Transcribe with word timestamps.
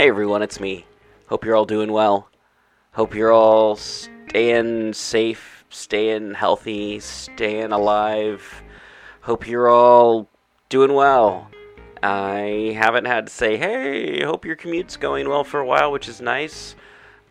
Hey 0.00 0.08
everyone, 0.08 0.40
it's 0.40 0.58
me. 0.58 0.86
Hope 1.26 1.44
you're 1.44 1.54
all 1.54 1.66
doing 1.66 1.92
well. 1.92 2.30
Hope 2.92 3.14
you're 3.14 3.34
all 3.34 3.76
staying 3.76 4.94
safe, 4.94 5.66
staying 5.68 6.32
healthy, 6.32 7.00
staying 7.00 7.70
alive. 7.70 8.62
Hope 9.20 9.46
you're 9.46 9.68
all 9.68 10.26
doing 10.70 10.94
well. 10.94 11.50
I 12.02 12.74
haven't 12.78 13.04
had 13.04 13.26
to 13.26 13.30
say, 13.30 13.58
hey, 13.58 14.24
hope 14.24 14.46
your 14.46 14.56
commute's 14.56 14.96
going 14.96 15.28
well 15.28 15.44
for 15.44 15.60
a 15.60 15.66
while, 15.66 15.92
which 15.92 16.08
is 16.08 16.22
nice. 16.22 16.76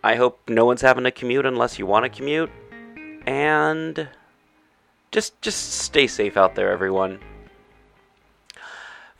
I 0.03 0.13
hope 0.13 0.39
no 0.47 0.65
one's 0.65 0.83
having 0.83 1.05
to 1.05 1.11
commute 1.11 1.47
unless 1.47 1.79
you 1.79 1.87
want 1.87 2.03
to 2.03 2.15
commute. 2.15 2.51
And 3.25 4.09
just 5.11 5.41
just 5.41 5.73
stay 5.73 6.05
safe 6.05 6.37
out 6.37 6.53
there, 6.53 6.71
everyone. 6.71 7.19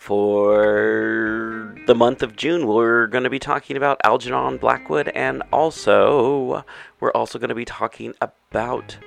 For 0.09 1.75
the 1.85 1.93
month 1.93 2.23
of 2.23 2.35
June, 2.35 2.65
we're 2.65 3.05
going 3.05 3.25
to 3.25 3.29
be 3.29 3.37
talking 3.37 3.77
about 3.77 4.01
Algernon 4.03 4.57
Blackwood, 4.57 5.09
and 5.09 5.43
also 5.53 6.65
we're 6.99 7.11
also 7.11 7.37
going 7.37 7.49
to 7.49 7.53
be 7.55 7.63
talking 7.63 8.15
about 8.19 8.97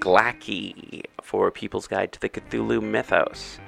Glaaki 0.00 1.02
for 1.20 1.50
People's 1.50 1.86
Guide 1.86 2.12
to 2.12 2.20
the 2.22 2.30
Cthulhu 2.30 2.82
Mythos. 2.82 3.58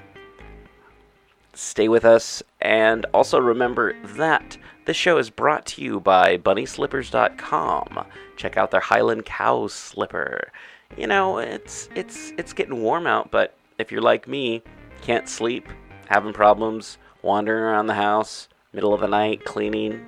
Stay 1.53 1.87
with 1.87 2.07
us, 2.07 2.43
and 2.63 3.05
also 3.13 3.39
remember 3.39 3.95
that 4.17 4.57
this 4.87 4.97
show 4.97 5.19
is 5.19 5.29
brought 5.29 5.67
to 5.67 5.83
you 5.83 6.01
by 6.01 6.39
BunnySlippers.com. 6.39 8.07
Check 8.39 8.57
out 8.57 8.71
their 8.71 8.81
Highland 8.81 9.27
Cow 9.27 9.67
slipper. 9.67 10.51
You 10.97 11.09
know, 11.09 11.37
it's 11.37 11.91
it's 11.95 12.33
it's 12.39 12.55
getting 12.55 12.81
warm 12.81 13.07
out, 13.07 13.31
but 13.31 13.55
if 13.79 13.93
you're 13.93 14.01
like 14.01 14.27
me, 14.27 14.63
can't 15.03 15.29
sleep, 15.29 15.69
having 16.09 16.33
problems, 16.33 16.99
wandering 17.23 17.63
around 17.63 17.87
the 17.87 17.95
house, 17.95 18.49
middle 18.73 18.93
of 18.93 19.01
the 19.01 19.07
night, 19.07 19.45
cleaning, 19.45 20.05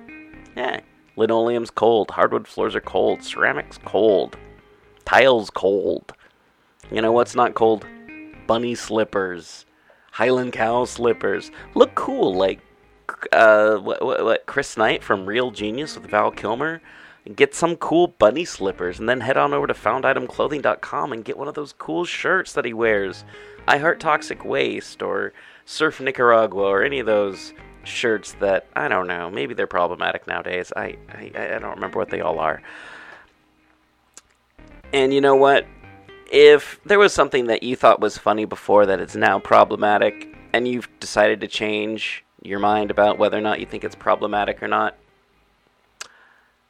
yeah, 0.55 0.81
linoleum's 1.15 1.71
cold, 1.71 2.11
hardwood 2.11 2.47
floors 2.47 2.75
are 2.75 2.81
cold, 2.81 3.23
ceramic's 3.23 3.77
cold, 3.85 4.37
tiles 5.05 5.49
cold. 5.49 6.13
You 6.91 7.01
know 7.01 7.11
what's 7.11 7.35
not 7.35 7.53
cold? 7.53 7.85
Bunny 8.47 8.75
slippers. 8.75 9.65
Highland 10.11 10.53
Cow 10.53 10.83
slippers. 10.85 11.51
Look 11.73 11.95
cool, 11.95 12.35
like 12.35 12.59
uh, 13.31 13.77
what, 13.77 14.03
what, 14.03 14.23
what, 14.23 14.45
Chris 14.45 14.75
Knight 14.75 15.03
from 15.03 15.25
Real 15.25 15.51
Genius 15.51 15.95
with 15.95 16.09
Val 16.09 16.31
Kilmer. 16.31 16.81
Get 17.35 17.53
some 17.53 17.75
cool 17.75 18.07
bunny 18.07 18.45
slippers 18.45 18.99
and 18.99 19.07
then 19.07 19.21
head 19.21 19.37
on 19.37 19.53
over 19.53 19.67
to 19.67 19.73
founditemclothing.com 19.73 21.13
and 21.13 21.23
get 21.23 21.37
one 21.37 21.47
of 21.47 21.53
those 21.53 21.71
cool 21.73 22.03
shirts 22.03 22.53
that 22.53 22.65
he 22.65 22.73
wears. 22.73 23.23
I 23.67 23.77
Heart 23.77 23.99
Toxic 23.99 24.43
Waste 24.43 25.03
or 25.03 25.31
Surf 25.65 25.99
Nicaragua 25.99 26.63
or 26.63 26.83
any 26.83 26.99
of 26.99 27.05
those 27.05 27.53
shirts 27.83 28.33
that, 28.39 28.67
I 28.75 28.87
don't 28.87 29.07
know, 29.07 29.29
maybe 29.29 29.53
they're 29.53 29.67
problematic 29.67 30.27
nowadays. 30.27 30.71
I, 30.75 30.97
I, 31.09 31.31
I 31.35 31.59
don't 31.59 31.75
remember 31.75 31.97
what 31.97 32.09
they 32.09 32.21
all 32.21 32.39
are. 32.39 32.61
And 34.93 35.13
you 35.13 35.21
know 35.21 35.35
what? 35.35 35.65
if 36.31 36.79
there 36.85 36.97
was 36.97 37.13
something 37.13 37.47
that 37.47 37.61
you 37.61 37.75
thought 37.75 37.99
was 37.99 38.17
funny 38.17 38.45
before 38.45 38.85
that 38.85 39.01
is 39.01 39.15
now 39.15 39.37
problematic, 39.37 40.33
and 40.53 40.67
you've 40.67 40.89
decided 40.99 41.41
to 41.41 41.47
change 41.47 42.23
your 42.41 42.59
mind 42.59 42.89
about 42.89 43.19
whether 43.19 43.37
or 43.37 43.41
not 43.41 43.59
you 43.59 43.65
think 43.65 43.83
it's 43.83 43.95
problematic 43.95 44.63
or 44.63 44.67
not, 44.67 44.97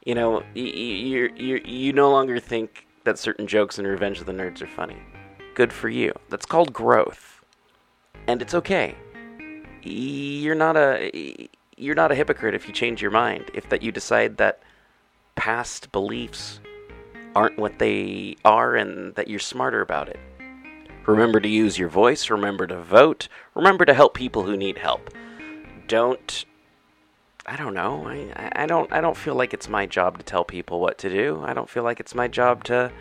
you 0.04 0.16
know, 0.16 0.42
you 0.52 0.64
you 0.64 1.32
you 1.36 1.60
you 1.64 1.92
no 1.92 2.10
longer 2.10 2.40
think 2.40 2.86
that 3.04 3.18
certain 3.18 3.46
jokes 3.46 3.78
in 3.78 3.86
Revenge 3.86 4.18
of 4.18 4.26
the 4.26 4.32
Nerds 4.32 4.60
are 4.60 4.66
funny. 4.66 5.00
Good 5.54 5.72
for 5.72 5.88
you. 5.88 6.12
That's 6.28 6.46
called 6.46 6.72
growth, 6.72 7.31
and 8.26 8.42
it's 8.42 8.54
okay. 8.54 8.94
You're 9.82 10.54
not 10.54 10.76
a 10.76 11.48
you're 11.76 11.94
not 11.94 12.12
a 12.12 12.14
hypocrite 12.14 12.54
if 12.54 12.68
you 12.68 12.74
change 12.74 13.02
your 13.02 13.10
mind. 13.10 13.50
If 13.54 13.68
that 13.70 13.82
you 13.82 13.90
decide 13.92 14.36
that 14.36 14.62
past 15.34 15.90
beliefs 15.90 16.60
aren't 17.34 17.58
what 17.58 17.78
they 17.78 18.36
are 18.44 18.76
and 18.76 19.14
that 19.14 19.28
you're 19.28 19.40
smarter 19.40 19.80
about 19.80 20.08
it. 20.08 20.20
Remember 21.06 21.40
to 21.40 21.48
use 21.48 21.78
your 21.78 21.88
voice, 21.88 22.30
remember 22.30 22.66
to 22.66 22.80
vote, 22.80 23.26
remember 23.54 23.84
to 23.84 23.94
help 23.94 24.14
people 24.14 24.44
who 24.44 24.56
need 24.56 24.78
help. 24.78 25.10
Don't 25.88 26.44
I 27.44 27.56
don't 27.56 27.74
know. 27.74 28.06
I, 28.06 28.52
I 28.62 28.66
don't 28.66 28.92
I 28.92 29.00
don't 29.00 29.16
feel 29.16 29.34
like 29.34 29.52
it's 29.52 29.68
my 29.68 29.86
job 29.86 30.18
to 30.18 30.24
tell 30.24 30.44
people 30.44 30.80
what 30.80 30.98
to 30.98 31.10
do. 31.10 31.42
I 31.44 31.54
don't 31.54 31.68
feel 31.68 31.82
like 31.82 31.98
it's 31.98 32.14
my 32.14 32.28
job 32.28 32.62
to 32.64 32.92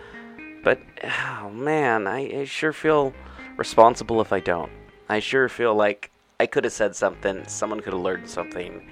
but 0.63 0.79
oh 1.03 1.49
man, 1.51 2.07
I, 2.07 2.41
I 2.41 2.45
sure 2.45 2.73
feel 2.73 3.13
responsible 3.57 4.21
if 4.21 4.33
I 4.33 4.39
don't. 4.39 4.71
I 5.11 5.19
sure 5.19 5.49
feel 5.49 5.75
like 5.75 6.09
I 6.39 6.45
could 6.45 6.63
have 6.63 6.72
said 6.72 6.95
something, 6.95 7.45
someone 7.45 7.81
could 7.81 7.91
have 7.91 8.01
learned 8.01 8.29
something 8.29 8.89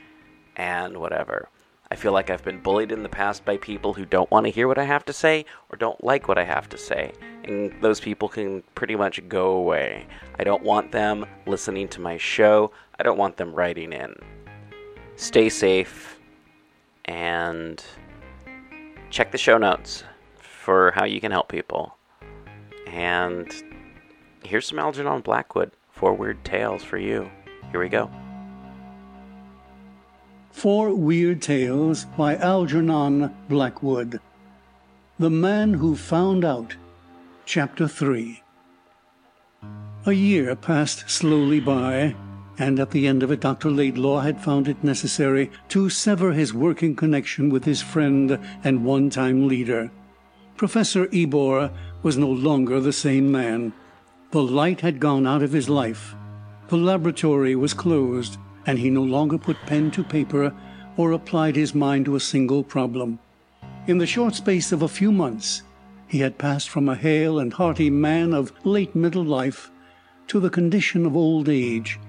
and 0.57 0.97
whatever. 0.97 1.47
I 1.90 1.96
feel 1.96 2.12
like 2.12 2.30
I've 2.30 2.44
been 2.44 2.59
bullied 2.59 2.91
in 2.91 3.03
the 3.03 3.07
past 3.07 3.46
by 3.46 3.56
people 3.56 3.94
who 3.94 4.03
don't 4.03 4.30
want 4.30 4.46
to 4.46 4.52
hear 4.52 4.68
what 4.68 4.78
I 4.78 4.84
have 4.84 5.06
to 5.06 5.13
say 5.13 5.46
or 5.69 5.78
don't 5.78 6.03
like 6.03 6.28
what 6.28 6.38
I 6.38 6.44
have 6.44 6.68
to 6.69 6.78
say. 6.78 7.13
And 7.46 7.74
those 7.81 8.02
people 8.02 8.28
can 8.28 8.63
pretty 8.75 8.97
much 8.97 9.25
go 9.30 9.52
away. 9.52 10.07
I 10.38 10.44
don't 10.44 10.62
want 10.62 10.91
them 10.91 11.25
listening 11.46 11.88
to 11.88 12.02
my 12.02 12.18
show. 12.18 12.74
I 13.00 13.03
don't 13.03 13.18
want 13.18 13.38
them 13.38 13.56
writing 13.56 13.94
in. 13.94 14.13
Stay 15.16 15.47
safe 15.47 16.19
and 17.06 17.81
check 19.09 19.31
the 19.31 19.38
show 19.38 19.57
notes 19.57 20.03
for 20.38 20.91
how 20.96 21.06
you 21.06 21.22
can 21.22 21.31
help 21.31 21.47
people. 21.47 21.96
And 22.86 23.50
here's 24.44 24.68
some 24.68 24.80
Algernon 24.80 25.22
Blackwood, 25.22 25.72
Four 26.00 26.14
Weird 26.14 26.46
Tales 26.46 26.82
for 26.82 26.98
you. 26.98 27.30
Here 27.72 27.82
we 27.82 27.90
go. 27.90 28.10
Four 30.50 30.96
Weird 30.96 31.42
Tales 31.42 32.06
by 32.06 32.38
Algernon 32.38 33.36
Blackwood. 33.50 34.22
The 35.20 35.30
Man 35.30 35.74
Who 35.74 35.98
Found 35.98 36.46
Out. 36.46 36.78
Chapter 37.44 37.86
3. 37.86 38.42
A 40.06 40.14
year 40.14 40.56
passed 40.56 41.10
slowly 41.10 41.60
by, 41.60 42.16
and 42.58 42.80
at 42.80 42.92
the 42.92 43.06
end 43.06 43.22
of 43.22 43.30
it, 43.30 43.42
Dr. 43.42 43.70
Laidlaw 43.70 44.22
had 44.22 44.42
found 44.42 44.70
it 44.70 44.81
necessary 44.81 45.52
to 45.68 45.90
sever 45.90 46.31
his 46.31 46.54
working 46.54 46.96
connection 46.96 47.50
with 47.50 47.66
his 47.66 47.81
friend 47.81 48.40
and 48.64 48.86
one 48.86 49.10
time 49.10 49.50
leader. 49.50 49.92
Professor 50.56 51.10
Ebor 51.12 51.72
was 52.04 52.18
no 52.18 52.30
longer 52.30 52.80
the 52.80 52.94
same 52.94 53.30
man. 53.30 53.74
The 54.31 54.44
light 54.44 54.81
had 54.81 55.00
gone 55.00 55.25
out 55.25 55.41
of 55.41 55.51
his 55.51 55.69
life. 55.69 56.13
The 56.67 56.78
laboratory 56.78 57.56
was 57.56 57.73
closed 57.73 58.38
and 58.67 58.78
he 58.78 58.91
no 58.91 59.01
longer 59.01 59.40
put 59.40 59.57
pen 59.66 59.90
to 59.91 60.03
paper 60.03 60.53
or 60.97 61.13
applied 61.13 61.56
his 61.56 61.73
mind 61.73 62.06
to 62.06 62.16
a 62.16 62.19
single 62.19 62.63
problem. 62.63 63.18
In 63.88 63.97
the 63.97 64.06
short 64.06 64.35
space 64.35 64.72
of 64.72 64.84
a 64.84 64.88
few 64.88 65.12
months 65.12 65.63
he 66.06 66.19
had 66.19 66.38
passed 66.38 66.69
from 66.69 66.88
a 66.88 66.95
hale 66.95 67.39
and 67.39 67.51
hearty 67.53 67.89
man 67.89 68.34
of 68.34 68.53
late 68.63 68.95
middle 68.95 69.23
life 69.23 69.72
to 70.28 70.39
the 70.39 70.51
condition 70.51 71.07
of 71.07 71.16
old 71.16 71.50
age, 71.50 72.00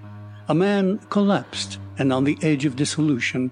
a 0.48 0.54
man 0.54 0.98
collapsed 1.08 1.78
and 1.98 2.12
on 2.12 2.24
the 2.24 2.36
edge 2.42 2.66
of 2.66 2.76
dissolution. 2.76 3.50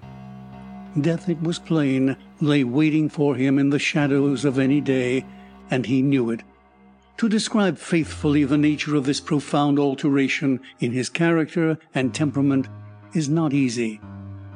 Death, 1.01 1.27
it 1.27 1.41
was 1.41 1.57
plain, 1.57 2.17
lay 2.39 2.63
waiting 2.63 3.09
for 3.09 3.35
him 3.35 3.57
in 3.57 3.71
the 3.71 3.79
shadows 3.79 4.45
of 4.45 4.59
any 4.59 4.81
day, 4.81 5.25
and 5.71 5.87
he 5.87 6.03
knew 6.03 6.29
it. 6.29 6.43
To 7.19 7.27
describe 7.27 7.77
faithfully 7.77 8.45
the 8.45 8.57
nature 8.57 8.95
of 8.95 9.03
this 9.03 9.19
profound 9.19 9.77
alteration 9.77 10.61
in 10.79 10.93
his 10.93 11.09
character 11.09 11.77
and 11.93 12.13
temperament 12.13 12.69
is 13.13 13.27
not 13.27 13.53
easy, 13.53 13.99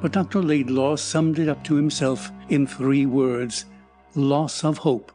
but 0.00 0.12
Dr. 0.12 0.40
Laidlaw 0.40 0.96
summed 0.96 1.38
it 1.38 1.46
up 1.46 1.62
to 1.64 1.74
himself 1.74 2.32
in 2.48 2.66
three 2.66 3.04
words 3.04 3.66
loss 4.14 4.64
of 4.64 4.78
hope. 4.78 5.12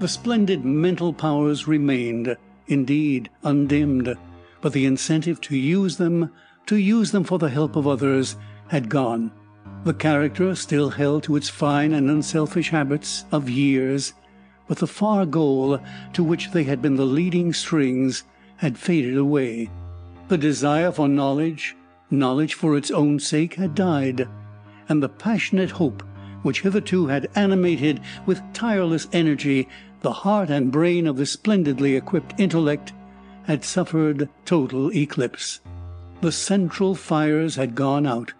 The 0.00 0.08
splendid 0.08 0.64
mental 0.64 1.12
powers 1.12 1.68
remained, 1.68 2.36
indeed, 2.66 3.30
undimmed, 3.44 4.16
but 4.60 4.72
the 4.72 4.84
incentive 4.84 5.40
to 5.42 5.56
use 5.56 5.98
them, 5.98 6.32
to 6.66 6.74
use 6.74 7.12
them 7.12 7.22
for 7.22 7.38
the 7.38 7.50
help 7.50 7.76
of 7.76 7.86
others, 7.86 8.34
had 8.66 8.88
gone. 8.88 9.30
The 9.84 9.94
character 9.94 10.56
still 10.56 10.90
held 10.90 11.22
to 11.24 11.36
its 11.36 11.48
fine 11.48 11.92
and 11.92 12.10
unselfish 12.10 12.70
habits 12.70 13.24
of 13.30 13.48
years, 13.48 14.14
but 14.68 14.78
the 14.78 14.86
far 14.86 15.26
goal 15.26 15.78
to 16.12 16.24
which 16.24 16.50
they 16.52 16.64
had 16.64 16.80
been 16.80 16.96
the 16.96 17.04
leading 17.04 17.52
strings 17.52 18.24
had 18.56 18.78
faded 18.78 19.16
away. 19.16 19.68
The 20.28 20.38
desire 20.38 20.92
for 20.92 21.08
knowledge, 21.08 21.76
knowledge 22.10 22.54
for 22.54 22.76
its 22.76 22.90
own 22.90 23.18
sake 23.18 23.54
had 23.54 23.74
died, 23.74 24.28
and 24.88 25.02
the 25.02 25.08
passionate 25.08 25.72
hope 25.72 26.02
which 26.42 26.62
hitherto 26.62 27.06
had 27.06 27.28
animated 27.34 28.00
with 28.26 28.42
tireless 28.52 29.08
energy 29.12 29.68
the 30.00 30.12
heart 30.12 30.50
and 30.50 30.72
brain 30.72 31.06
of 31.06 31.16
the 31.16 31.26
splendidly 31.26 31.94
equipped 31.94 32.34
intellect 32.38 32.92
had 33.44 33.64
suffered 33.64 34.28
total 34.44 34.92
eclipse. 34.92 35.60
The 36.20 36.32
central 36.32 36.94
fires 36.94 37.56
had 37.56 37.74
gone 37.74 38.06
out. 38.06 38.32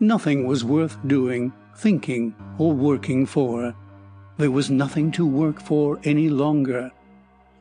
Nothing 0.00 0.46
was 0.46 0.64
worth 0.64 0.96
doing, 1.06 1.52
thinking, 1.76 2.34
or 2.58 2.72
working 2.72 3.26
for. 3.26 3.74
There 4.38 4.50
was 4.50 4.70
nothing 4.70 5.10
to 5.12 5.26
work 5.26 5.60
for 5.60 5.98
any 6.04 6.28
longer. 6.28 6.92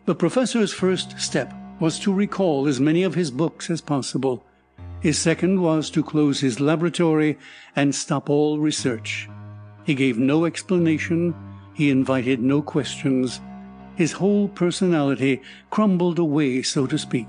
The 0.06 0.16
professor's 0.16 0.74
first 0.74 1.19
step 1.19 1.54
was 1.80 2.00
to 2.00 2.13
recall 2.13 2.68
as 2.68 2.80
many 2.80 3.04
of 3.04 3.16
his 3.16 3.31
books 3.31 3.69
as 3.69 3.81
possible. 3.81 4.45
His 5.00 5.18
second 5.18 5.62
was 5.62 5.89
to 5.92 6.04
close 6.04 6.39
his 6.39 6.60
laboratory 6.60 7.38
and 7.75 7.94
stop 7.95 8.30
all 8.30 8.60
research. 8.60 9.30
He 9.86 9.95
gave 9.95 10.18
no 10.18 10.45
explanation, 10.45 11.33
he 11.74 11.89
invited 11.89 12.42
no 12.42 12.62
questions. 12.62 13.39
His 13.95 14.12
whole 14.12 14.50
personality 14.50 15.42
crumbled 15.69 16.19
away, 16.19 16.62
so 16.62 16.88
to 16.88 16.98
speak, 16.98 17.27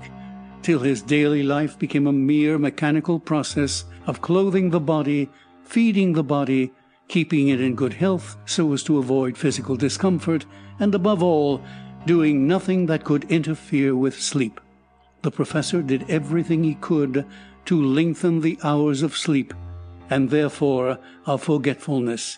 till 0.61 0.79
his 0.79 1.01
daily 1.01 1.43
life 1.43 1.79
became 1.79 2.07
a 2.07 2.11
mere 2.11 2.57
mechanical 2.57 3.19
process 3.19 3.85
of 4.07 4.21
clothing 4.21 4.71
the 4.71 4.79
body, 4.79 5.29
feeding 5.63 6.13
the 6.13 6.23
body, 6.23 6.73
keeping 7.07 7.47
it 7.47 7.61
in 7.61 7.75
good 7.75 7.93
health 7.93 8.37
so 8.45 8.73
as 8.73 8.83
to 8.83 8.97
avoid 8.97 9.37
physical 9.37 9.75
discomfort, 9.75 10.45
and 10.79 10.93
above 10.93 11.23
all, 11.23 11.61
doing 12.05 12.47
nothing 12.47 12.85
that 12.85 13.03
could 13.03 13.23
interfere 13.25 13.95
with 13.95 14.21
sleep. 14.21 14.59
The 15.21 15.31
professor 15.31 15.81
did 15.81 16.09
everything 16.09 16.63
he 16.63 16.75
could 16.75 17.25
to 17.65 17.81
lengthen 17.81 18.41
the 18.41 18.57
hours 18.63 19.01
of 19.01 19.17
sleep, 19.17 19.53
and 20.09 20.29
therefore 20.29 20.99
of 21.25 21.43
forgetfulness. 21.43 22.37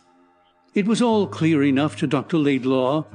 It 0.74 0.88
was 0.88 1.02
all 1.02 1.28
clear 1.28 1.64
enough 1.64 1.96
to 1.98 2.08
Dr. 2.08 2.38
Laidlaw. 2.38 3.06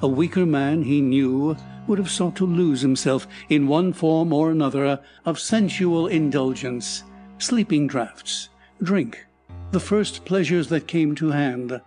A 0.00 0.08
weaker 0.08 0.46
man, 0.46 0.82
he 0.82 1.00
knew, 1.00 1.56
would 1.86 1.98
have 1.98 2.10
sought 2.10 2.36
to 2.36 2.46
lose 2.46 2.80
himself 2.80 3.26
in 3.48 3.66
one 3.66 3.92
form 3.92 4.32
or 4.32 4.50
another 4.50 5.00
of 5.24 5.38
sensual 5.38 6.08
indulgence, 6.08 7.04
sleeping 7.38 7.86
draughts, 7.86 8.48
drink, 8.82 9.25
the 9.72 9.80
first 9.80 10.24
pleasures 10.24 10.68
that 10.68 10.86
came 10.86 11.14
to 11.14 11.30
hand. 11.30 11.80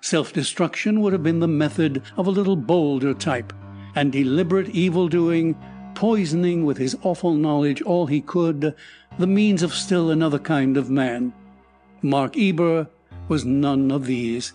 Self 0.00 0.32
destruction 0.32 1.00
would 1.00 1.12
have 1.12 1.22
been 1.22 1.40
the 1.40 1.48
method 1.48 2.02
of 2.16 2.26
a 2.26 2.30
little 2.30 2.56
bolder 2.56 3.14
type, 3.14 3.52
and 3.94 4.12
deliberate 4.12 4.68
evil 4.70 5.08
doing, 5.08 5.56
poisoning 5.94 6.64
with 6.64 6.78
his 6.78 6.96
awful 7.02 7.34
knowledge 7.34 7.82
all 7.82 8.06
he 8.06 8.20
could, 8.20 8.74
the 9.18 9.26
means 9.26 9.62
of 9.62 9.74
still 9.74 10.10
another 10.10 10.38
kind 10.38 10.76
of 10.76 10.90
man. 10.90 11.32
Mark 12.02 12.36
Ebor 12.36 12.88
was 13.28 13.44
none 13.44 13.90
of 13.90 14.06
these. 14.06 14.52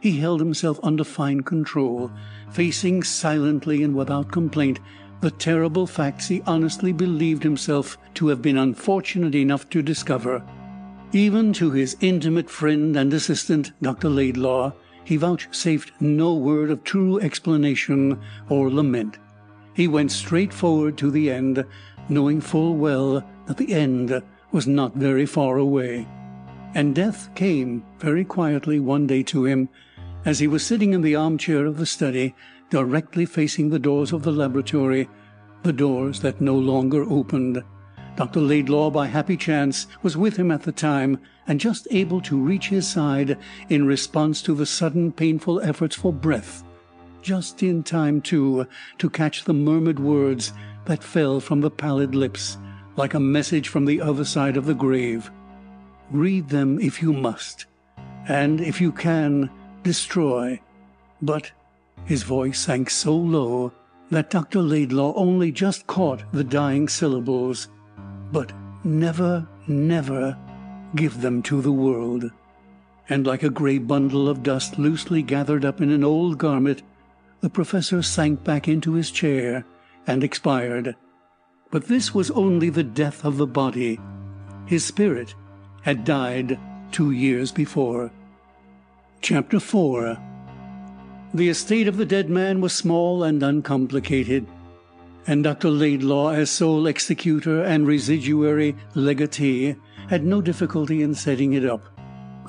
He 0.00 0.18
held 0.18 0.40
himself 0.40 0.78
under 0.82 1.04
fine 1.04 1.40
control, 1.40 2.10
facing 2.50 3.02
silently 3.02 3.82
and 3.82 3.94
without 3.94 4.30
complaint 4.30 4.78
the 5.22 5.30
terrible 5.30 5.86
facts 5.86 6.28
he 6.28 6.42
honestly 6.46 6.92
believed 6.92 7.42
himself 7.42 7.96
to 8.12 8.28
have 8.28 8.42
been 8.42 8.58
unfortunate 8.58 9.34
enough 9.34 9.68
to 9.70 9.80
discover. 9.80 10.44
Even 11.14 11.52
to 11.52 11.70
his 11.70 11.96
intimate 12.00 12.50
friend 12.50 12.96
and 12.96 13.14
assistant, 13.14 13.70
Dr. 13.80 14.08
Laidlaw, 14.08 14.72
he 15.04 15.16
vouchsafed 15.16 15.92
no 16.00 16.34
word 16.34 16.72
of 16.72 16.82
true 16.82 17.20
explanation 17.20 18.20
or 18.48 18.68
lament. 18.68 19.18
He 19.74 19.86
went 19.86 20.10
straight 20.10 20.52
forward 20.52 20.98
to 20.98 21.12
the 21.12 21.30
end, 21.30 21.64
knowing 22.08 22.40
full 22.40 22.74
well 22.74 23.24
that 23.46 23.58
the 23.58 23.72
end 23.72 24.20
was 24.50 24.66
not 24.66 24.96
very 24.96 25.24
far 25.24 25.56
away. 25.58 26.08
And 26.74 26.96
death 26.96 27.32
came 27.36 27.84
very 28.00 28.24
quietly 28.24 28.80
one 28.80 29.06
day 29.06 29.22
to 29.22 29.44
him 29.44 29.68
as 30.24 30.40
he 30.40 30.48
was 30.48 30.66
sitting 30.66 30.94
in 30.94 31.02
the 31.02 31.14
armchair 31.14 31.64
of 31.64 31.76
the 31.76 31.86
study, 31.86 32.34
directly 32.70 33.24
facing 33.24 33.70
the 33.70 33.78
doors 33.78 34.12
of 34.12 34.24
the 34.24 34.32
laboratory, 34.32 35.08
the 35.62 35.72
doors 35.72 36.18
that 36.22 36.40
no 36.40 36.56
longer 36.56 37.04
opened. 37.04 37.62
Dr. 38.16 38.40
Laidlaw, 38.40 38.90
by 38.90 39.08
happy 39.08 39.36
chance, 39.36 39.88
was 40.02 40.16
with 40.16 40.36
him 40.36 40.52
at 40.52 40.62
the 40.62 40.72
time, 40.72 41.18
and 41.48 41.58
just 41.58 41.88
able 41.90 42.20
to 42.20 42.40
reach 42.40 42.68
his 42.68 42.86
side 42.86 43.36
in 43.68 43.86
response 43.86 44.40
to 44.42 44.54
the 44.54 44.66
sudden 44.66 45.10
painful 45.10 45.60
efforts 45.60 45.96
for 45.96 46.12
breath. 46.12 46.62
Just 47.22 47.62
in 47.62 47.82
time, 47.82 48.20
too, 48.20 48.66
to 48.98 49.10
catch 49.10 49.44
the 49.44 49.54
murmured 49.54 49.98
words 49.98 50.52
that 50.84 51.02
fell 51.02 51.40
from 51.40 51.60
the 51.60 51.70
pallid 51.70 52.14
lips, 52.14 52.56
like 52.96 53.14
a 53.14 53.20
message 53.20 53.68
from 53.68 53.84
the 53.84 54.00
other 54.00 54.24
side 54.24 54.56
of 54.56 54.66
the 54.66 54.74
grave. 54.74 55.30
Read 56.10 56.48
them 56.48 56.78
if 56.78 57.02
you 57.02 57.12
must, 57.12 57.66
and 58.28 58.60
if 58.60 58.80
you 58.80 58.92
can, 58.92 59.50
destroy. 59.82 60.60
But 61.20 61.50
his 62.04 62.22
voice 62.22 62.60
sank 62.60 62.90
so 62.90 63.16
low 63.16 63.72
that 64.10 64.30
Dr. 64.30 64.60
Laidlaw 64.60 65.14
only 65.14 65.50
just 65.50 65.86
caught 65.86 66.22
the 66.32 66.44
dying 66.44 66.88
syllables 66.88 67.68
but 68.32 68.52
never, 68.84 69.46
never 69.66 70.36
give 70.94 71.20
them 71.20 71.42
to 71.42 71.60
the 71.60 71.72
world. 71.72 72.30
And 73.08 73.26
like 73.26 73.42
a 73.42 73.50
grey 73.50 73.78
bundle 73.78 74.28
of 74.28 74.42
dust 74.42 74.78
loosely 74.78 75.22
gathered 75.22 75.64
up 75.64 75.80
in 75.80 75.90
an 75.90 76.04
old 76.04 76.38
garment, 76.38 76.82
the 77.40 77.50
professor 77.50 78.02
sank 78.02 78.42
back 78.44 78.68
into 78.68 78.94
his 78.94 79.10
chair 79.10 79.64
and 80.06 80.24
expired. 80.24 80.96
But 81.70 81.88
this 81.88 82.14
was 82.14 82.30
only 82.30 82.70
the 82.70 82.82
death 82.82 83.24
of 83.24 83.36
the 83.36 83.46
body. 83.46 83.98
His 84.66 84.84
spirit 84.84 85.34
had 85.82 86.04
died 86.04 86.58
two 86.92 87.10
years 87.10 87.52
before. 87.52 88.10
Chapter 89.20 89.60
4 89.60 90.16
The 91.34 91.48
estate 91.48 91.88
of 91.88 91.96
the 91.96 92.06
dead 92.06 92.30
man 92.30 92.60
was 92.60 92.72
small 92.72 93.24
and 93.24 93.42
uncomplicated 93.42 94.46
and 95.26 95.42
Dr. 95.42 95.70
Laidlaw, 95.70 96.30
as 96.30 96.50
sole 96.50 96.86
executor 96.86 97.62
and 97.62 97.86
residuary 97.86 98.76
legatee, 98.94 99.74
had 100.08 100.24
no 100.24 100.42
difficulty 100.42 101.02
in 101.02 101.14
setting 101.14 101.54
it 101.54 101.64
up. 101.64 101.82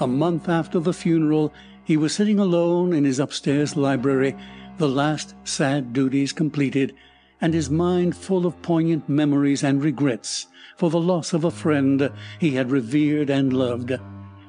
A 0.02 0.08
month 0.08 0.50
after 0.50 0.80
the 0.80 0.94
funeral, 0.94 1.54
he 1.84 1.96
was 1.96 2.14
sitting 2.14 2.38
alone 2.38 2.92
in 2.92 3.06
his 3.06 3.20
upstairs 3.20 3.78
library, 3.78 4.36
the 4.78 4.90
last 4.90 5.36
sad 5.46 5.94
duties 5.94 6.34
completed, 6.34 6.94
and 7.40 7.54
his 7.54 7.70
mind 7.70 8.16
full 8.18 8.46
of 8.46 8.62
poignant 8.62 9.08
memories 9.08 9.64
and 9.64 9.82
regrets 9.82 10.48
for 10.78 10.90
the 10.90 11.00
loss 11.00 11.32
of 11.32 11.46
a 11.46 11.52
friend 11.52 12.12
he 12.40 12.52
had 12.52 12.72
revered 12.72 13.30
and 13.30 13.54
loved, 13.54 13.94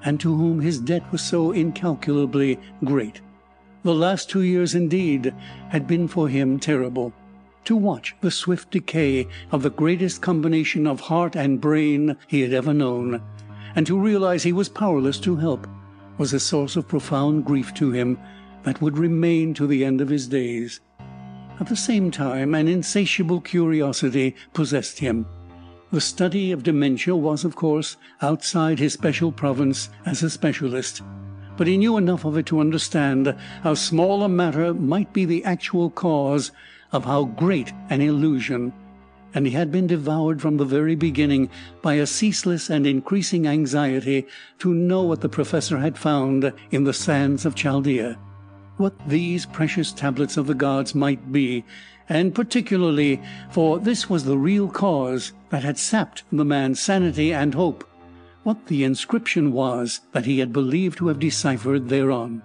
and 0.05 0.19
to 0.19 0.35
whom 0.35 0.61
his 0.61 0.81
debt 0.81 1.05
was 1.13 1.23
so 1.23 1.53
incalculably 1.53 2.59
great. 2.85 3.21
The 3.85 3.95
last 3.95 4.29
two 4.29 4.43
years, 4.43 4.75
indeed, 4.75 5.33
had 5.69 5.87
been 5.87 6.09
for 6.09 6.29
him 6.29 6.59
terrible 6.59 7.13
to 7.67 7.77
watch 7.77 8.15
the 8.21 8.31
swift 8.31 8.71
decay 8.71 9.29
of 9.53 9.63
the 9.63 9.71
greatest 9.71 10.23
combination 10.23 10.87
of 10.87 11.01
heart 11.01 11.37
and 11.37 11.61
brain 11.61 12.17
he 12.27 12.41
had 12.41 12.53
ever 12.53 12.73
known, 12.73 13.21
and 13.75 13.87
to 13.87 13.99
realize 13.99 14.43
he 14.43 14.53
was 14.53 14.69
powerless 14.69 15.19
to 15.21 15.37
help, 15.37 15.67
was 16.17 16.33
a 16.33 16.41
source 16.41 16.77
of 16.77 16.89
profound 16.89 17.45
grief 17.45 17.75
to 17.75 17.91
him 17.91 18.19
that 18.63 18.81
would 18.81 18.97
remain 18.97 19.53
to 19.53 19.67
the 19.67 19.85
end 19.85 20.01
of 20.01 20.09
his 20.09 20.27
days. 20.27 20.81
At 21.61 21.67
the 21.67 21.77
same 21.77 22.11
time, 22.11 22.55
an 22.55 22.69
insatiable 22.69 23.41
curiosity 23.41 24.35
possessed 24.53 24.99
him. 24.99 25.27
The 25.91 26.01
study 26.01 26.53
of 26.53 26.63
dementia 26.63 27.17
was, 27.17 27.45
of 27.45 27.57
course, 27.57 27.97
outside 28.21 28.79
his 28.79 28.93
special 28.93 29.33
province 29.33 29.89
as 30.05 30.23
a 30.23 30.31
specialist, 30.31 31.03
but 31.57 31.67
he 31.67 31.79
knew 31.79 31.97
enough 31.97 32.25
of 32.25 32.37
it 32.37 32.47
to 32.47 32.61
understand 32.61 33.35
how 33.63 33.75
small 33.75 34.23
a 34.23 34.29
matter 34.29 34.75
might 34.75 35.13
be 35.13 35.25
the 35.25 35.45
actual 35.45 35.91
cause 35.91 36.53
of 36.93 37.05
how 37.05 37.25
great 37.25 37.73
an 37.91 38.01
illusion, 38.01 38.73
and 39.35 39.47
he 39.47 39.53
had 39.53 39.71
been 39.71 39.87
devoured 39.87 40.41
from 40.41 40.57
the 40.57 40.65
very 40.65 40.95
beginning 40.95 41.51
by 41.83 41.95
a 41.95 42.07
ceaseless 42.07 42.71
and 42.71 42.87
increasing 42.87 43.47
anxiety 43.47 44.27
to 44.59 44.73
know 44.73 45.03
what 45.03 45.21
the 45.21 45.29
professor 45.29 45.79
had 45.79 45.99
found 45.99 46.53
in 46.71 46.85
the 46.85 46.95
sands 46.95 47.45
of 47.45 47.55
Chaldea, 47.55 48.17
what 48.77 48.95
these 49.09 49.47
precious 49.47 49.93
tablets 49.93 50.37
of 50.37 50.47
the 50.47 50.55
gods 50.55 50.95
might 50.95 51.33
be, 51.33 51.65
and 52.09 52.35
particularly, 52.35 53.21
for 53.51 53.79
this 53.79 54.09
was 54.09 54.25
the 54.25 54.39
real 54.39 54.69
cause 54.69 55.33
that 55.51 55.65
had 55.65 55.79
sapped 55.79 56.23
the 56.31 56.45
man's 56.45 56.81
sanity 56.81 57.33
and 57.33 57.55
hope, 57.55 57.89
what 58.43 58.67
the 58.67 58.85
inscription 58.85 59.53
was 59.53 60.01
that 60.13 60.25
he 60.25 60.39
had 60.39 60.53
believed 60.53 60.99
to 60.99 61.09
have 61.09 61.19
deciphered 61.19 61.89
thereon. 61.89 62.43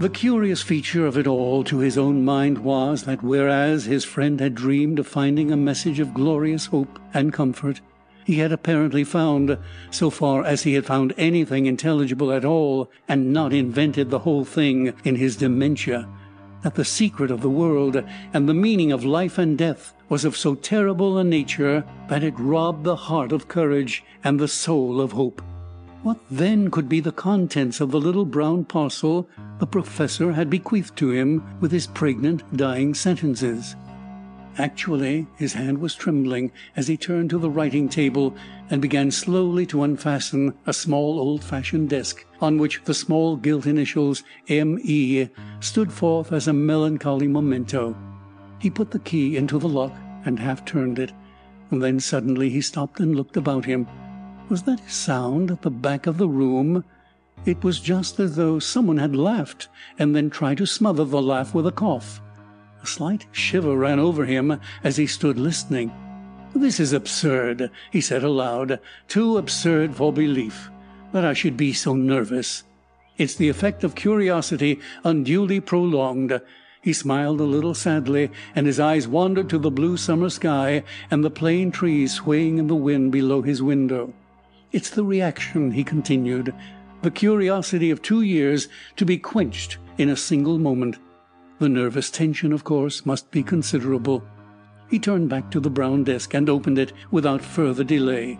The 0.00 0.08
curious 0.10 0.60
feature 0.60 1.06
of 1.06 1.16
it 1.16 1.28
all 1.28 1.62
to 1.64 1.78
his 1.78 1.96
own 1.96 2.24
mind 2.24 2.58
was, 2.58 3.04
that 3.04 3.22
whereas 3.22 3.84
his 3.84 4.04
friend 4.04 4.40
had 4.40 4.56
dreamed 4.56 4.98
of 4.98 5.06
finding 5.06 5.52
a 5.52 5.56
message 5.56 6.00
of 6.00 6.12
glorious 6.12 6.66
hope 6.66 6.98
and 7.14 7.32
comfort, 7.32 7.80
he 8.24 8.38
had 8.38 8.50
apparently 8.50 9.04
found, 9.04 9.56
so 9.92 10.10
far 10.10 10.44
as 10.44 10.64
he 10.64 10.74
had 10.74 10.84
found 10.84 11.14
anything 11.16 11.66
intelligible 11.66 12.32
at 12.32 12.44
all, 12.44 12.90
and 13.06 13.32
not 13.32 13.52
invented 13.52 14.10
the 14.10 14.18
whole 14.18 14.44
thing 14.44 14.92
in 15.04 15.14
his 15.14 15.36
dementia, 15.36 16.08
that 16.62 16.74
the 16.74 16.84
secret 16.84 17.30
of 17.30 17.40
the 17.40 17.48
world 17.48 18.02
and 18.32 18.48
the 18.48 18.54
meaning 18.54 18.90
of 18.90 19.04
life 19.04 19.38
and 19.38 19.56
death 19.56 19.94
was 20.08 20.24
of 20.24 20.36
so 20.36 20.56
terrible 20.56 21.18
a 21.18 21.24
nature 21.24 21.84
that 22.08 22.24
it 22.24 22.34
robbed 22.36 22.82
the 22.82 22.96
heart 22.96 23.30
of 23.30 23.46
courage 23.46 24.02
and 24.24 24.40
the 24.40 24.48
soul 24.48 25.00
of 25.00 25.12
hope. 25.12 25.40
What 26.04 26.18
then 26.30 26.70
could 26.70 26.86
be 26.86 27.00
the 27.00 27.12
contents 27.12 27.80
of 27.80 27.90
the 27.90 27.98
little 27.98 28.26
brown 28.26 28.66
parcel 28.66 29.26
the 29.58 29.66
professor 29.66 30.32
had 30.32 30.50
bequeathed 30.50 30.94
to 30.96 31.12
him 31.12 31.42
with 31.60 31.72
his 31.72 31.86
pregnant, 31.86 32.42
dying 32.54 32.92
sentences? 32.92 33.74
Actually, 34.58 35.26
his 35.38 35.54
hand 35.54 35.78
was 35.78 35.94
trembling 35.94 36.52
as 36.76 36.88
he 36.88 36.98
turned 36.98 37.30
to 37.30 37.38
the 37.38 37.48
writing 37.48 37.88
table 37.88 38.34
and 38.68 38.82
began 38.82 39.10
slowly 39.10 39.64
to 39.64 39.82
unfasten 39.82 40.52
a 40.66 40.74
small 40.74 41.18
old 41.18 41.42
fashioned 41.42 41.88
desk 41.88 42.26
on 42.38 42.58
which 42.58 42.82
the 42.84 42.92
small 42.92 43.34
gilt 43.38 43.64
initials 43.64 44.22
M.E. 44.46 45.30
stood 45.60 45.90
forth 45.90 46.32
as 46.34 46.46
a 46.46 46.52
melancholy 46.52 47.28
memento. 47.28 47.96
He 48.58 48.68
put 48.68 48.90
the 48.90 48.98
key 48.98 49.38
into 49.38 49.58
the 49.58 49.70
lock 49.70 49.96
and 50.26 50.38
half 50.38 50.66
turned 50.66 50.98
it, 50.98 51.12
Then 51.70 51.98
suddenly 51.98 52.50
he 52.50 52.60
stopped 52.60 53.00
and 53.00 53.16
looked 53.16 53.38
about 53.38 53.64
him. 53.64 53.88
Was 54.50 54.64
that 54.64 54.80
a 54.86 54.90
sound 54.90 55.50
at 55.50 55.62
the 55.62 55.70
back 55.70 56.06
of 56.06 56.18
the 56.18 56.28
room? 56.28 56.84
It 57.46 57.64
was 57.64 57.80
just 57.80 58.20
as 58.20 58.36
though 58.36 58.58
someone 58.58 58.98
had 58.98 59.16
laughed 59.16 59.68
and 59.98 60.14
then 60.14 60.28
tried 60.28 60.58
to 60.58 60.66
smother 60.66 61.04
the 61.04 61.22
laugh 61.22 61.54
with 61.54 61.66
a 61.66 61.72
cough. 61.72 62.20
A 62.82 62.86
slight 62.86 63.26
shiver 63.32 63.74
ran 63.74 63.98
over 63.98 64.26
him 64.26 64.60
as 64.84 64.96
he 64.98 65.06
stood 65.06 65.38
listening. 65.38 65.90
"This 66.54 66.78
is 66.78 66.92
absurd," 66.92 67.70
he 67.90 68.02
said 68.02 68.22
aloud. 68.22 68.80
"Too 69.08 69.38
absurd 69.38 69.94
for 69.94 70.12
belief, 70.12 70.70
that 71.12 71.24
I 71.24 71.32
should 71.32 71.56
be 71.56 71.72
so 71.72 71.94
nervous. 71.94 72.64
It's 73.16 73.34
the 73.34 73.48
effect 73.48 73.82
of 73.82 73.94
curiosity 73.94 74.78
unduly 75.04 75.60
prolonged." 75.60 76.38
He 76.82 76.92
smiled 76.92 77.40
a 77.40 77.44
little 77.44 77.74
sadly, 77.74 78.30
and 78.54 78.66
his 78.66 78.78
eyes 78.78 79.08
wandered 79.08 79.48
to 79.48 79.58
the 79.58 79.70
blue 79.70 79.96
summer 79.96 80.28
sky 80.28 80.84
and 81.10 81.24
the 81.24 81.30
plane 81.30 81.70
trees 81.70 82.12
swaying 82.12 82.58
in 82.58 82.66
the 82.66 82.74
wind 82.74 83.10
below 83.10 83.40
his 83.40 83.62
window. 83.62 84.12
"It's 84.74 84.90
the 84.90 85.04
reaction," 85.04 85.70
he 85.70 85.84
continued 85.84 86.52
the 87.02 87.10
curiosity 87.12 87.92
of 87.92 88.02
two 88.02 88.22
years 88.22 88.66
to 88.96 89.06
be 89.06 89.18
quenched 89.18 89.78
in 89.98 90.08
a 90.08 90.16
single 90.16 90.58
moment. 90.58 90.98
The 91.60 91.68
nervous 91.68 92.10
tension, 92.10 92.52
of 92.52 92.64
course, 92.64 93.06
must 93.06 93.30
be 93.30 93.44
considerable. 93.44 94.24
He 94.90 94.98
turned 94.98 95.28
back 95.28 95.48
to 95.52 95.60
the 95.60 95.70
brown 95.70 96.02
desk 96.02 96.34
and 96.34 96.50
opened 96.50 96.80
it 96.80 96.92
without 97.12 97.40
further 97.40 97.84
delay. 97.84 98.36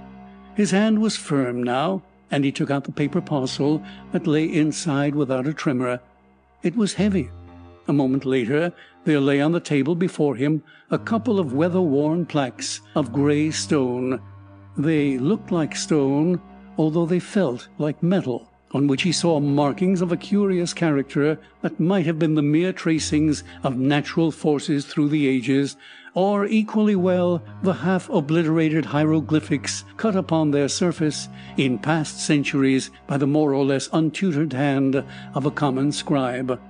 His 0.57 0.73
hand 0.73 1.01
was 1.01 1.17
firm 1.17 1.63
now, 1.63 2.03
and 2.33 2.45
he 2.45 2.51
took 2.51 2.69
out 2.69 2.83
the 2.83 2.91
paper 2.91 3.21
parcel 3.21 3.81
that 4.11 4.27
lay 4.27 4.45
inside 4.53 5.15
without 5.15 5.47
a 5.47 5.55
tremor. 5.55 6.01
It 6.65 6.75
was 6.75 6.95
heavy. 6.95 7.31
A 7.87 7.93
moment 7.93 8.25
later 8.25 8.73
there 9.05 9.21
lay 9.21 9.41
on 9.41 9.53
the 9.53 9.61
table 9.61 9.95
before 9.95 10.35
him 10.35 10.65
a 10.91 10.99
couple 10.99 11.39
of 11.39 11.53
weather 11.53 11.81
worn 11.81 12.27
plaques 12.27 12.81
of 12.97 13.13
gray 13.13 13.53
stone. 13.53 14.21
They 14.77 15.19
looked 15.19 15.53
like 15.53 15.77
stone, 15.77 16.41
although 16.77 17.07
they 17.07 17.21
felt 17.21 17.69
like 17.79 18.03
metal 18.03 18.51
on 18.75 18.89
which 18.89 19.03
he 19.03 19.13
saw 19.13 19.39
markings 19.39 20.03
of 20.03 20.11
a 20.11 20.17
curious 20.17 20.75
character 20.75 21.39
that 21.63 21.79
might 21.79 22.07
have 22.07 22.19
been 22.19 22.35
the 22.35 22.43
mere 22.43 22.73
tracings 22.73 23.45
of 23.63 23.79
natural 23.79 24.33
forces 24.33 24.85
through 24.85 25.09
the 25.09 25.29
ages, 25.29 25.77
or, 26.15 26.45
equally 26.47 26.97
well, 26.97 27.41
the 27.63 27.73
half 27.73 28.09
obliterated 28.11 28.85
hieroglyphics 28.85 29.85
cut 29.97 30.17
upon 30.17 30.51
their 30.51 30.69
surface 30.69 31.29
in 31.57 31.79
past 31.79 32.21
centuries 32.21 32.91
by 33.07 33.17
the 33.17 33.27
more 33.27 33.55
or 33.55 33.65
less 33.65 33.89
untutored 33.93 34.53
hand 34.53 35.05
of 35.35 35.47
a 35.47 35.51
common 35.53 35.93
scribe. 35.93 36.61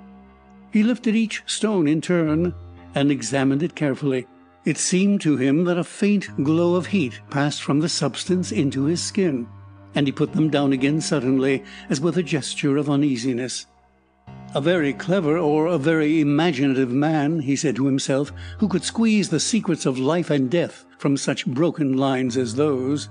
He 0.71 0.83
lifted 0.83 1.17
each 1.17 1.43
stone 1.47 1.89
in 1.89 2.03
turn 2.03 2.55
and 2.95 3.11
examined 3.11 3.63
it 3.63 3.75
carefully. 3.75 4.27
It 4.65 4.79
seemed 4.79 5.21
to 5.23 5.37
him 5.37 5.65
that 5.65 5.79
a 5.79 5.85
faint 5.85 6.43
glow 6.43 6.75
of 6.75 6.87
heat 6.87 7.21
passed 7.31 7.63
from 7.63 7.81
the 7.81 7.89
substance 7.89 8.51
into 8.51 8.85
his 8.85 9.03
skin 9.03 9.47
and 9.95 10.07
he 10.07 10.13
put 10.13 10.33
them 10.33 10.51
down 10.51 10.73
again 10.73 11.01
suddenly, 11.01 11.63
as 11.89 12.01
with 12.01 12.17
a 12.17 12.23
gesture 12.23 12.77
of 12.77 12.91
uneasiness. 12.91 13.67
A 14.55 14.61
very 14.61 14.93
clever 14.93 15.39
or 15.39 15.67
a 15.67 15.79
very 15.79 16.21
imaginative 16.21 16.91
man, 16.91 17.41
he 17.41 17.57
said 17.57 17.77
to 17.77 17.87
himself, 17.87 18.33
who 18.59 18.69
could 18.69 18.85
squeeze 18.85 19.29
the 19.29 19.41
secrets 19.41 19.87
of 19.87 19.99
life 19.99 20.31
and 20.31 20.51
death 20.51 20.85
from 20.99 21.17
such 21.17 21.47
broken 21.47 21.97
lines 21.97 22.37
as 22.37 22.55
those. 22.55 23.09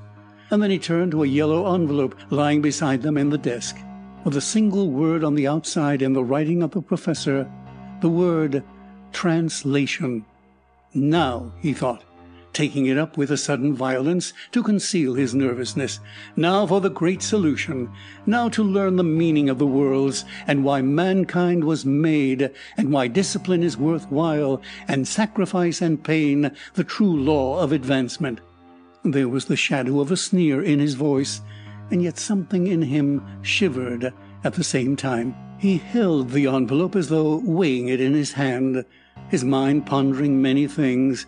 And 0.49 0.61
then 0.61 0.71
he 0.71 0.79
turned 0.79 1.11
to 1.11 1.23
a 1.23 1.27
yellow 1.27 1.73
envelope 1.73 2.15
lying 2.29 2.61
beside 2.61 3.01
them 3.01 3.17
in 3.17 3.29
the 3.29 3.37
desk, 3.37 3.77
with 4.23 4.37
a 4.37 4.41
single 4.41 4.89
word 4.89 5.23
on 5.23 5.35
the 5.35 5.47
outside 5.47 6.01
in 6.01 6.13
the 6.13 6.23
writing 6.23 6.63
of 6.63 6.71
the 6.71 6.81
professor, 6.81 7.49
the 8.01 8.09
word 8.09 8.63
translation. 9.11 10.25
Now, 10.93 11.53
he 11.59 11.73
thought, 11.73 12.03
taking 12.53 12.85
it 12.85 12.97
up 12.97 13.17
with 13.17 13.31
a 13.31 13.37
sudden 13.37 13.73
violence 13.73 14.31
to 14.51 14.61
conceal 14.61 15.15
his 15.15 15.33
nervousness. 15.33 15.99
Now 16.35 16.67
for 16.67 16.81
the 16.81 16.89
great 16.89 17.23
solution. 17.23 17.89
Now 18.25 18.47
to 18.49 18.63
learn 18.63 18.95
the 18.95 19.03
meaning 19.03 19.49
of 19.49 19.57
the 19.57 19.65
worlds, 19.65 20.23
and 20.45 20.63
why 20.63 20.81
mankind 20.81 21.63
was 21.63 21.85
made, 21.85 22.51
and 22.77 22.91
why 22.91 23.07
discipline 23.07 23.63
is 23.63 23.75
worth 23.75 24.09
while, 24.11 24.61
and 24.87 25.07
sacrifice 25.07 25.81
and 25.81 26.03
pain 26.03 26.51
the 26.75 26.83
true 26.83 27.15
law 27.15 27.59
of 27.59 27.71
advancement. 27.71 28.39
There 29.03 29.27
was 29.27 29.45
the 29.45 29.57
shadow 29.57 29.99
of 29.99 30.11
a 30.11 30.17
sneer 30.17 30.61
in 30.61 30.79
his 30.79 30.93
voice, 30.93 31.41
and 31.89 32.01
yet 32.01 32.17
something 32.17 32.67
in 32.67 32.83
him 32.83 33.21
shivered 33.41 34.13
at 34.43 34.53
the 34.53 34.63
same 34.63 34.95
time. 34.95 35.35
He 35.57 35.77
held 35.77 36.29
the 36.29 36.47
envelope 36.47 36.95
as 36.95 37.09
though 37.09 37.37
weighing 37.37 37.87
it 37.87 37.99
in 37.99 38.13
his 38.13 38.33
hand, 38.33 38.85
his 39.29 39.43
mind 39.43 39.85
pondering 39.85 40.41
many 40.41 40.67
things. 40.67 41.25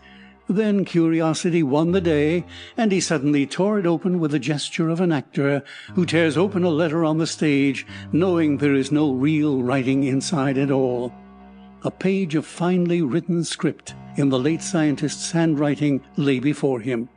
Then 0.47 0.85
curiosity 0.85 1.63
won 1.63 1.91
the 1.91 2.01
day, 2.01 2.45
and 2.77 2.91
he 2.91 2.99
suddenly 2.99 3.47
tore 3.47 3.79
it 3.79 3.87
open 3.87 4.19
with 4.19 4.31
the 4.31 4.39
gesture 4.39 4.89
of 4.89 5.01
an 5.01 5.11
actor 5.11 5.63
who 5.95 6.05
tears 6.05 6.37
open 6.37 6.63
a 6.63 6.69
letter 6.69 7.03
on 7.03 7.17
the 7.17 7.25
stage, 7.25 7.85
knowing 8.11 8.57
there 8.57 8.75
is 8.75 8.91
no 8.91 9.11
real 9.11 9.63
writing 9.63 10.03
inside 10.03 10.57
at 10.57 10.69
all. 10.69 11.11
A 11.83 11.89
page 11.89 12.35
of 12.35 12.45
finely 12.45 13.01
written 13.01 13.43
script 13.43 13.95
in 14.17 14.29
the 14.29 14.39
late 14.39 14.61
scientist's 14.61 15.31
handwriting 15.31 16.01
lay 16.15 16.39
before 16.39 16.79
him. 16.79 17.09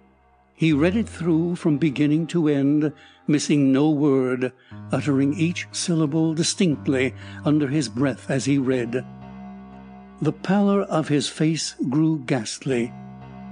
He 0.54 0.72
read 0.72 0.96
it 0.96 1.08
through 1.08 1.56
from 1.56 1.78
beginning 1.78 2.26
to 2.28 2.48
end, 2.48 2.92
missing 3.26 3.72
no 3.72 3.90
word, 3.90 4.52
uttering 4.90 5.34
each 5.34 5.68
syllable 5.70 6.34
distinctly 6.34 7.14
under 7.44 7.68
his 7.68 7.88
breath 7.88 8.30
as 8.30 8.46
he 8.46 8.58
read. 8.58 9.04
The 10.20 10.32
pallor 10.32 10.82
of 10.82 11.08
his 11.08 11.28
face 11.28 11.76
grew 11.88 12.22
ghastly. 12.26 12.92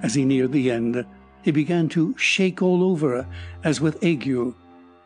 As 0.03 0.15
he 0.15 0.25
neared 0.25 0.51
the 0.51 0.71
end, 0.71 1.07
he 1.43 1.53
began 1.53 1.89
to 1.91 2.17
shake 2.19 2.61
all 2.61 2.83
over, 2.83 3.27
as 3.63 3.81
with 3.81 4.03
ague. 4.03 4.53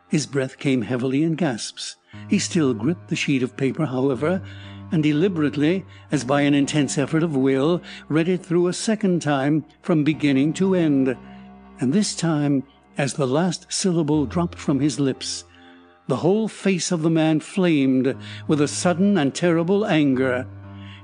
His 0.09 0.26
breath 0.26 0.59
came 0.59 0.83
heavily 0.83 1.23
in 1.23 1.35
gasps. 1.35 1.97
He 2.29 2.38
still 2.38 2.73
gripped 2.73 3.09
the 3.09 3.17
sheet 3.17 3.43
of 3.43 3.59
paper, 3.59 3.85
however, 3.85 4.43
and 4.90 5.02
deliberately, 5.02 5.85
as 6.11 6.25
by 6.25 6.40
an 6.40 6.55
intense 6.55 6.97
effort 6.97 7.23
of 7.23 7.37
will, 7.37 7.83
read 8.09 8.29
it 8.29 8.45
through 8.45 8.67
a 8.67 8.73
second 8.73 9.21
time 9.21 9.67
from 9.83 10.02
beginning 10.02 10.55
to 10.55 10.75
end. 10.75 11.14
And 11.79 11.93
this 11.93 12.17
time, 12.17 12.64
as 12.97 13.14
the 13.14 13.26
last 13.26 13.71
syllable 13.71 14.25
dropped 14.25 14.59
from 14.59 14.81
his 14.81 14.99
lips, 14.99 15.45
the 16.09 16.17
whole 16.17 16.49
face 16.49 16.90
of 16.90 17.02
the 17.02 17.11
man 17.11 17.38
flamed 17.38 18.17
with 18.49 18.62
a 18.62 18.67
sudden 18.67 19.19
and 19.19 19.35
terrible 19.35 19.87
anger. 19.87 20.47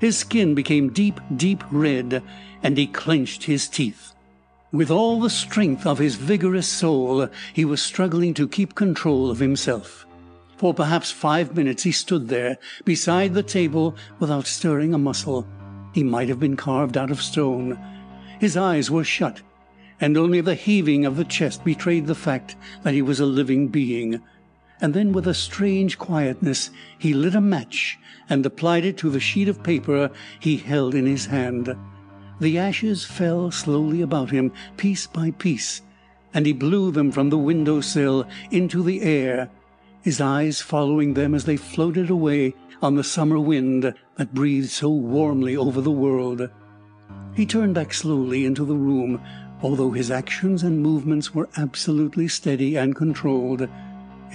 His 0.00 0.18
skin 0.18 0.54
became 0.54 0.92
deep, 0.92 1.20
deep 1.36 1.64
red, 1.70 2.22
and 2.62 2.76
he 2.76 2.86
clenched 2.86 3.44
his 3.44 3.68
teeth. 3.68 4.12
With 4.72 4.90
all 4.90 5.20
the 5.20 5.30
strength 5.30 5.86
of 5.86 5.98
his 5.98 6.16
vigorous 6.16 6.68
soul, 6.68 7.28
he 7.54 7.64
was 7.64 7.80
struggling 7.80 8.34
to 8.34 8.48
keep 8.48 8.74
control 8.74 9.30
of 9.30 9.38
himself. 9.38 10.06
For 10.56 10.74
perhaps 10.74 11.10
five 11.10 11.54
minutes 11.54 11.82
he 11.84 11.92
stood 11.92 12.28
there, 12.28 12.58
beside 12.84 13.34
the 13.34 13.42
table, 13.42 13.94
without 14.18 14.46
stirring 14.46 14.92
a 14.92 14.98
muscle. 14.98 15.46
He 15.94 16.02
might 16.02 16.28
have 16.28 16.40
been 16.40 16.56
carved 16.56 16.96
out 16.96 17.10
of 17.10 17.22
stone. 17.22 17.78
His 18.38 18.56
eyes 18.56 18.90
were 18.90 19.04
shut, 19.04 19.40
and 20.00 20.16
only 20.16 20.40
the 20.40 20.54
heaving 20.54 21.06
of 21.06 21.16
the 21.16 21.24
chest 21.24 21.64
betrayed 21.64 22.06
the 22.06 22.14
fact 22.14 22.56
that 22.82 22.94
he 22.94 23.02
was 23.02 23.20
a 23.20 23.26
living 23.26 23.68
being. 23.68 24.20
And 24.80 24.92
then, 24.92 25.12
with 25.12 25.26
a 25.26 25.34
strange 25.34 25.98
quietness, 25.98 26.70
he 26.98 27.14
lit 27.14 27.34
a 27.34 27.40
match 27.40 27.98
and 28.28 28.44
applied 28.44 28.84
it 28.84 28.96
to 28.98 29.10
the 29.10 29.20
sheet 29.20 29.48
of 29.48 29.62
paper 29.62 30.10
he 30.40 30.56
held 30.56 30.94
in 30.94 31.06
his 31.06 31.26
hand. 31.26 31.74
The 32.40 32.58
ashes 32.58 33.04
fell 33.04 33.50
slowly 33.50 34.02
about 34.02 34.30
him, 34.30 34.52
piece 34.76 35.06
by 35.06 35.30
piece, 35.30 35.80
and 36.34 36.44
he 36.44 36.52
blew 36.52 36.90
them 36.90 37.10
from 37.10 37.30
the 37.30 37.38
window 37.38 37.80
sill 37.80 38.26
into 38.50 38.82
the 38.82 39.00
air, 39.00 39.48
his 40.02 40.20
eyes 40.20 40.60
following 40.60 41.14
them 41.14 41.34
as 41.34 41.44
they 41.44 41.56
floated 41.56 42.10
away 42.10 42.54
on 42.82 42.94
the 42.94 43.04
summer 43.04 43.40
wind 43.40 43.94
that 44.16 44.34
breathed 44.34 44.68
so 44.68 44.90
warmly 44.90 45.56
over 45.56 45.80
the 45.80 45.90
world. 45.90 46.50
He 47.34 47.46
turned 47.46 47.74
back 47.74 47.94
slowly 47.94 48.44
into 48.44 48.64
the 48.66 48.76
room, 48.76 49.20
although 49.62 49.92
his 49.92 50.10
actions 50.10 50.62
and 50.62 50.82
movements 50.82 51.34
were 51.34 51.48
absolutely 51.56 52.28
steady 52.28 52.76
and 52.76 52.94
controlled. 52.94 53.68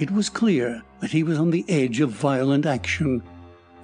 It 0.02 0.10
was 0.10 0.28
clear 0.28 0.82
that 0.98 1.12
he 1.12 1.22
was 1.22 1.38
on 1.38 1.52
the 1.52 1.64
edge 1.68 2.00
of 2.00 2.10
violent 2.10 2.66
action. 2.66 3.22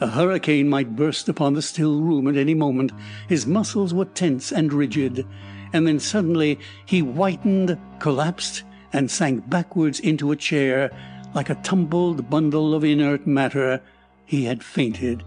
A 0.01 0.09
hurricane 0.09 0.69
might 0.69 0.97
burst 0.97 1.29
upon 1.29 1.55
the 1.55 1.63
still 1.63 2.01
room 2.01 2.27
at 2.27 2.37
any 2.37 2.55
moment. 2.55 2.91
His 3.29 3.47
muscles 3.47 3.95
were 3.95 4.05
tense 4.05 4.51
and 4.51 4.73
rigid. 4.73 5.25
And 5.73 5.87
then 5.87 6.01
suddenly 6.01 6.59
he 6.85 6.99
whitened, 6.99 7.79
collapsed, 8.01 8.65
and 8.93 9.09
sank 9.09 9.49
backwards 9.49 10.01
into 10.01 10.33
a 10.33 10.37
chair 10.37 10.91
like 11.37 11.51
a 11.51 11.63
tumbled 11.63 12.29
bundle 12.29 12.75
of 12.75 12.83
inert 12.83 13.25
matter. 13.25 13.81
He 14.25 14.47
had 14.47 14.65
fainted. 14.65 15.23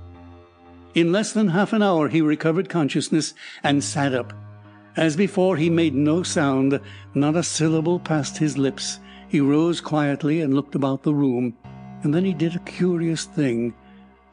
In 0.94 1.14
less 1.14 1.32
than 1.32 1.48
half 1.48 1.72
an 1.72 1.82
hour 1.82 2.10
he 2.10 2.20
recovered 2.20 2.68
consciousness 2.68 3.34
and 3.64 3.82
sat 3.82 4.14
up. 4.14 4.34
As 4.98 5.16
before, 5.16 5.56
he 5.56 5.70
made 5.70 5.96
no 5.96 6.22
sound. 6.22 6.82
Not 7.14 7.38
a 7.38 7.44
syllable 7.44 7.98
passed 7.98 8.40
his 8.40 8.58
lips. 8.58 9.00
He 9.32 9.40
rose 9.40 9.80
quietly 9.80 10.42
and 10.42 10.54
looked 10.54 10.76
about 10.76 11.04
the 11.04 11.14
room. 11.14 11.54
And 12.04 12.14
then 12.14 12.26
he 12.26 12.34
did 12.34 12.54
a 12.54 12.60
curious 12.60 13.24
thing. 13.24 13.74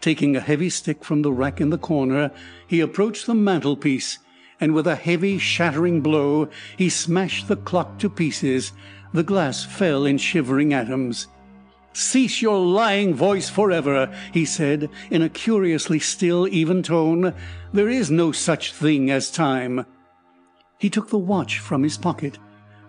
Taking 0.00 0.34
a 0.34 0.40
heavy 0.40 0.68
stick 0.68 1.04
from 1.04 1.22
the 1.22 1.30
rack 1.30 1.60
in 1.60 1.70
the 1.70 1.78
corner, 1.78 2.32
he 2.66 2.80
approached 2.80 3.26
the 3.26 3.34
mantelpiece 3.36 4.18
and 4.60 4.74
with 4.74 4.88
a 4.88 4.96
heavy, 4.96 5.38
shattering 5.38 6.00
blow 6.00 6.48
he 6.76 6.88
smashed 6.88 7.46
the 7.46 7.54
clock 7.54 8.00
to 8.00 8.10
pieces. 8.10 8.72
The 9.12 9.22
glass 9.22 9.64
fell 9.64 10.04
in 10.04 10.18
shivering 10.18 10.74
atoms. 10.74 11.28
"Cease 11.92 12.42
your 12.42 12.58
lying 12.58 13.14
voice 13.14 13.48
forever!" 13.48 14.12
he 14.32 14.44
said, 14.44 14.90
in 15.12 15.22
a 15.22 15.28
curiously 15.28 16.00
still, 16.00 16.48
even 16.48 16.82
tone. 16.82 17.34
"There 17.72 17.88
is 17.88 18.10
no 18.10 18.32
such 18.32 18.72
thing 18.72 19.12
as 19.12 19.30
time." 19.30 19.86
He 20.76 20.90
took 20.90 21.10
the 21.10 21.18
watch 21.18 21.60
from 21.60 21.84
his 21.84 21.96
pocket, 21.96 22.38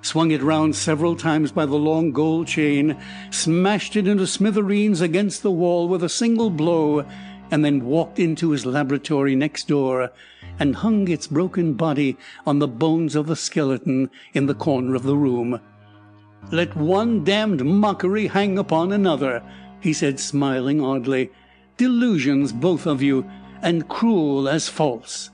swung 0.01 0.31
it 0.31 0.41
round 0.41 0.75
several 0.75 1.15
times 1.15 1.51
by 1.51 1.65
the 1.65 1.75
long 1.75 2.11
gold 2.11 2.47
chain, 2.47 2.95
smashed 3.29 3.95
it 3.95 4.07
into 4.07 4.25
smithereens 4.25 5.01
against 5.01 5.43
the 5.43 5.51
wall 5.51 5.87
with 5.87 6.03
a 6.03 6.09
single 6.09 6.49
blow, 6.49 7.05
and 7.51 7.65
then 7.65 7.85
walked 7.85 8.19
into 8.19 8.51
his 8.51 8.65
laboratory 8.65 9.35
next 9.35 9.67
door, 9.67 10.11
and 10.59 10.75
hung 10.77 11.07
its 11.07 11.27
broken 11.27 11.73
body 11.73 12.17
on 12.45 12.59
the 12.59 12.67
bones 12.67 13.15
of 13.15 13.27
the 13.27 13.35
skeleton 13.35 14.09
in 14.33 14.45
the 14.45 14.53
corner 14.53 14.95
of 14.95 15.03
the 15.03 15.17
room. 15.17 15.59
"Let 16.51 16.75
one 16.77 17.23
damned 17.23 17.65
mockery 17.65 18.27
hang 18.27 18.57
upon 18.57 18.91
another," 18.91 19.41
he 19.79 19.93
said, 19.93 20.19
smiling 20.19 20.81
oddly. 20.81 21.31
"Delusions, 21.77 22.51
both 22.51 22.85
of 22.85 23.01
you, 23.01 23.25
and 23.61 23.87
cruel 23.87 24.47
as 24.47 24.69
false." 24.69 25.29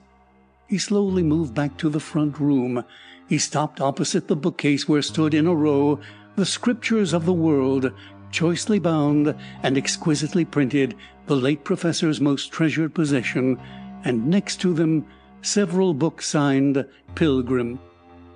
He 0.67 0.77
slowly 0.77 1.22
moved 1.22 1.53
back 1.53 1.77
to 1.77 1.89
the 1.89 2.00
front 2.00 2.39
room. 2.39 2.84
He 3.27 3.38
stopped 3.38 3.82
opposite 3.82 4.27
the 4.27 4.36
bookcase 4.36 4.88
where 4.88 5.01
stood 5.01 5.34
in 5.34 5.48
a 5.48 5.55
row 5.55 6.00
the 6.36 6.46
Scriptures 6.46 7.13
of 7.13 7.25
the 7.25 7.34
World, 7.34 7.91
choicely 8.32 8.77
bound 8.77 9.34
and 9.63 9.77
exquisitely 9.77 10.46
printed, 10.46 10.96
the 11.25 11.36
late 11.36 11.63
professor's 11.63 12.20
most 12.20 12.51
treasured 12.51 12.94
possession, 12.94 13.58
and 14.03 14.27
next 14.27 14.58
to 14.62 14.74
them 14.74 15.05
several 15.41 15.94
books 15.94 16.27
signed 16.27 16.86
Pilgrim. 17.15 17.79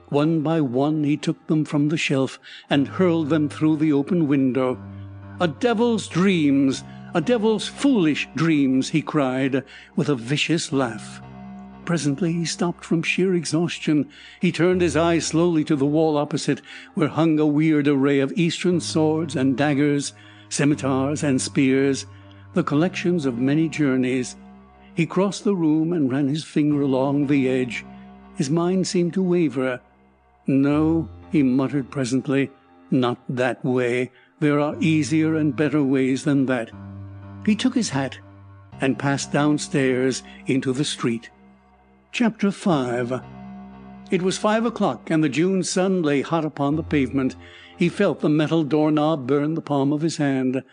One 0.07 0.41
by 0.41 0.61
one 0.61 1.03
he 1.03 1.17
took 1.17 1.45
them 1.47 1.65
from 1.65 1.89
the 1.89 1.97
shelf 1.97 2.39
and 2.69 2.87
hurled 2.87 3.29
them 3.29 3.49
through 3.49 3.77
the 3.77 3.93
open 3.93 4.27
window. 4.27 4.79
"A 5.39 5.47
devil's 5.47 6.07
dreams! 6.07 6.83
A 7.13 7.21
devil's 7.21 7.67
foolish 7.67 8.27
dreams!" 8.35 8.89
he 8.89 9.01
cried, 9.01 9.63
with 9.95 10.09
a 10.09 10.15
vicious 10.15 10.71
laugh. 10.71 11.21
Presently 11.89 12.33
he 12.33 12.45
stopped 12.45 12.85
from 12.85 13.01
sheer 13.01 13.33
exhaustion. 13.33 14.09
He 14.39 14.51
turned 14.51 14.79
his 14.79 14.95
eyes 14.95 15.25
slowly 15.25 15.63
to 15.63 15.75
the 15.75 15.87
wall 15.87 16.17
opposite, 16.17 16.61
where 16.93 17.07
hung 17.07 17.39
a 17.39 17.47
weird 17.47 17.87
array 17.87 18.19
of 18.19 18.31
Eastern 18.33 18.79
swords 18.79 19.35
and 19.35 19.57
daggers, 19.57 20.13
scimitars 20.49 21.23
and 21.23 21.41
spears, 21.41 22.05
the 22.53 22.61
collections 22.61 23.25
of 23.25 23.39
many 23.39 23.67
journeys. 23.67 24.35
He 24.93 25.07
crossed 25.07 25.43
the 25.43 25.55
room 25.55 25.91
and 25.91 26.11
ran 26.11 26.27
his 26.27 26.43
finger 26.43 26.81
along 26.81 27.25
the 27.25 27.49
edge. 27.49 27.83
His 28.35 28.51
mind 28.51 28.85
seemed 28.85 29.15
to 29.15 29.23
waver. 29.23 29.81
"No," 30.45 31.09
he 31.31 31.41
muttered 31.41 31.89
presently, 31.89 32.51
"not 32.91 33.17
that 33.27 33.65
way. 33.65 34.11
There 34.39 34.59
are 34.59 34.77
easier 34.79 35.33
and 35.33 35.55
better 35.55 35.81
ways 35.81 36.23
than 36.23 36.45
that." 36.45 36.69
He 37.47 37.55
took 37.55 37.73
his 37.73 37.89
hat 37.89 38.19
and 38.79 38.99
passed 38.99 39.33
downstairs 39.33 40.21
into 40.45 40.71
the 40.71 40.85
street. 40.85 41.31
Chapter 42.11 42.49
5 42.49 43.21
It 44.09 44.23
was 44.23 44.37
five 44.37 44.65
o'clock, 44.65 45.11
and 45.11 45.23
the 45.23 45.29
June 45.29 45.61
sun 45.61 46.01
lay 46.01 46.21
hot 46.21 46.43
upon 46.43 46.75
the 46.75 46.83
pavement. 46.83 47.35
He 47.77 47.87
felt 47.87 48.19
the 48.19 48.29
metal 48.29 48.63
door 48.63 48.89
knob 48.89 49.27
burn 49.27 49.53
the 49.53 49.61
palm 49.61 49.93
of 49.93 50.01
his 50.01 50.17
hand. 50.17 50.63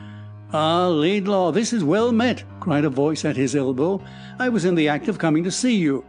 "Ah, 0.53 0.89
Laidlaw, 0.89 1.53
this 1.53 1.75
is 1.75 1.85
well 1.85 2.11
met!" 2.11 2.43
cried 2.59 2.87
a 2.87 2.91
voice 2.91 3.23
at 3.23 3.37
his 3.37 3.55
elbow. 3.55 4.03
"I 4.39 4.49
was 4.49 4.65
in 4.65 4.77
the 4.77 4.89
act 4.89 5.09
of 5.09 5.19
coming 5.19 5.45
to 5.45 5.51
see 5.51 5.77
you. 5.77 6.05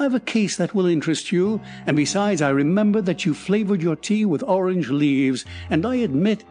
I've 0.00 0.14
a 0.14 0.20
case 0.20 0.56
that 0.56 0.74
will 0.74 0.86
interest 0.86 1.30
you, 1.30 1.60
and 1.86 1.96
besides 1.96 2.42
I 2.42 2.50
remember 2.50 3.00
that 3.02 3.24
you 3.24 3.34
flavoured 3.34 3.82
your 3.82 3.96
tea 3.96 4.24
with 4.24 4.42
orange 4.42 4.90
leaves, 4.90 5.44
and 5.70 5.86
I 5.86 5.94
admit 5.96 6.44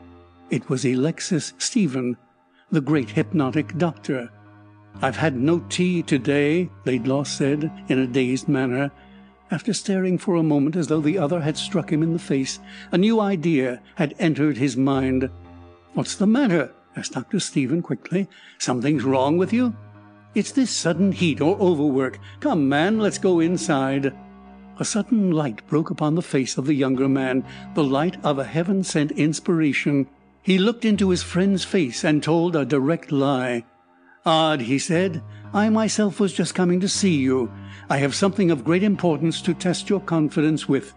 It 0.49 0.69
was 0.69 0.85
Alexis 0.85 1.53
Stephen, 1.57 2.15
the 2.71 2.81
great 2.81 3.09
hypnotic 3.11 3.77
doctor. 3.77 4.29
"I've 5.01 5.17
had 5.17 5.37
no 5.37 5.59
tea 5.69 6.03
to 6.03 6.17
day," 6.19 6.69
Laidlaw 6.85 7.23
said, 7.23 7.71
in 7.87 7.99
a 7.99 8.07
dazed 8.07 8.47
manner. 8.47 8.91
After 9.49 9.73
staring 9.73 10.17
for 10.17 10.35
a 10.35 10.43
moment 10.43 10.75
as 10.75 10.87
though 10.87 11.01
the 11.01 11.17
other 11.17 11.41
had 11.41 11.57
struck 11.57 11.91
him 11.91 12.03
in 12.03 12.13
the 12.13 12.19
face, 12.19 12.59
a 12.91 12.97
new 12.97 13.19
idea 13.19 13.81
had 13.95 14.15
entered 14.19 14.57
his 14.57 14.75
mind. 14.77 15.29
"What's 15.93 16.15
the 16.15 16.27
matter?" 16.27 16.71
asked 16.95 17.13
Dr. 17.13 17.39
Stephen 17.39 17.81
quickly. 17.81 18.27
"Something's 18.57 19.03
wrong 19.03 19.37
with 19.37 19.53
you?" 19.53 19.75
"It's 20.35 20.51
this 20.51 20.71
sudden 20.71 21.11
heat 21.11 21.41
or 21.41 21.57
overwork. 21.57 22.19
Come, 22.39 22.69
man, 22.69 22.99
let's 22.99 23.17
go 23.17 23.39
inside." 23.39 24.13
A 24.79 24.85
sudden 24.85 25.31
light 25.31 25.61
broke 25.67 25.89
upon 25.89 26.15
the 26.15 26.21
face 26.21 26.57
of 26.57 26.65
the 26.65 26.73
younger 26.73 27.09
man, 27.09 27.43
the 27.75 27.83
light 27.83 28.17
of 28.23 28.39
a 28.39 28.43
heaven 28.43 28.83
sent 28.83 29.11
inspiration. 29.11 30.07
He 30.41 30.57
looked 30.57 30.85
into 30.85 31.09
his 31.09 31.23
friend's 31.23 31.63
face 31.63 32.03
and 32.03 32.23
told 32.23 32.55
a 32.55 32.65
direct 32.65 33.11
lie. 33.11 33.63
"Odd," 34.23 34.61
he 34.61 34.77
said. 34.77 35.23
"I 35.51 35.69
myself 35.69 36.19
was 36.19 36.31
just 36.31 36.53
coming 36.53 36.79
to 36.81 36.87
see 36.87 37.15
you. 37.15 37.49
I 37.89 37.97
have 37.97 38.13
something 38.13 38.51
of 38.51 38.63
great 38.63 38.83
importance 38.83 39.41
to 39.41 39.53
test 39.55 39.89
your 39.89 39.99
confidence 39.99 40.69
with. 40.69 40.93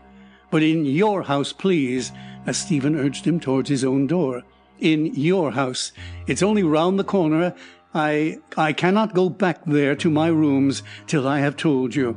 But 0.50 0.62
in 0.62 0.84
your 0.84 1.22
house, 1.22 1.52
please," 1.52 2.12
as 2.46 2.58
Stephen 2.58 2.94
urged 2.94 3.24
him 3.24 3.40
towards 3.40 3.70
his 3.70 3.82
own 3.82 4.06
door. 4.06 4.42
"In 4.78 5.06
your 5.14 5.52
house. 5.52 5.92
It's 6.26 6.42
only 6.42 6.62
round 6.62 6.98
the 6.98 7.04
corner. 7.04 7.54
I 7.94 8.38
I 8.58 8.74
cannot 8.74 9.14
go 9.14 9.30
back 9.30 9.64
there 9.64 9.94
to 9.94 10.10
my 10.10 10.28
rooms 10.28 10.82
till 11.06 11.26
I 11.26 11.38
have 11.38 11.56
told 11.56 11.94
you. 11.94 12.16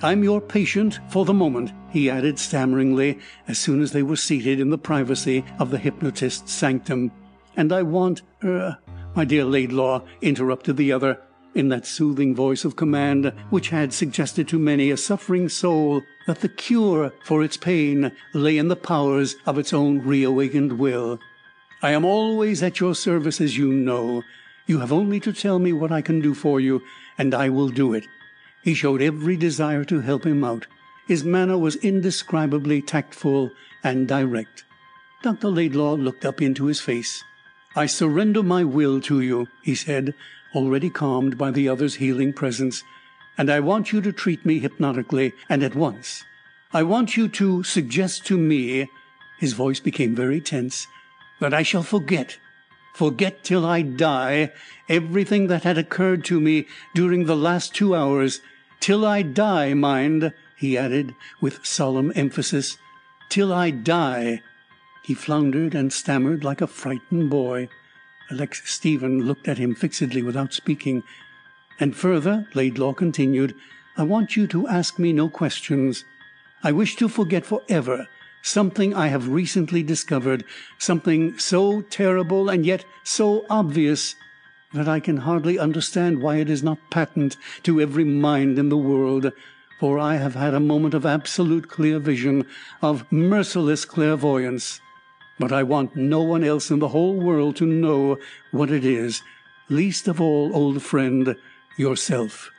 I'm 0.00 0.22
your 0.22 0.40
patient 0.40 1.00
for 1.08 1.24
the 1.24 1.34
moment," 1.34 1.72
he 1.90 2.08
added 2.08 2.38
stammeringly, 2.38 3.18
as 3.48 3.58
soon 3.58 3.82
as 3.82 3.90
they 3.90 4.02
were 4.02 4.16
seated 4.16 4.60
in 4.60 4.70
the 4.70 4.78
privacy 4.78 5.44
of 5.58 5.70
the 5.70 5.78
hypnotist's 5.78 6.52
sanctum. 6.52 7.10
"And 7.56 7.72
I 7.72 7.82
want 7.82 8.22
er 8.44 8.78
"My 9.16 9.24
dear 9.24 9.44
Laidlaw," 9.44 10.02
interrupted 10.22 10.76
the 10.76 10.90
other, 10.90 11.20
in 11.54 11.68
that 11.68 11.86
soothing 11.86 12.34
voice 12.34 12.64
of 12.64 12.74
command 12.74 13.32
which 13.48 13.68
had 13.68 13.92
suggested 13.92 14.48
to 14.48 14.58
many 14.58 14.90
a 14.90 14.96
suffering 14.96 15.48
soul 15.48 16.02
that 16.26 16.40
the 16.40 16.48
cure 16.48 17.12
for 17.22 17.44
its 17.44 17.56
pain 17.56 18.10
lay 18.32 18.58
in 18.58 18.66
the 18.66 18.74
powers 18.74 19.36
of 19.46 19.56
its 19.56 19.72
own 19.72 20.00
reawakened 20.00 20.80
will, 20.80 21.20
"I 21.80 21.92
am 21.92 22.04
always 22.04 22.60
at 22.60 22.80
your 22.80 22.96
service, 22.96 23.40
as 23.40 23.56
you 23.56 23.72
know. 23.72 24.24
You 24.66 24.80
have 24.80 24.92
only 24.92 25.20
to 25.20 25.32
tell 25.32 25.60
me 25.60 25.72
what 25.72 25.92
I 25.92 26.02
can 26.02 26.20
do 26.20 26.34
for 26.34 26.58
you, 26.58 26.82
and 27.16 27.34
I 27.34 27.50
will 27.50 27.68
do 27.68 27.94
it." 27.94 28.08
He 28.64 28.74
showed 28.74 29.00
every 29.00 29.36
desire 29.36 29.84
to 29.84 30.00
help 30.00 30.26
him 30.26 30.42
out. 30.42 30.66
His 31.06 31.22
manner 31.22 31.56
was 31.56 31.76
indescribably 31.76 32.82
tactful 32.82 33.52
and 33.84 34.08
direct. 34.08 34.64
Dr. 35.22 35.50
Laidlaw 35.50 35.94
looked 35.94 36.24
up 36.24 36.42
into 36.42 36.66
his 36.66 36.80
face. 36.80 37.22
"I 37.76 37.86
surrender 37.86 38.42
my 38.42 38.62
will 38.62 39.00
to 39.00 39.20
you," 39.20 39.48
he 39.62 39.74
said, 39.74 40.14
already 40.54 40.90
calmed 40.90 41.36
by 41.36 41.50
the 41.50 41.68
other's 41.68 41.96
healing 41.96 42.32
presence, 42.32 42.84
"and 43.36 43.50
I 43.50 43.58
want 43.58 43.92
you 43.92 44.00
to 44.02 44.12
treat 44.12 44.46
me 44.46 44.60
hypnotically, 44.60 45.32
and 45.48 45.60
at 45.62 45.74
once. 45.74 46.22
I 46.72 46.84
want 46.84 47.16
you 47.16 47.26
to 47.28 47.64
suggest 47.64 48.24
to 48.26 48.38
me" 48.38 48.88
his 49.40 49.54
voice 49.54 49.80
became 49.80 50.14
very 50.14 50.40
tense 50.40 50.86
"that 51.40 51.52
I 51.52 51.64
shall 51.64 51.82
forget 51.82 52.38
forget 52.94 53.42
till 53.42 53.66
I 53.66 53.82
die 53.82 54.52
everything 54.88 55.48
that 55.48 55.64
had 55.64 55.76
occurred 55.76 56.24
to 56.26 56.40
me 56.40 56.68
during 56.94 57.24
the 57.24 57.36
last 57.36 57.74
two 57.74 57.92
hours 57.92 58.40
till 58.78 59.04
I 59.04 59.22
die, 59.22 59.74
mind," 59.74 60.32
he 60.56 60.78
added, 60.78 61.16
with 61.40 61.66
solemn 61.66 62.12
emphasis, 62.14 62.78
"till 63.28 63.52
I 63.52 63.70
die. 63.70 64.42
He 65.06 65.12
floundered 65.12 65.74
and 65.74 65.92
stammered 65.92 66.44
like 66.44 66.62
a 66.62 66.66
frightened 66.66 67.28
boy. 67.28 67.68
Alexis 68.30 68.70
Stephen 68.70 69.26
looked 69.26 69.46
at 69.46 69.58
him 69.58 69.74
fixedly 69.74 70.22
without 70.22 70.54
speaking. 70.54 71.02
"And 71.78 71.94
further," 71.94 72.46
Laidlaw 72.54 72.94
continued, 72.94 73.54
"I 73.98 74.02
want 74.04 74.34
you 74.34 74.46
to 74.46 74.66
ask 74.66 74.98
me 74.98 75.12
no 75.12 75.28
questions. 75.28 76.06
I 76.62 76.72
wish 76.72 76.96
to 76.96 77.10
forget 77.10 77.44
for 77.44 77.60
ever 77.68 78.08
something 78.40 78.94
I 78.94 79.08
have 79.08 79.28
recently 79.28 79.82
discovered, 79.82 80.42
something 80.78 81.38
so 81.38 81.82
terrible 81.82 82.48
and 82.48 82.64
yet 82.64 82.86
so 83.02 83.44
obvious 83.50 84.16
that 84.72 84.88
I 84.88 85.00
can 85.00 85.18
hardly 85.18 85.58
understand 85.58 86.22
why 86.22 86.36
it 86.36 86.48
is 86.48 86.62
not 86.62 86.90
patent 86.90 87.36
to 87.64 87.78
every 87.78 88.04
mind 88.04 88.58
in 88.58 88.70
the 88.70 88.78
world. 88.78 89.32
For 89.80 89.98
I 89.98 90.16
have 90.16 90.34
had 90.34 90.54
a 90.54 90.60
moment 90.60 90.94
of 90.94 91.04
absolute 91.04 91.68
clear 91.68 91.98
vision, 91.98 92.46
of 92.80 93.04
merciless 93.12 93.84
clairvoyance. 93.84 94.80
But 95.38 95.52
I 95.52 95.62
want 95.62 95.96
no 95.96 96.20
one 96.20 96.44
else 96.44 96.70
in 96.70 96.78
the 96.78 96.88
whole 96.88 97.14
world 97.14 97.56
to 97.56 97.66
know 97.66 98.18
what 98.50 98.70
it 98.70 98.84
is 98.84 99.22
least 99.68 100.08
of 100.08 100.20
all, 100.20 100.54
old 100.54 100.82
friend, 100.82 101.36
yourself." 101.76 102.50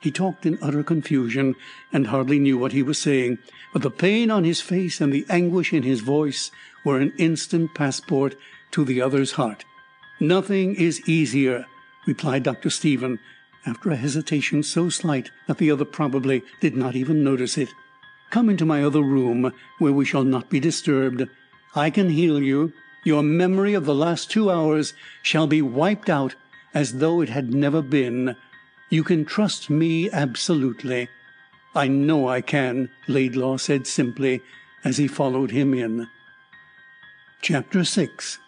He 0.00 0.10
talked 0.10 0.46
in 0.46 0.58
utter 0.62 0.82
confusion, 0.82 1.56
and 1.92 2.06
hardly 2.06 2.38
knew 2.38 2.56
what 2.56 2.72
he 2.72 2.82
was 2.82 2.98
saying, 2.98 3.38
but 3.72 3.82
the 3.82 3.90
pain 3.90 4.30
on 4.30 4.44
his 4.44 4.60
face 4.60 5.00
and 5.00 5.12
the 5.12 5.26
anguish 5.28 5.72
in 5.72 5.82
his 5.82 6.00
voice 6.00 6.50
were 6.84 7.00
an 7.00 7.12
instant 7.18 7.74
passport 7.74 8.36
to 8.70 8.84
the 8.84 9.00
other's 9.00 9.32
heart. 9.32 9.64
"Nothing 10.20 10.74
is 10.74 11.06
easier," 11.08 11.66
replied 12.06 12.44
Dr. 12.44 12.70
Stephen, 12.70 13.18
after 13.64 13.90
a 13.90 13.96
hesitation 13.96 14.62
so 14.62 14.88
slight 14.88 15.30
that 15.48 15.58
the 15.58 15.70
other 15.70 15.84
probably 15.84 16.42
did 16.60 16.76
not 16.76 16.94
even 16.94 17.24
notice 17.24 17.58
it. 17.58 17.74
Come 18.30 18.48
into 18.48 18.64
my 18.64 18.84
other 18.84 19.02
room, 19.02 19.52
where 19.78 19.92
we 19.92 20.04
shall 20.04 20.24
not 20.24 20.48
be 20.48 20.60
disturbed. 20.60 21.28
I 21.76 21.90
can 21.90 22.08
heal 22.08 22.42
you. 22.42 22.72
Your 23.04 23.22
memory 23.22 23.74
of 23.74 23.84
the 23.84 23.94
last 23.94 24.30
two 24.30 24.50
hours 24.50 24.94
shall 25.22 25.46
be 25.46 25.60
wiped 25.60 26.08
out 26.08 26.34
as 26.72 26.94
though 26.94 27.20
it 27.20 27.28
had 27.28 27.52
never 27.52 27.82
been. 27.82 28.34
You 28.88 29.04
can 29.04 29.24
trust 29.24 29.68
me 29.68 30.10
absolutely." 30.10 31.08
"I 31.74 31.88
know 31.88 32.28
I 32.28 32.40
can," 32.40 32.88
Laidlaw 33.08 33.58
said 33.58 33.86
simply, 33.86 34.40
as 34.84 34.96
he 34.96 35.06
followed 35.06 35.50
him 35.50 35.74
in. 35.74 36.08
Chapter 37.42 37.84
6 37.84 38.38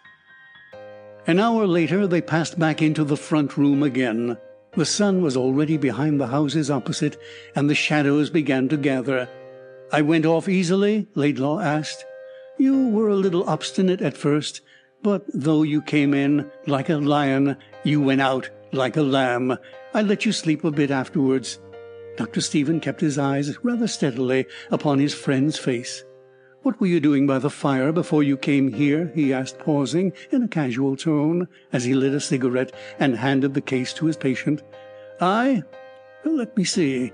An 1.26 1.38
hour 1.38 1.66
later 1.66 2.06
they 2.06 2.22
passed 2.22 2.58
back 2.58 2.80
into 2.80 3.04
the 3.04 3.16
front 3.16 3.58
room 3.58 3.82
again. 3.82 4.38
The 4.74 4.86
sun 4.86 5.20
was 5.20 5.36
already 5.36 5.76
behind 5.76 6.18
the 6.18 6.28
houses 6.28 6.70
opposite, 6.70 7.20
and 7.54 7.68
the 7.68 7.74
shadows 7.74 8.30
began 8.30 8.68
to 8.70 8.78
gather. 8.78 9.28
"I 9.92 10.00
went 10.00 10.24
off 10.24 10.48
easily?" 10.48 11.08
Laidlaw 11.14 11.60
asked. 11.60 12.04
"You 12.58 12.88
were 12.88 13.08
a 13.08 13.14
little 13.14 13.48
obstinate 13.48 14.02
at 14.02 14.16
first, 14.16 14.62
but 15.00 15.24
though 15.32 15.62
you 15.62 15.80
came 15.80 16.12
in 16.12 16.50
like 16.66 16.90
a 16.90 16.96
lion, 16.96 17.56
you 17.84 18.00
went 18.00 18.20
out 18.20 18.50
like 18.72 18.96
a 18.96 19.02
lamb. 19.02 19.56
I 19.94 20.02
let 20.02 20.26
you 20.26 20.32
sleep 20.32 20.64
a 20.64 20.72
bit 20.72 20.90
afterwards." 20.90 21.60
Dr. 22.16 22.40
Stephen 22.40 22.80
kept 22.80 23.00
his 23.00 23.16
eyes 23.16 23.56
rather 23.62 23.86
steadily 23.86 24.44
upon 24.72 24.98
his 24.98 25.14
friend's 25.14 25.56
face. 25.56 26.04
"What 26.62 26.80
were 26.80 26.88
you 26.88 26.98
doing 26.98 27.28
by 27.28 27.38
the 27.38 27.48
fire 27.48 27.92
before 27.92 28.24
you 28.24 28.36
came 28.36 28.72
here?" 28.72 29.12
he 29.14 29.32
asked, 29.32 29.60
pausing, 29.60 30.12
in 30.32 30.42
a 30.42 30.48
casual 30.48 30.96
tone, 30.96 31.46
as 31.72 31.84
he 31.84 31.94
lit 31.94 32.12
a 32.12 32.18
cigarette 32.18 32.74
and 32.98 33.18
handed 33.18 33.54
the 33.54 33.60
case 33.60 33.92
to 33.94 34.06
his 34.06 34.16
patient. 34.16 34.64
"I? 35.20 35.62
Let 36.24 36.56
me 36.56 36.64
see. 36.64 37.12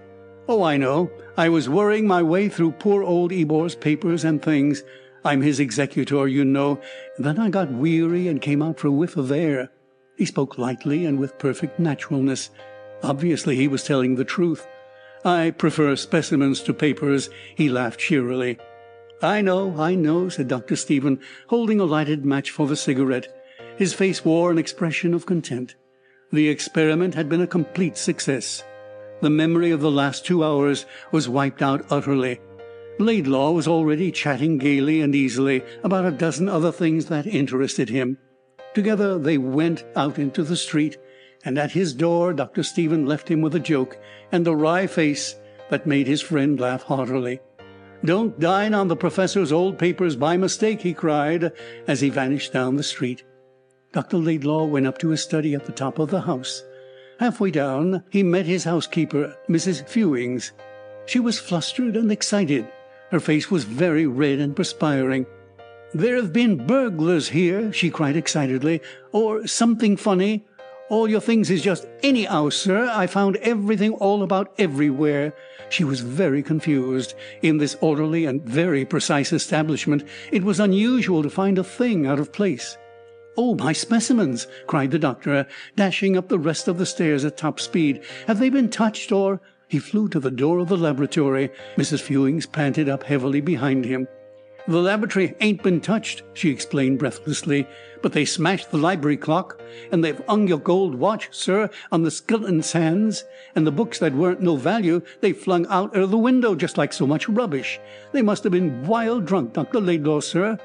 Oh, 0.49 0.63
I 0.63 0.79
know. 0.79 1.11
I 1.37 1.51
was 1.51 1.69
worrying 1.69 2.07
my 2.07 2.23
way 2.23 2.49
through 2.49 2.73
poor 2.73 3.03
old 3.03 3.31
Ebor's 3.31 3.75
papers 3.75 4.25
and 4.25 4.41
things. 4.41 4.83
I'm 5.25 5.41
his 5.41 5.59
executor, 5.59 6.29
you 6.29 6.45
know. 6.45 6.81
Then 7.19 7.39
I 7.39 7.49
got 7.49 7.73
weary 7.73 8.29
and 8.29 8.41
came 8.41 8.61
out 8.63 8.79
for 8.79 8.89
a 8.89 8.93
whiff 8.93 9.17
of 9.17 9.33
air." 9.33 9.71
He 10.17 10.27
spoke 10.27 10.59
lightly 10.59 11.05
and 11.05 11.19
with 11.19 11.39
perfect 11.39 11.81
naturalness. 11.81 12.51
Obviously 13.03 13.57
he 13.57 13.67
was 13.67 13.85
telling 13.85 14.15
the 14.15 14.25
truth. 14.25 14.67
"I 15.25 15.51
prefer 15.51 15.97
specimens 15.97 16.61
to 16.63 16.75
papers," 16.75 17.31
he 17.55 17.69
laughed 17.69 18.01
cheerily. 18.01 18.59
"I 19.23 19.41
know, 19.41 19.75
I 19.79 19.95
know," 19.95 20.29
said 20.29 20.49
Dr. 20.49 20.77
Stephen, 20.77 21.19
holding 21.49 21.81
a 21.81 21.85
lighted 21.85 22.25
match 22.25 22.51
for 22.51 22.67
the 22.67 22.77
cigarette. 22.77 23.29
His 23.77 23.95
face 23.95 24.25
wore 24.25 24.51
an 24.51 24.59
expression 24.59 25.15
of 25.15 25.27
content. 25.27 25.75
The 26.31 26.49
experiment 26.49 27.15
had 27.15 27.29
been 27.29 27.41
a 27.41 27.47
complete 27.47 27.97
success. 27.97 28.63
The 29.21 29.31
memory 29.31 29.71
of 29.71 29.81
the 29.81 29.91
last 29.91 30.27
two 30.27 30.45
hours 30.45 30.85
was 31.11 31.29
wiped 31.29 31.63
out 31.63 31.87
utterly. 31.91 32.41
Laidlaw 32.99 33.51
was 33.51 33.67
already 33.67 34.13
chatting 34.13 34.57
gaily 34.57 35.01
and 35.01 35.15
easily 35.15 35.63
about 35.83 36.07
a 36.07 36.13
dozen 36.13 36.49
other 36.49 36.71
things 36.71 37.07
that 37.07 37.27
interested 37.27 37.89
him. 37.89 38.19
Together 38.73 39.19
they 39.19 39.37
went 39.37 39.85
out 39.97 40.19
into 40.19 40.43
the 40.43 40.57
street, 40.57 40.97
and 41.45 41.59
at 41.59 41.73
his 41.73 41.93
door 41.93 42.33
Dr. 42.33 42.63
Stephen 42.63 43.05
left 43.05 43.29
him 43.29 43.41
with 43.41 43.55
a 43.55 43.61
joke 43.61 43.99
and 44.31 44.47
a 44.47 44.55
wry 44.55 44.87
face 44.87 45.35
that 45.71 45.87
made 45.87 46.07
his 46.07 46.23
friend 46.23 46.61
laugh 46.61 46.83
heartily. 46.85 47.41
"Don't 48.05 48.39
dine 48.39 48.75
on 48.75 48.89
the 48.89 48.97
professor's 48.97 49.51
old 49.51 49.79
papers 49.79 50.15
by 50.15 50.37
mistake," 50.37 50.83
he 50.83 50.95
cried, 50.95 51.53
as 51.89 52.01
he 52.01 52.11
vanished 52.11 52.53
down 52.53 52.77
the 52.77 52.83
street. 52.83 53.25
Dr. 53.93 54.19
Laidlaw 54.19 54.67
went 54.67 54.87
up 54.87 54.99
to 54.99 55.09
his 55.09 55.23
study 55.23 55.55
at 55.55 55.67
the 55.67 55.73
top 55.73 55.99
of 55.99 56.11
the 56.11 56.23
house. 56.23 56.63
Halfway 57.19 57.51
down 57.51 58.05
he 58.11 58.23
met 58.23 58.47
his 58.47 58.65
housekeeper, 58.65 59.37
Mrs. 59.49 59.89
Fewings. 59.89 60.53
She 61.07 61.21
was 61.21 61.39
flustered 61.39 61.97
and 61.97 62.11
excited. 62.11 62.67
Her 63.15 63.21
face 63.21 63.49
was 63.49 63.63
very 63.63 64.09
red 64.09 64.41
and 64.41 64.57
perspiring. 64.57 65.27
"There 65.93 66.17
have 66.17 66.33
been 66.33 66.67
burglars 66.67 67.29
here," 67.29 67.73
she 67.73 67.89
cried 67.89 68.17
excitedly, 68.17 68.81
"or 69.13 69.47
something 69.47 69.97
funny. 69.97 70.45
All 70.91 71.09
your 71.09 71.21
things 71.21 71.49
is 71.49 71.63
just 71.63 71.87
any'ow, 72.03 72.49
sir. 72.49 72.91
I 72.93 73.07
found 73.07 73.37
everything 73.37 73.93
all 73.93 74.25
about 74.25 74.53
everywhere." 74.59 75.33
She 75.71 75.85
was 75.85 76.01
very 76.01 76.43
confused. 76.43 77.15
In 77.41 77.59
this 77.59 77.77
orderly 77.81 78.25
and 78.25 78.43
very 78.43 78.85
precise 78.85 79.33
establishment 79.33 80.03
it 80.33 80.43
was 80.43 80.59
unusual 80.59 81.23
to 81.23 81.31
find 81.31 81.57
a 81.57 81.63
thing 81.63 82.07
out 82.07 82.19
of 82.19 82.33
place. 82.33 82.77
"Oh, 83.37 83.55
my 83.55 83.73
specimens!" 83.73 84.49
cried 84.67 84.91
the 84.91 84.99
doctor, 84.99 85.47
dashing 85.77 86.17
up 86.17 86.29
the 86.29 86.39
rest 86.51 86.67
of 86.67 86.79
the 86.79 86.87
stairs 86.87 87.25
at 87.25 87.37
top 87.37 87.61
speed. 87.61 88.01
"Have 88.27 88.41
they 88.41 88.49
been 88.49 88.71
touched, 88.71 89.13
or 89.13 89.41
He 89.75 89.81
flew 89.81 90.09
to 90.11 90.21
the 90.21 90.31
door 90.31 90.61
of 90.61 90.69
the 90.69 90.77
laboratory. 90.77 91.51
Mrs. 91.77 92.01
Fewings 92.01 92.47
panted 92.47 92.89
up 92.89 93.03
heavily 93.03 93.41
behind 93.41 93.85
him. 93.85 94.07
"The 94.69 94.81
laboratory 94.81 95.35
ain't 95.41 95.65
been 95.65 95.81
touched," 95.81 96.23
she 96.33 96.49
explained 96.49 97.01
breathlessly, 97.01 97.67
"but 98.01 98.13
they 98.13 98.25
smashed 98.25 98.71
the 98.71 98.79
library 98.79 99.17
clock, 99.17 99.61
and 99.91 100.05
they've 100.05 100.23
'ung 100.29 100.47
your 100.47 100.61
gold 100.61 100.95
watch, 100.95 101.29
sir, 101.33 101.71
on 101.91 102.05
the 102.05 102.13
skeleton 102.13 102.63
sands, 102.63 103.25
and 103.57 103.67
the 103.67 103.73
books 103.73 103.99
that 103.99 104.15
weren't 104.15 104.41
no 104.41 104.55
value 104.55 105.03
they 105.21 105.33
flung 105.33 105.67
out 105.67 105.91
er 105.97 106.07
the 106.07 106.17
window 106.17 106.55
just 106.55 106.79
like 106.79 106.93
so 106.93 107.05
much 107.05 107.29
rubbish. 107.29 107.81
They 108.13 108.23
must 108.23 108.45
have 108.45 108.53
been 108.53 108.87
wild 108.87 109.25
drunk, 109.25 109.55
Dr. 109.55 109.81
Laidlaw, 109.81 110.21
sir." 110.21 110.57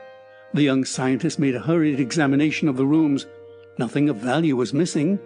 The 0.53 0.61
young 0.61 0.85
scientist 0.85 1.39
made 1.39 1.55
a 1.55 1.61
hurried 1.61 1.99
examination 1.99 2.67
of 2.67 2.77
the 2.77 2.85
rooms. 2.85 3.25
Nothing 3.79 4.07
of 4.07 4.17
value 4.17 4.55
was 4.55 4.71
missing. 4.71 5.17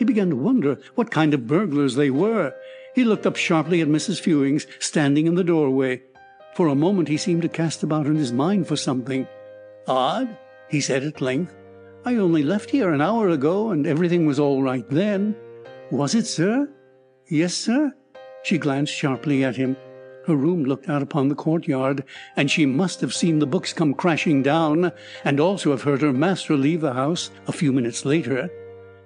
He 0.00 0.04
began 0.04 0.30
to 0.30 0.36
wonder 0.36 0.78
what 0.96 1.12
kind 1.12 1.32
of 1.32 1.46
burglars 1.46 1.94
they 1.94 2.10
were. 2.10 2.54
He 2.94 3.04
looked 3.04 3.26
up 3.26 3.36
sharply 3.36 3.80
at 3.80 3.88
Mrs. 3.88 4.20
Fewings, 4.20 4.66
standing 4.78 5.26
in 5.26 5.36
the 5.36 5.44
doorway. 5.44 6.02
For 6.54 6.66
a 6.66 6.74
moment 6.74 7.08
he 7.08 7.16
seemed 7.16 7.42
to 7.42 7.48
cast 7.48 7.82
about 7.82 8.06
in 8.06 8.16
his 8.16 8.32
mind 8.32 8.66
for 8.66 8.76
something. 8.76 9.26
"Odd," 9.86 10.36
he 10.68 10.80
said 10.80 11.04
at 11.04 11.20
length. 11.20 11.54
"I 12.04 12.16
only 12.16 12.42
left 12.42 12.70
here 12.70 12.92
an 12.92 13.00
hour 13.00 13.28
ago, 13.28 13.70
and 13.70 13.86
everything 13.86 14.26
was 14.26 14.40
all 14.40 14.62
right 14.62 14.88
then." 14.90 15.36
"Was 15.90 16.14
it, 16.14 16.26
sir?" 16.26 16.68
"Yes, 17.28 17.54
sir." 17.54 17.92
She 18.42 18.58
glanced 18.58 18.94
sharply 18.94 19.44
at 19.44 19.56
him. 19.56 19.76
Her 20.26 20.34
room 20.36 20.64
looked 20.64 20.88
out 20.88 21.02
upon 21.02 21.28
the 21.28 21.34
courtyard, 21.34 22.04
and 22.36 22.50
she 22.50 22.66
must 22.66 23.00
have 23.00 23.14
seen 23.14 23.38
the 23.38 23.46
books 23.46 23.72
come 23.72 23.94
crashing 23.94 24.42
down, 24.42 24.92
and 25.24 25.40
also 25.40 25.70
have 25.70 25.82
heard 25.82 26.02
her 26.02 26.12
master 26.12 26.56
leave 26.56 26.80
the 26.80 26.94
house 26.94 27.30
a 27.46 27.52
few 27.52 27.72
minutes 27.72 28.04
later. 28.04 28.50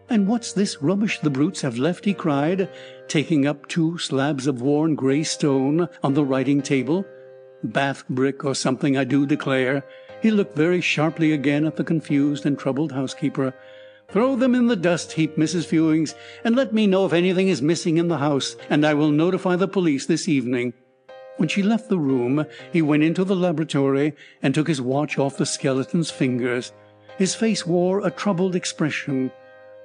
"And 0.08 0.28
what's 0.28 0.52
this 0.52 0.82
rubbish 0.82 1.20
the 1.20 1.30
brutes 1.30 1.62
have 1.62 1.78
left?" 1.78 2.04
he 2.04 2.14
cried, 2.14 2.68
taking 3.08 3.46
up 3.46 3.68
two 3.68 3.98
slabs 3.98 4.46
of 4.46 4.62
worn 4.62 4.94
grey 4.94 5.22
stone 5.22 5.88
on 6.02 6.14
the 6.14 6.24
writing 6.24 6.62
table. 6.62 7.04
Bath 7.62 8.04
brick 8.08 8.44
or 8.44 8.54
something, 8.54 8.96
I 8.96 9.04
do 9.04 9.26
declare." 9.26 9.84
He 10.22 10.30
looked 10.30 10.56
very 10.56 10.80
sharply 10.80 11.32
again 11.32 11.64
at 11.66 11.76
the 11.76 11.84
confused 11.84 12.46
and 12.46 12.58
troubled 12.58 12.92
housekeeper. 12.92 13.54
"Throw 14.08 14.36
them 14.36 14.54
in 14.54 14.66
the 14.66 14.76
dust 14.76 15.12
heap, 15.12 15.36
Mrs. 15.36 15.66
Fewings, 15.66 16.14
and 16.44 16.54
let 16.54 16.72
me 16.72 16.86
know 16.86 17.06
if 17.06 17.12
anything 17.12 17.48
is 17.48 17.62
missing 17.62 17.96
in 17.96 18.08
the 18.08 18.18
house, 18.18 18.56
and 18.68 18.84
I 18.84 18.94
will 18.94 19.10
notify 19.10 19.56
the 19.56 19.68
police 19.68 20.06
this 20.06 20.28
evening." 20.28 20.72
When 21.36 21.48
she 21.48 21.62
left 21.62 21.88
the 21.88 21.98
room, 21.98 22.46
he 22.72 22.80
went 22.80 23.02
into 23.02 23.24
the 23.24 23.34
laboratory 23.34 24.14
and 24.42 24.54
took 24.54 24.68
his 24.68 24.80
watch 24.80 25.18
off 25.18 25.36
the 25.36 25.46
skeleton's 25.46 26.10
fingers. 26.10 26.72
His 27.18 27.34
face 27.34 27.66
wore 27.66 28.06
a 28.06 28.10
troubled 28.10 28.54
expression, 28.54 29.30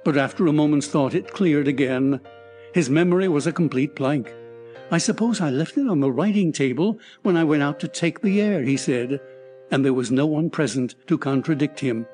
but 0.04 0.16
after 0.16 0.46
a 0.46 0.52
moment's 0.52 0.86
thought 0.86 1.14
it 1.14 1.32
cleared 1.32 1.66
again. 1.66 2.20
His 2.72 2.88
memory 2.88 3.28
was 3.28 3.46
a 3.46 3.52
complete 3.52 3.96
blank. 3.96 4.32
"I 4.90 4.98
suppose 4.98 5.40
I 5.40 5.50
left 5.50 5.76
it 5.76 5.88
on 5.88 6.00
the 6.00 6.10
writing 6.10 6.52
table 6.52 6.98
when 7.22 7.36
I 7.36 7.44
went 7.44 7.62
out 7.62 7.80
to 7.80 7.88
take 7.88 8.20
the 8.20 8.40
air," 8.40 8.62
he 8.62 8.76
said, 8.76 9.20
and 9.70 9.84
there 9.84 9.92
was 9.92 10.10
no 10.10 10.26
one 10.26 10.50
present 10.50 10.94
to 11.06 11.18
contradict 11.18 11.80
him. 11.80 12.06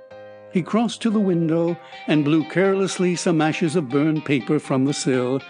He 0.53 0.63
crossed 0.63 1.03
to 1.03 1.11
the 1.11 1.21
window 1.21 1.77
and 2.07 2.25
blew 2.25 2.45
carelessly 2.45 3.17
some 3.17 3.43
ashes 3.43 3.77
of 3.77 3.91
burned 3.91 4.25
paper 4.25 4.59
from 4.59 4.85
the 4.85 4.95
sill, 4.95 5.43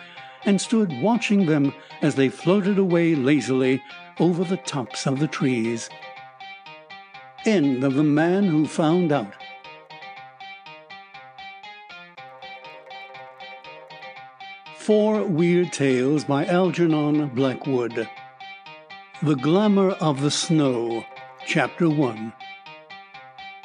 and 0.44 0.60
stood 0.60 0.92
watching 1.00 1.46
them 1.46 1.72
as 2.02 2.14
they 2.14 2.28
floated 2.28 2.78
away 2.78 3.14
lazily 3.14 3.80
over 4.18 4.42
the 4.42 4.56
tops 4.56 5.06
of 5.06 5.20
the 5.20 5.28
trees. 5.28 5.88
End 7.44 7.84
of 7.84 7.94
The 7.94 8.02
Man 8.02 8.44
Who 8.44 8.66
Found 8.66 9.12
Out. 9.12 9.34
Four 14.86 15.24
Weird 15.24 15.72
Tales 15.72 16.22
by 16.22 16.46
Algernon 16.46 17.26
Blackwood. 17.30 18.08
The 19.20 19.34
Glamour 19.34 19.90
of 19.94 20.20
the 20.20 20.30
Snow. 20.30 21.04
Chapter 21.44 21.90
1. 21.90 22.32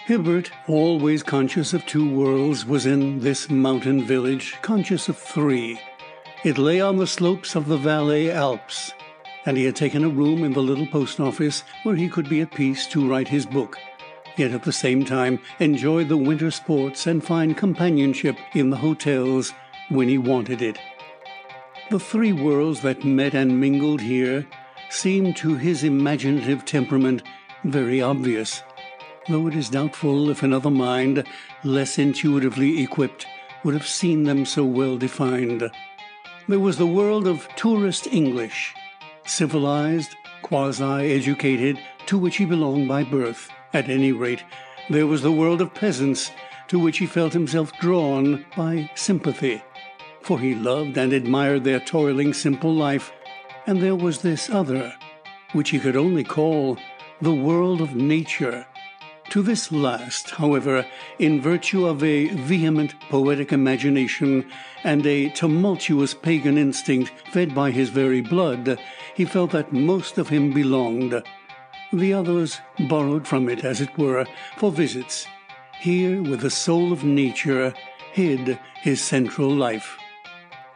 Hibbert, 0.08 0.50
always 0.68 1.22
conscious 1.22 1.74
of 1.74 1.86
two 1.86 2.10
worlds, 2.10 2.66
was 2.66 2.88
in 2.88 3.20
this 3.20 3.52
mountain 3.52 4.04
village 4.04 4.56
conscious 4.64 5.10
of 5.10 5.16
three. 5.16 5.80
It 6.44 6.58
lay 6.58 6.82
on 6.82 6.98
the 6.98 7.06
slopes 7.06 7.54
of 7.54 7.68
the 7.68 7.78
Valais 7.78 8.32
Alps, 8.32 8.92
and 9.46 9.56
he 9.58 9.66
had 9.66 9.76
taken 9.76 10.04
a 10.04 10.10
room 10.10 10.44
in 10.44 10.54
the 10.54 10.64
little 10.64 10.88
post 10.88 11.20
office 11.20 11.64
where 11.84 11.96
he 11.96 12.10
could 12.10 12.30
be 12.30 12.42
at 12.42 12.50
peace 12.50 12.88
to 12.88 13.08
write 13.08 13.28
his 13.28 13.46
book, 13.46 13.78
yet 14.38 14.54
at 14.54 14.64
the 14.64 14.74
same 14.74 15.06
time 15.06 15.38
enjoy 15.60 16.04
the 16.04 16.18
winter 16.18 16.50
sports 16.50 17.06
and 17.06 17.24
find 17.24 17.56
companionship 17.56 18.38
in 18.56 18.72
the 18.72 18.78
hotels 18.78 19.54
when 19.90 20.08
he 20.08 20.18
wanted 20.18 20.64
it. 20.64 20.80
The 21.92 22.00
three 22.00 22.32
worlds 22.32 22.80
that 22.84 23.04
met 23.04 23.34
and 23.34 23.60
mingled 23.60 24.00
here 24.00 24.48
seemed 24.90 25.36
to 25.36 25.56
his 25.56 25.84
imaginative 25.84 26.64
temperament 26.64 27.22
very 27.66 28.02
obvious, 28.02 28.64
though 29.28 29.48
it 29.48 29.56
is 29.56 29.70
doubtful 29.70 30.30
if 30.30 30.42
another 30.42 30.70
mind, 30.70 31.26
less 31.66 32.00
intuitively 32.00 32.82
equipped, 32.82 33.28
would 33.66 33.74
have 33.74 33.86
seen 33.86 34.24
them 34.24 34.46
so 34.46 34.64
well 34.64 34.98
defined. 34.98 35.70
There 36.48 36.62
was 36.62 36.78
the 36.78 36.88
world 36.88 37.28
of 37.28 37.46
tourist 37.58 38.08
English, 38.08 38.74
civilized, 39.26 40.16
quasi 40.44 41.12
educated, 41.12 41.78
to 42.06 42.18
which 42.18 42.38
he 42.38 42.46
belonged 42.46 42.88
by 42.88 43.04
birth. 43.04 43.50
At 43.74 43.90
any 43.90 44.14
rate, 44.14 44.46
there 44.90 45.08
was 45.08 45.24
the 45.24 45.32
world 45.34 45.60
of 45.60 45.74
peasants, 45.74 46.32
to 46.70 46.80
which 46.80 47.00
he 47.00 47.06
felt 47.06 47.34
himself 47.34 47.78
drawn 47.80 48.46
by 48.56 48.90
sympathy, 48.96 49.62
for 50.22 50.40
he 50.40 50.56
loved 50.56 50.98
and 50.98 51.14
admired 51.14 51.64
their 51.64 51.80
toiling, 51.80 52.34
simple 52.34 52.74
life; 52.74 53.12
and 53.66 53.82
there 53.82 53.96
was 53.96 54.22
this 54.22 54.50
other, 54.50 54.94
which 55.54 55.70
he 55.72 55.80
could 55.80 55.96
only 55.96 56.24
call 56.24 56.78
the 57.22 57.34
world 57.34 57.82
of 57.82 57.96
nature. 57.96 58.66
To 59.30 59.42
this 59.42 59.72
last, 59.72 60.32
however, 60.32 60.86
in 61.18 61.40
virtue 61.40 61.86
of 61.86 62.04
a 62.04 62.28
vehement 62.28 63.00
poetic 63.10 63.54
imagination 63.54 64.46
and 64.84 65.06
a 65.06 65.30
tumultuous 65.30 66.14
pagan 66.14 66.58
instinct 66.58 67.14
fed 67.32 67.56
by 67.56 67.72
his 67.72 67.90
very 67.90 68.20
blood, 68.20 68.78
he 69.16 69.24
felt 69.24 69.52
that 69.52 69.72
most 69.72 70.18
of 70.18 70.28
him 70.28 70.52
belonged. 70.52 71.24
The 71.94 72.14
others 72.14 72.60
borrowed 72.90 73.26
from 73.26 73.48
it, 73.48 73.64
as 73.64 73.80
it 73.80 73.98
were, 73.98 74.26
for 74.58 74.72
visits. 74.72 75.28
Here, 75.80 76.22
with 76.22 76.42
the 76.42 76.50
soul 76.50 76.92
of 76.92 77.04
nature, 77.06 77.74
hid 78.12 78.60
his 78.82 79.00
central 79.02 79.50
life. 79.50 79.98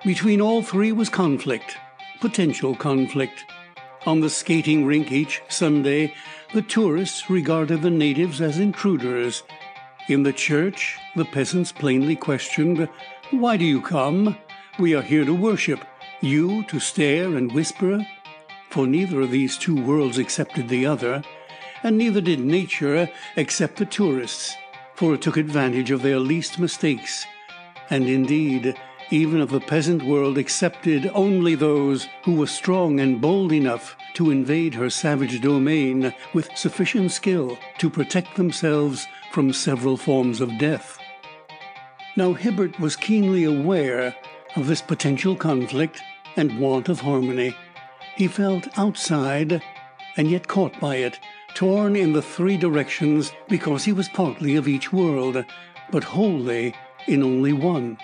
Between 0.06 0.40
all 0.40 0.62
three 0.62 0.92
was 0.92 1.10
conflict, 1.10 1.78
potential 2.22 2.76
conflict. 2.76 3.44
On 4.06 4.20
the 4.20 4.30
skating 4.30 4.86
rink 4.86 5.12
each 5.12 5.42
Sunday 5.48 6.14
the 6.54 6.62
tourists 6.62 7.28
regarded 7.28 7.82
the 7.82 7.90
natives 7.90 8.40
as 8.40 8.60
intruders. 8.60 9.42
In 10.08 10.22
the 10.22 10.32
church 10.32 11.00
the 11.16 11.26
peasants 11.26 11.72
plainly 11.72 12.16
questioned, 12.16 12.88
"Why 13.32 13.58
do 13.58 13.66
you 13.66 13.82
come? 13.82 14.38
We 14.78 14.94
are 14.94 15.02
here 15.02 15.26
to 15.26 15.34
worship, 15.34 15.84
you 16.22 16.64
to 16.68 16.80
stare 16.80 17.36
and 17.36 17.52
whisper." 17.52 18.06
For 18.70 18.86
neither 18.86 19.22
of 19.22 19.32
these 19.32 19.58
two 19.58 19.76
worlds 19.76 20.20
accepted 20.20 20.70
the 20.70 20.86
other, 20.86 21.24
and 21.82 21.98
neither 21.98 22.22
did 22.22 22.40
nature 22.40 23.10
accept 23.38 23.78
the 23.78 23.86
tourists, 23.86 24.56
for 24.94 25.16
it 25.16 25.22
took 25.22 25.38
advantage 25.38 25.90
of 25.90 26.04
their 26.04 26.20
least 26.20 26.60
mistakes. 26.60 27.26
And 27.90 28.08
indeed, 28.08 28.76
even 29.12 29.42
if 29.42 29.50
the 29.50 29.60
peasant 29.60 30.04
world 30.04 30.38
accepted 30.38 31.10
only 31.14 31.56
those 31.56 32.08
who 32.24 32.36
were 32.36 32.48
strong 32.48 33.00
and 33.00 33.22
bold 33.22 33.52
enough 33.52 33.96
to 34.14 34.32
invade 34.32 34.74
her 34.74 34.90
savage 34.90 35.42
domain 35.42 36.14
with 36.34 36.50
sufficient 36.56 37.12
skill 37.12 37.58
to 37.78 37.90
protect 37.90 38.36
themselves 38.36 39.08
from 39.32 39.54
several 39.54 39.98
forms 39.98 40.42
of 40.42 40.58
death. 40.58 40.98
Now 42.16 42.34
Hibbert 42.34 42.80
was 42.80 42.96
keenly 42.96 43.44
aware 43.44 44.16
of 44.56 44.68
this 44.68 44.82
potential 44.82 45.36
conflict 45.36 46.02
and 46.38 46.60
want 46.60 46.90
of 46.90 47.02
harmony. 47.02 47.56
He 48.16 48.28
felt 48.28 48.68
outside 48.78 49.62
and 50.18 50.30
yet 50.30 50.48
caught 50.48 50.80
by 50.80 50.96
it, 50.96 51.20
torn 51.54 51.96
in 51.96 52.14
the 52.14 52.22
three 52.22 52.58
directions 52.58 53.32
because 53.50 53.84
he 53.84 53.92
was 53.92 54.10
partly 54.10 54.56
of 54.56 54.68
each 54.68 54.94
world, 54.94 55.44
but 55.92 56.04
wholly 56.04 56.74
in 57.08 57.22
only 57.22 57.54
one. 57.54 57.98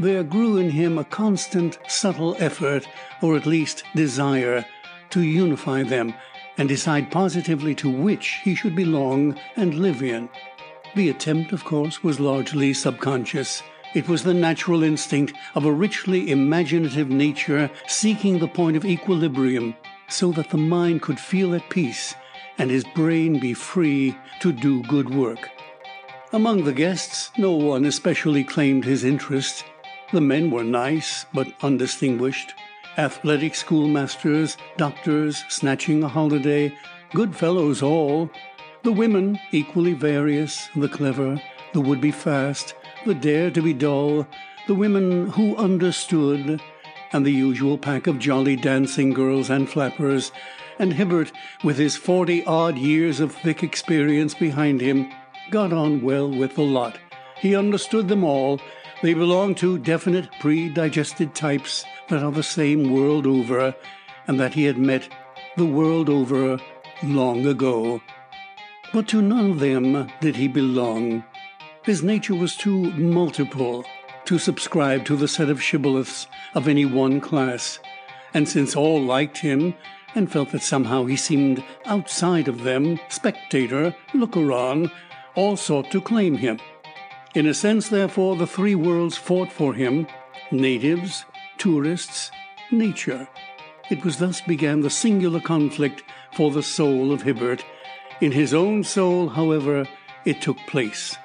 There 0.00 0.22
grew 0.22 0.56
in 0.56 0.70
him 0.70 0.96
a 0.96 1.04
constant, 1.04 1.78
subtle 1.86 2.34
effort, 2.38 2.88
or 3.20 3.36
at 3.36 3.44
least 3.44 3.84
desire, 3.94 4.64
to 5.10 5.20
unify 5.20 5.82
them 5.82 6.14
and 6.56 6.66
decide 6.66 7.10
positively 7.10 7.74
to 7.74 7.90
which 7.90 8.40
he 8.42 8.54
should 8.54 8.74
belong 8.74 9.38
and 9.56 9.74
live 9.74 10.02
in. 10.02 10.30
The 10.94 11.10
attempt, 11.10 11.52
of 11.52 11.64
course, 11.64 12.02
was 12.02 12.18
largely 12.18 12.72
subconscious. 12.72 13.62
It 13.94 14.08
was 14.08 14.22
the 14.22 14.32
natural 14.32 14.82
instinct 14.82 15.34
of 15.54 15.66
a 15.66 15.72
richly 15.72 16.30
imaginative 16.30 17.10
nature 17.10 17.70
seeking 17.86 18.38
the 18.38 18.48
point 18.48 18.78
of 18.78 18.86
equilibrium, 18.86 19.74
so 20.08 20.32
that 20.32 20.48
the 20.48 20.56
mind 20.56 21.02
could 21.02 21.20
feel 21.20 21.54
at 21.54 21.68
peace 21.68 22.14
and 22.56 22.70
his 22.70 22.84
brain 22.94 23.38
be 23.38 23.52
free 23.52 24.16
to 24.40 24.50
do 24.50 24.82
good 24.84 25.14
work. 25.14 25.50
Among 26.32 26.64
the 26.64 26.72
guests 26.72 27.30
no 27.36 27.52
one 27.52 27.84
especially 27.84 28.44
claimed 28.44 28.86
his 28.86 29.04
interest. 29.04 29.66
The 30.12 30.20
men 30.20 30.50
were 30.50 30.64
nice, 30.64 31.24
but 31.32 31.52
undistinguished 31.62 32.54
athletic 32.98 33.54
schoolmasters, 33.54 34.56
doctors 34.76 35.44
snatching 35.48 36.02
a 36.02 36.08
holiday, 36.08 36.72
good 37.14 37.36
fellows 37.36 37.82
all; 37.82 38.30
the 38.82 38.92
women 38.92 39.38
equally 39.52 39.92
various, 39.92 40.68
the 40.74 40.88
clever, 40.88 41.40
the 41.72 41.80
would 41.80 42.00
be 42.00 42.10
fast, 42.10 42.74
the 43.06 43.14
dare 43.14 43.50
to 43.52 43.62
be 43.62 43.72
dull, 43.72 44.26
the 44.66 44.74
women 44.74 45.28
who 45.28 45.56
understood, 45.56 46.60
and 47.12 47.24
the 47.24 47.32
usual 47.32 47.78
pack 47.78 48.06
of 48.06 48.18
jolly 48.18 48.56
dancing 48.56 49.12
girls 49.12 49.48
and 49.48 49.68
flappers; 49.68 50.32
and 50.78 50.92
Hibbert, 50.92 51.30
with 51.62 51.78
his 51.78 51.96
forty 51.96 52.44
odd 52.44 52.76
years 52.76 53.20
of 53.20 53.32
thick 53.32 53.62
experience 53.62 54.34
behind 54.34 54.80
him, 54.80 55.10
got 55.50 55.72
on 55.72 56.02
well 56.02 56.28
with 56.28 56.56
the 56.56 56.62
lot. 56.62 56.98
He 57.40 57.54
understood 57.54 58.08
them 58.08 58.24
all. 58.24 58.60
They 59.02 59.14
belonged 59.14 59.56
to 59.58 59.78
definite 59.78 60.28
predigested 60.40 61.34
types 61.34 61.84
that 62.08 62.22
are 62.22 62.32
the 62.32 62.42
same 62.42 62.92
world 62.92 63.26
over, 63.26 63.74
and 64.26 64.38
that 64.38 64.52
he 64.52 64.64
had 64.64 64.76
met 64.76 65.08
the 65.56 65.64
world 65.64 66.10
over 66.10 66.60
long 67.02 67.46
ago. 67.46 68.02
But 68.92 69.08
to 69.08 69.22
none 69.22 69.52
of 69.52 69.60
them 69.60 70.10
did 70.20 70.36
he 70.36 70.48
belong. 70.48 71.24
His 71.82 72.02
nature 72.02 72.34
was 72.34 72.56
too 72.56 72.90
multiple 72.92 73.86
to 74.26 74.38
subscribe 74.38 75.06
to 75.06 75.16
the 75.16 75.28
set 75.28 75.48
of 75.48 75.62
shibboleths 75.62 76.26
of 76.54 76.68
any 76.68 76.84
one 76.84 77.22
class, 77.22 77.78
and 78.34 78.46
since 78.46 78.76
all 78.76 79.02
liked 79.02 79.38
him 79.38 79.74
and 80.14 80.30
felt 80.30 80.50
that 80.50 80.62
somehow 80.62 81.06
he 81.06 81.16
seemed 81.16 81.64
outside 81.86 82.48
of 82.48 82.64
them, 82.64 83.00
spectator, 83.08 83.94
looker 84.12 84.52
on, 84.52 84.90
all 85.36 85.56
sought 85.56 85.90
to 85.90 86.00
claim 86.02 86.36
him. 86.36 86.58
In 87.32 87.46
a 87.46 87.54
sense, 87.54 87.88
therefore, 87.88 88.34
the 88.34 88.46
three 88.46 88.74
worlds 88.74 89.16
fought 89.16 89.52
for 89.52 89.72
him 89.72 90.08
natives, 90.50 91.24
tourists, 91.58 92.32
nature. 92.72 93.28
It 93.88 94.04
was 94.04 94.16
thus 94.16 94.40
began 94.40 94.80
the 94.80 94.90
singular 94.90 95.40
conflict 95.40 96.02
for 96.34 96.50
the 96.50 96.62
soul 96.62 97.12
of 97.12 97.22
Hibbert. 97.22 97.64
In 98.20 98.32
his 98.32 98.52
own 98.52 98.82
soul, 98.82 99.28
however, 99.28 99.86
it 100.24 100.42
took 100.42 100.56
place. 100.66 101.16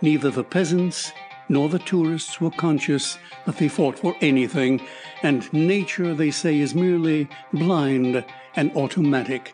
Neither 0.00 0.30
the 0.30 0.44
peasants 0.44 1.12
nor 1.48 1.68
the 1.68 1.80
tourists 1.80 2.40
were 2.40 2.52
conscious 2.52 3.18
that 3.44 3.58
they 3.58 3.66
fought 3.66 3.98
for 3.98 4.14
anything, 4.20 4.80
and 5.24 5.52
nature, 5.52 6.14
they 6.14 6.30
say, 6.30 6.60
is 6.60 6.76
merely 6.76 7.28
blind 7.52 8.24
and 8.54 8.70
automatic. 8.76 9.52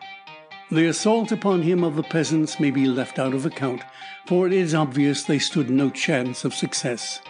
The 0.69 0.87
assault 0.87 1.31
upon 1.31 1.63
him 1.63 1.83
of 1.83 1.95
the 1.95 2.03
peasants 2.03 2.59
may 2.59 2.69
be 2.69 2.85
left 2.85 3.17
out 3.17 3.33
of 3.33 3.47
account, 3.47 3.81
for 4.27 4.45
it 4.45 4.53
is 4.53 4.75
obvious 4.75 5.23
they 5.23 5.39
stood 5.39 5.69
no 5.69 5.89
chance 5.89 6.43
of 6.43 6.53
success. 6.53 7.21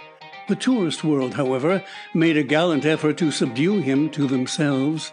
The 0.47 0.55
tourist 0.55 1.03
world, 1.03 1.36
however, 1.36 1.83
made 2.13 2.38
a 2.38 2.43
gallant 2.43 2.86
effort 2.86 3.17
to 3.17 3.31
subdue 3.31 3.79
him 3.79 4.10
to 4.12 4.25
themselves. 4.27 5.12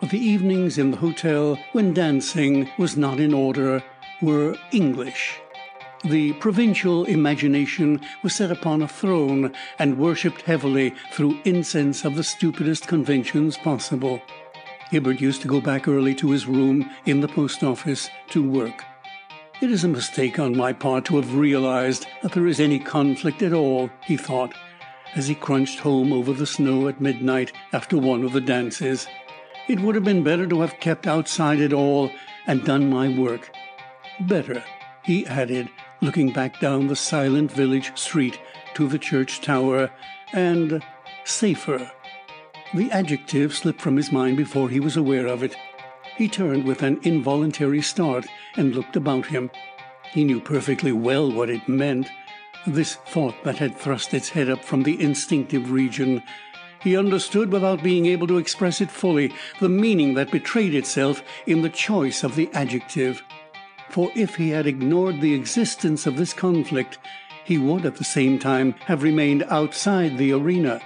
But 0.00 0.10
the 0.10 0.18
evenings 0.18 0.78
in 0.78 0.90
the 0.90 0.96
hotel, 0.96 1.58
when 1.72 1.94
dancing 1.94 2.68
was 2.78 2.96
not 2.96 3.20
in 3.20 3.34
order, 3.34 3.82
were 4.22 4.56
English. 4.72 5.38
The 6.02 6.32
provincial 6.34 7.04
imagination 7.04 8.00
was 8.22 8.34
set 8.34 8.50
upon 8.50 8.80
a 8.80 8.88
throne 8.88 9.52
and 9.78 9.98
worshipped 9.98 10.42
heavily 10.42 10.94
through 11.12 11.40
incense 11.44 12.06
of 12.06 12.16
the 12.16 12.24
stupidest 12.24 12.88
conventions 12.88 13.58
possible. 13.58 14.22
Hibbert 14.90 15.20
used 15.20 15.42
to 15.42 15.48
go 15.48 15.60
back 15.60 15.86
early 15.86 16.14
to 16.16 16.30
his 16.30 16.46
room 16.46 16.90
in 17.04 17.20
the 17.20 17.28
post 17.28 17.62
office 17.62 18.08
to 18.30 18.42
work. 18.42 18.82
It 19.60 19.70
is 19.70 19.84
a 19.84 19.88
mistake 19.88 20.38
on 20.38 20.56
my 20.56 20.72
part 20.72 21.04
to 21.06 21.16
have 21.16 21.34
realized 21.34 22.06
that 22.22 22.32
there 22.32 22.46
is 22.46 22.60
any 22.60 22.78
conflict 22.78 23.42
at 23.42 23.52
all, 23.52 23.90
he 24.06 24.16
thought 24.16 24.54
as 25.14 25.28
he 25.28 25.34
crunched 25.34 25.80
home 25.80 26.14
over 26.14 26.32
the 26.32 26.46
snow 26.46 26.88
at 26.88 27.00
midnight 27.00 27.52
after 27.74 27.98
one 27.98 28.24
of 28.24 28.32
the 28.32 28.40
dances. 28.40 29.06
It 29.68 29.80
would 29.80 29.94
have 29.96 30.04
been 30.04 30.22
better 30.22 30.46
to 30.46 30.62
have 30.62 30.80
kept 30.80 31.06
outside 31.06 31.60
it 31.60 31.74
all 31.74 32.10
and 32.46 32.64
done 32.64 32.88
my 32.88 33.08
work. 33.10 33.50
Better, 34.20 34.64
he 35.04 35.26
added, 35.26 35.68
looking 36.00 36.32
back 36.32 36.58
down 36.58 36.86
the 36.86 36.96
silent 36.96 37.52
village 37.52 37.92
street 37.98 38.40
to 38.74 38.88
the 38.88 38.98
church 38.98 39.42
tower, 39.42 39.90
and 40.32 40.82
safer. 41.24 41.92
The 42.72 42.90
adjective 42.92 43.54
slipped 43.54 43.82
from 43.82 43.98
his 43.98 44.10
mind 44.10 44.38
before 44.38 44.70
he 44.70 44.80
was 44.80 44.96
aware 44.96 45.26
of 45.26 45.42
it. 45.42 45.54
He 46.20 46.28
turned 46.28 46.64
with 46.64 46.82
an 46.82 47.00
involuntary 47.02 47.80
start 47.80 48.26
and 48.54 48.74
looked 48.74 48.94
about 48.94 49.24
him. 49.24 49.50
He 50.12 50.22
knew 50.22 50.38
perfectly 50.38 50.92
well 50.92 51.32
what 51.32 51.48
it 51.48 51.66
meant 51.66 52.10
this 52.66 52.96
thought 52.96 53.42
that 53.42 53.56
had 53.56 53.74
thrust 53.74 54.12
its 54.12 54.28
head 54.28 54.50
up 54.50 54.62
from 54.62 54.82
the 54.82 55.02
instinctive 55.02 55.70
region. 55.70 56.22
He 56.82 56.94
understood, 56.94 57.50
without 57.50 57.82
being 57.82 58.04
able 58.04 58.26
to 58.26 58.36
express 58.36 58.82
it 58.82 58.90
fully, 58.90 59.32
the 59.60 59.70
meaning 59.70 60.12
that 60.12 60.30
betrayed 60.30 60.74
itself 60.74 61.22
in 61.46 61.62
the 61.62 61.70
choice 61.70 62.22
of 62.22 62.36
the 62.36 62.50
adjective. 62.52 63.22
For 63.88 64.12
if 64.14 64.34
he 64.34 64.50
had 64.50 64.66
ignored 64.66 65.22
the 65.22 65.32
existence 65.32 66.06
of 66.06 66.18
this 66.18 66.34
conflict, 66.34 66.98
he 67.46 67.56
would 67.56 67.86
at 67.86 67.96
the 67.96 68.04
same 68.04 68.38
time 68.38 68.74
have 68.84 69.02
remained 69.02 69.44
outside 69.44 70.18
the 70.18 70.34
arena. 70.34 70.82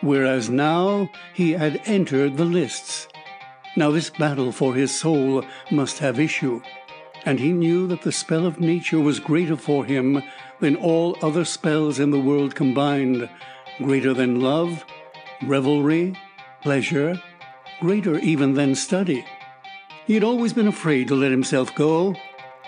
Whereas 0.00 0.48
now 0.48 1.10
he 1.34 1.52
had 1.52 1.82
entered 1.84 2.38
the 2.38 2.46
lists. 2.46 3.08
Now 3.76 3.90
this 3.90 4.10
battle 4.10 4.50
for 4.50 4.74
his 4.74 4.96
soul 4.96 5.44
must 5.70 6.00
have 6.00 6.18
issue. 6.18 6.60
And 7.24 7.38
he 7.38 7.52
knew 7.52 7.86
that 7.86 8.02
the 8.02 8.12
spell 8.12 8.46
of 8.46 8.58
nature 8.58 8.98
was 8.98 9.20
greater 9.20 9.56
for 9.56 9.84
him 9.84 10.22
than 10.58 10.76
all 10.76 11.16
other 11.22 11.44
spells 11.44 12.00
in 12.00 12.10
the 12.10 12.18
world 12.18 12.54
combined, 12.54 13.28
greater 13.78 14.12
than 14.12 14.40
love, 14.40 14.84
revelry, 15.42 16.16
pleasure, 16.62 17.20
greater 17.80 18.18
even 18.18 18.54
than 18.54 18.74
study. 18.74 19.24
He 20.06 20.14
had 20.14 20.24
always 20.24 20.52
been 20.52 20.66
afraid 20.66 21.08
to 21.08 21.14
let 21.14 21.30
himself 21.30 21.74
go. 21.74 22.16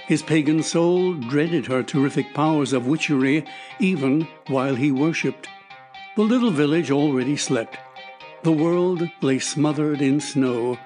His 0.06 0.22
pagan 0.22 0.62
soul 0.62 1.14
dreaded 1.14 1.66
her 1.66 1.82
terrific 1.82 2.32
powers 2.34 2.72
of 2.72 2.86
witchery 2.86 3.44
even 3.80 4.28
while 4.46 4.76
he 4.76 4.92
worshipped. 4.92 5.48
The 6.14 6.22
little 6.22 6.50
village 6.50 6.90
already 6.90 7.36
slept. 7.36 7.78
The 8.42 8.52
world 8.52 9.08
lay 9.20 9.38
smothered 9.38 10.02
in 10.02 10.20
snow. 10.20 10.78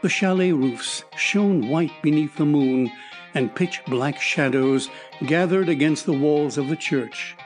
The 0.00 0.08
chalet 0.08 0.52
roofs 0.52 1.04
shone 1.16 1.68
white 1.68 2.02
beneath 2.02 2.36
the 2.36 2.46
moon, 2.46 2.92
and 3.34 3.54
pitch 3.54 3.82
black 3.86 4.20
shadows 4.20 4.88
gathered 5.26 5.68
against 5.68 6.06
the 6.06 6.12
walls 6.12 6.56
of 6.56 6.68
the 6.68 6.76
church. 6.76 7.36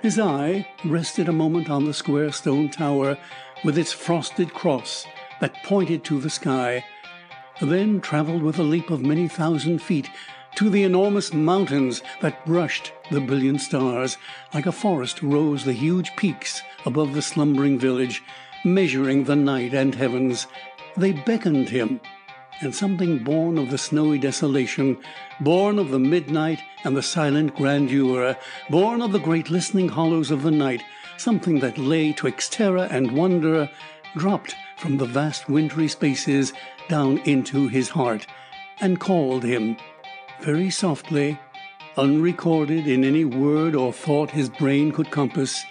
His 0.00 0.18
eye 0.18 0.68
rested 0.84 1.28
a 1.28 1.32
moment 1.32 1.68
on 1.68 1.84
the 1.84 1.92
square 1.92 2.30
stone 2.32 2.70
tower 2.70 3.18
with 3.64 3.76
its 3.76 3.92
frosted 3.92 4.54
cross 4.54 5.04
that 5.40 5.64
pointed 5.64 6.04
to 6.04 6.20
the 6.20 6.30
sky, 6.30 6.84
then 7.60 8.00
traveled 8.00 8.42
with 8.42 8.58
a 8.58 8.62
leap 8.62 8.90
of 8.90 9.02
many 9.02 9.26
thousand 9.26 9.80
feet 9.80 10.08
to 10.54 10.70
the 10.70 10.84
enormous 10.84 11.32
mountains 11.32 12.02
that 12.22 12.46
brushed 12.46 12.92
the 13.10 13.20
brilliant 13.20 13.60
stars. 13.60 14.16
Like 14.54 14.66
a 14.66 14.72
forest 14.72 15.22
rose 15.22 15.64
the 15.64 15.72
huge 15.72 16.14
peaks 16.16 16.62
above 16.86 17.14
the 17.14 17.22
slumbering 17.22 17.78
village, 17.78 18.22
measuring 18.64 19.24
the 19.24 19.36
night 19.36 19.74
and 19.74 19.94
heavens. 19.94 20.46
They 20.96 21.12
beckoned 21.12 21.68
him 21.68 22.00
and 22.60 22.74
something 22.74 23.18
born 23.18 23.56
of 23.56 23.70
the 23.70 23.78
snowy 23.78 24.18
desolation, 24.18 24.98
born 25.40 25.78
of 25.78 25.90
the 25.90 25.98
midnight 25.98 26.60
and 26.84 26.96
the 26.96 27.02
silent 27.02 27.56
grandeur, 27.56 28.36
born 28.68 29.00
of 29.00 29.12
the 29.12 29.18
great 29.18 29.50
listening 29.50 29.88
hollows 29.88 30.30
of 30.30 30.42
the 30.42 30.50
night, 30.50 30.82
something 31.16 31.60
that 31.60 31.78
lay 31.78 32.12
twixt 32.12 32.52
terror 32.52 32.86
and 32.90 33.12
wonder, 33.12 33.70
dropped 34.16 34.54
from 34.76 34.98
the 34.98 35.06
vast 35.06 35.48
wintry 35.48 35.88
spaces 35.88 36.52
down 36.88 37.18
into 37.18 37.68
his 37.68 37.88
heart, 37.88 38.26
and 38.80 39.00
called 39.00 39.42
him 39.42 39.76
very 40.42 40.70
softly, 40.70 41.38
unrecorded 41.96 42.86
in 42.86 43.04
any 43.04 43.24
word 43.24 43.74
or 43.74 43.92
thought 43.92 44.30
his 44.30 44.48
brain 44.48 44.92
could 44.92 45.10
compass. 45.10 45.64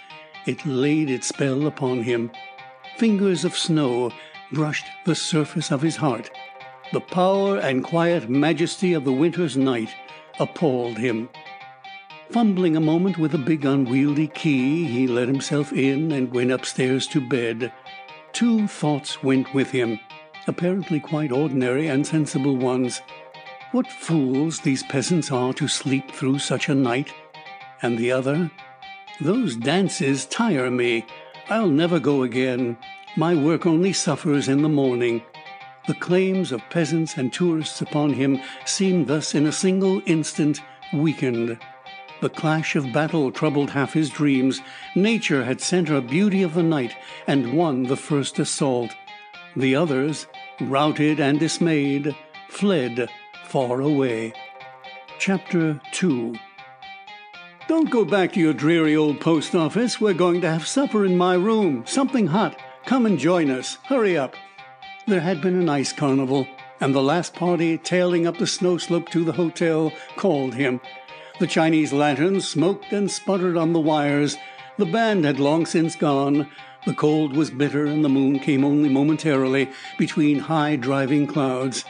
It 0.46 0.64
laid 0.64 1.10
its 1.10 1.28
spell 1.28 1.66
upon 1.66 2.02
him. 2.02 2.30
Fingers 2.96 3.44
of 3.44 3.56
snow 3.56 4.10
brushed 4.52 4.86
the 5.04 5.14
surface 5.14 5.70
of 5.70 5.82
his 5.82 5.96
heart. 5.96 6.30
The 6.92 7.00
power 7.00 7.58
and 7.58 7.84
quiet 7.84 8.28
majesty 8.28 8.92
of 8.94 9.04
the 9.04 9.12
winter's 9.12 9.56
night 9.56 9.90
appalled 10.38 10.98
him. 10.98 11.28
Fumbling 12.30 12.76
a 12.76 12.80
moment 12.80 13.18
with 13.18 13.32
the 13.32 13.38
big 13.38 13.64
unwieldy 13.64 14.28
key, 14.28 14.84
he 14.84 15.06
let 15.06 15.28
himself 15.28 15.72
in 15.72 16.12
and 16.12 16.32
went 16.32 16.52
upstairs 16.52 17.06
to 17.08 17.20
bed. 17.20 17.72
Two 18.32 18.68
thoughts 18.68 19.22
went 19.22 19.52
with 19.52 19.70
him, 19.70 19.98
apparently 20.46 21.00
quite 21.00 21.32
ordinary 21.32 21.88
and 21.88 22.06
sensible 22.06 22.56
ones. 22.56 23.02
What 23.72 23.86
fools 23.86 24.60
these 24.60 24.82
peasants 24.84 25.30
are 25.30 25.52
to 25.54 25.68
sleep 25.68 26.10
through 26.12 26.38
such 26.38 26.68
a 26.68 26.74
night! 26.74 27.12
And 27.82 27.98
the 27.98 28.12
other, 28.12 28.50
those 29.20 29.56
dances 29.56 30.26
tire 30.26 30.70
me. 30.70 31.06
I'll 31.48 31.68
never 31.68 32.00
go 32.00 32.22
again. 32.22 32.78
My 33.16 33.34
work 33.34 33.66
only 33.66 33.92
suffers 33.92 34.48
in 34.48 34.62
the 34.62 34.68
morning. 34.68 35.22
The 35.88 35.94
claims 35.94 36.52
of 36.52 36.62
peasants 36.70 37.16
and 37.16 37.32
tourists 37.32 37.80
upon 37.80 38.12
him 38.12 38.40
seemed 38.64 39.08
thus 39.08 39.34
in 39.34 39.46
a 39.46 39.52
single 39.52 40.00
instant 40.06 40.60
weakened. 40.92 41.58
The 42.20 42.28
clash 42.28 42.76
of 42.76 42.92
battle 42.92 43.32
troubled 43.32 43.70
half 43.70 43.94
his 43.94 44.10
dreams. 44.10 44.60
Nature 44.94 45.44
had 45.44 45.60
sent 45.60 45.88
her 45.88 46.00
beauty 46.00 46.42
of 46.42 46.54
the 46.54 46.62
night 46.62 46.94
and 47.26 47.54
won 47.54 47.84
the 47.84 47.96
first 47.96 48.38
assault. 48.38 48.94
The 49.56 49.74
others, 49.74 50.28
routed 50.60 51.18
and 51.18 51.40
dismayed, 51.40 52.14
fled 52.48 53.08
far 53.44 53.80
away. 53.80 54.34
Chapter 55.18 55.80
2 55.92 56.36
Don't 57.66 57.90
go 57.90 58.04
back 58.04 58.34
to 58.34 58.40
your 58.40 58.52
dreary 58.52 58.94
old 58.94 59.20
post 59.20 59.56
office. 59.56 60.00
We're 60.00 60.14
going 60.14 60.42
to 60.42 60.50
have 60.50 60.66
supper 60.66 61.04
in 61.04 61.16
my 61.16 61.34
room. 61.34 61.84
Something 61.86 62.28
hot. 62.28 62.56
Come 62.86 63.06
and 63.06 63.18
join 63.18 63.50
us. 63.50 63.78
Hurry 63.84 64.16
up. 64.16 64.34
There 65.06 65.20
had 65.20 65.40
been 65.40 65.60
an 65.60 65.68
ice 65.68 65.92
carnival, 65.92 66.46
and 66.80 66.94
the 66.94 67.02
last 67.02 67.34
party 67.34 67.78
tailing 67.78 68.26
up 68.26 68.38
the 68.38 68.46
snow 68.46 68.78
slope 68.78 69.08
to 69.10 69.24
the 69.24 69.32
hotel 69.32 69.92
called 70.16 70.54
him. 70.54 70.80
The 71.38 71.46
Chinese 71.46 71.92
lanterns 71.92 72.48
smoked 72.48 72.92
and 72.92 73.10
sputtered 73.10 73.56
on 73.56 73.72
the 73.72 73.80
wires. 73.80 74.36
The 74.76 74.86
band 74.86 75.24
had 75.24 75.38
long 75.38 75.66
since 75.66 75.94
gone. 75.94 76.50
The 76.86 76.94
cold 76.94 77.36
was 77.36 77.50
bitter, 77.50 77.86
and 77.86 78.04
the 78.04 78.08
moon 78.08 78.38
came 78.38 78.64
only 78.64 78.88
momentarily 78.88 79.70
between 79.98 80.38
high 80.38 80.76
driving 80.76 81.26
clouds. 81.26 81.84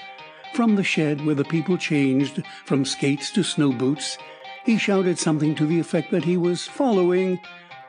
From 0.55 0.74
the 0.74 0.85
shed 0.85 1.24
where 1.24 1.35
the 1.35 1.44
people 1.44 1.79
changed 1.79 2.42
from 2.64 2.85
skates 2.85 3.31
to 3.33 3.42
snow 3.42 3.72
boots, 3.72 4.18
he 4.64 4.76
shouted 4.76 5.18
something 5.18 5.55
to 5.55 5.66
the 5.66 5.81
effect 5.81 6.11
that 6.11 6.24
he 6.24 6.37
was 6.37 6.66
following, 6.66 7.40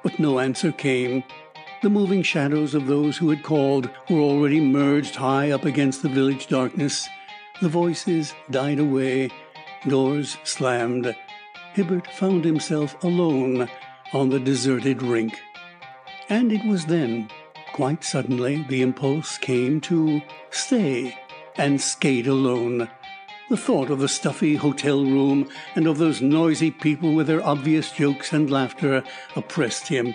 but 0.03 0.19
no 0.19 0.39
answer 0.39 0.71
came. 0.71 1.23
The 1.81 1.89
moving 1.89 2.21
shadows 2.21 2.75
of 2.75 2.85
those 2.85 3.17
who 3.17 3.31
had 3.31 3.41
called 3.41 3.89
were 4.07 4.19
already 4.19 4.59
merged 4.59 5.15
high 5.15 5.49
up 5.49 5.65
against 5.65 6.03
the 6.03 6.09
village 6.09 6.45
darkness. 6.45 7.09
The 7.59 7.69
voices 7.69 8.35
died 8.51 8.77
away. 8.77 9.31
Doors 9.87 10.37
slammed. 10.43 11.15
Hibbert 11.73 12.05
found 12.05 12.45
himself 12.45 13.03
alone 13.03 13.67
on 14.13 14.29
the 14.29 14.39
deserted 14.39 15.01
rink. 15.01 15.41
And 16.29 16.51
it 16.51 16.63
was 16.63 16.85
then, 16.85 17.31
quite 17.73 18.03
suddenly, 18.03 18.63
the 18.69 18.83
impulse 18.83 19.39
came 19.39 19.81
to 19.81 20.21
stay 20.51 21.17
and 21.55 21.81
skate 21.81 22.27
alone. 22.27 22.89
The 23.49 23.57
thought 23.57 23.89
of 23.89 23.97
the 23.97 24.07
stuffy 24.07 24.55
hotel 24.55 25.03
room 25.03 25.49
and 25.75 25.87
of 25.87 25.97
those 25.97 26.21
noisy 26.21 26.69
people 26.69 27.15
with 27.15 27.25
their 27.25 27.43
obvious 27.43 27.91
jokes 27.91 28.33
and 28.33 28.51
laughter 28.51 29.03
oppressed 29.35 29.87
him. 29.87 30.13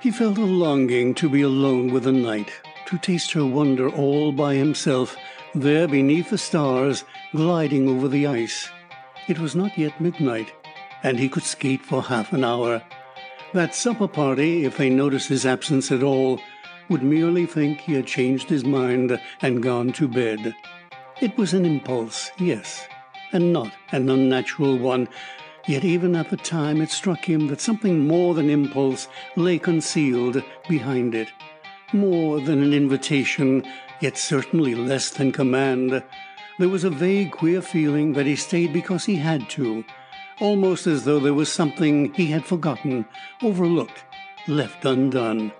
He 0.00 0.10
felt 0.10 0.38
a 0.38 0.44
longing 0.44 1.12
to 1.16 1.28
be 1.28 1.42
alone 1.42 1.92
with 1.92 2.04
the 2.04 2.12
night, 2.12 2.50
to 2.86 2.96
taste 2.96 3.32
her 3.32 3.44
wonder 3.44 3.90
all 3.90 4.32
by 4.32 4.54
himself, 4.54 5.14
there 5.54 5.86
beneath 5.86 6.30
the 6.30 6.38
stars, 6.38 7.04
gliding 7.32 7.86
over 7.86 8.08
the 8.08 8.26
ice. 8.26 8.70
It 9.28 9.38
was 9.38 9.54
not 9.54 9.76
yet 9.76 10.00
midnight, 10.00 10.52
and 11.02 11.18
he 11.18 11.28
could 11.28 11.42
skate 11.42 11.84
for 11.84 12.02
half 12.02 12.32
an 12.32 12.44
hour. 12.44 12.82
That 13.52 13.74
supper 13.74 14.08
party, 14.08 14.64
if 14.64 14.78
they 14.78 14.88
noticed 14.88 15.28
his 15.28 15.44
absence 15.44 15.92
at 15.92 16.02
all, 16.02 16.40
would 16.88 17.02
merely 17.02 17.44
think 17.44 17.80
he 17.80 17.92
had 17.92 18.06
changed 18.06 18.48
his 18.48 18.64
mind 18.64 19.20
and 19.42 19.62
gone 19.62 19.92
to 19.92 20.08
bed. 20.08 20.54
It 21.20 21.36
was 21.36 21.52
an 21.52 21.66
impulse, 21.66 22.30
yes, 22.38 22.86
and 23.32 23.52
not 23.52 23.72
an 23.92 24.08
unnatural 24.08 24.78
one. 24.78 25.08
Yet 25.66 25.84
even 25.84 26.16
at 26.16 26.30
the 26.30 26.36
time 26.36 26.80
it 26.80 26.90
struck 26.90 27.28
him 27.28 27.48
that 27.48 27.60
something 27.60 28.06
more 28.06 28.34
than 28.34 28.48
impulse 28.50 29.08
lay 29.36 29.58
concealed 29.58 30.42
behind 30.68 31.14
it. 31.14 31.28
More 31.92 32.40
than 32.40 32.62
an 32.62 32.72
invitation, 32.72 33.64
yet 34.00 34.16
certainly 34.16 34.74
less 34.74 35.10
than 35.10 35.32
command. 35.32 36.02
There 36.58 36.68
was 36.68 36.84
a 36.84 36.90
vague, 36.90 37.32
queer 37.32 37.62
feeling 37.62 38.12
that 38.14 38.26
he 38.26 38.36
stayed 38.36 38.72
because 38.72 39.04
he 39.04 39.16
had 39.16 39.48
to, 39.50 39.84
almost 40.40 40.86
as 40.86 41.04
though 41.04 41.20
there 41.20 41.34
was 41.34 41.52
something 41.52 42.12
he 42.14 42.26
had 42.26 42.44
forgotten, 42.44 43.06
overlooked, 43.42 44.04
left 44.46 44.84
undone. 44.84 45.52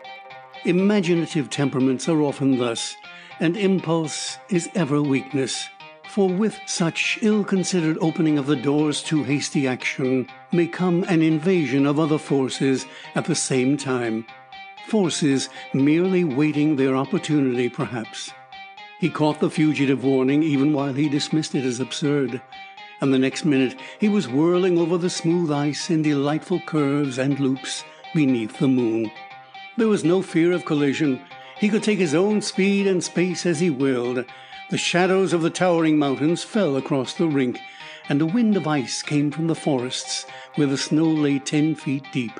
Imaginative 0.64 1.49
temperaments 1.51 2.09
are 2.09 2.20
often 2.22 2.59
thus, 2.59 2.97
and 3.39 3.57
impulse 3.57 4.39
is 4.51 4.68
ever 4.74 5.01
weakness. 5.01 5.68
For 6.11 6.29
with 6.29 6.59
such 6.67 7.21
ill 7.23 7.45
considered 7.45 7.97
opening 8.01 8.37
of 8.37 8.49
the 8.49 8.57
doors 8.57 9.01
to 9.05 9.23
hasty 9.23 9.69
action 9.69 10.27
may 10.51 10.67
come 10.67 11.05
an 11.05 11.23
invasion 11.23 11.87
of 11.87 12.01
other 12.01 12.19
forces 12.19 12.85
at 13.15 13.27
the 13.27 13.37
same 13.37 13.77
time 13.77 14.27
forces 14.89 15.49
merely 15.73 16.25
waiting 16.25 16.75
their 16.75 16.97
opportunity, 16.97 17.69
perhaps. 17.69 18.33
He 18.99 19.09
caught 19.09 19.39
the 19.39 19.49
fugitive 19.49 20.03
warning 20.03 20.43
even 20.43 20.73
while 20.73 20.93
he 20.93 21.09
dismissed 21.09 21.55
it 21.55 21.65
as 21.65 21.79
absurd, 21.79 22.43
and 23.01 23.15
the 23.15 23.19
next 23.19 23.45
minute 23.45 23.79
he 24.01 24.09
was 24.09 24.27
whirling 24.27 24.79
over 24.79 24.99
the 24.99 25.09
smooth 25.09 25.53
ice 25.53 25.91
in 25.91 26.03
delightful 26.03 26.59
curves 26.67 27.19
and 27.19 27.39
loops 27.39 27.85
beneath 28.17 28.59
the 28.59 28.67
moon. 28.67 29.13
There 29.77 29.87
was 29.87 30.03
no 30.03 30.23
fear 30.23 30.51
of 30.51 30.65
collision. 30.65 31.21
He 31.61 31.69
could 31.69 31.85
take 31.85 32.01
his 32.01 32.17
own 32.17 32.43
speed 32.43 32.89
and 32.89 33.05
space 33.05 33.47
as 33.47 33.61
he 33.61 33.71
willed. 33.71 34.25
The 34.71 34.79
shadows 34.79 35.33
of 35.33 35.43
the 35.43 35.51
towering 35.51 35.99
mountains 35.99 36.45
fell 36.45 36.77
across 36.77 37.14
the 37.14 37.27
rink, 37.27 37.59
and 38.09 38.23
a 38.23 38.27
wind 38.27 38.57
of 38.57 38.68
ice 38.68 39.03
came 39.03 39.33
from 39.33 39.49
the 39.49 39.57
forests 39.57 40.27
where 40.55 40.68
the 40.68 40.79
snow 40.79 41.07
lay 41.07 41.41
ten 41.41 41.75
feet 41.75 42.05
deep. 42.12 42.39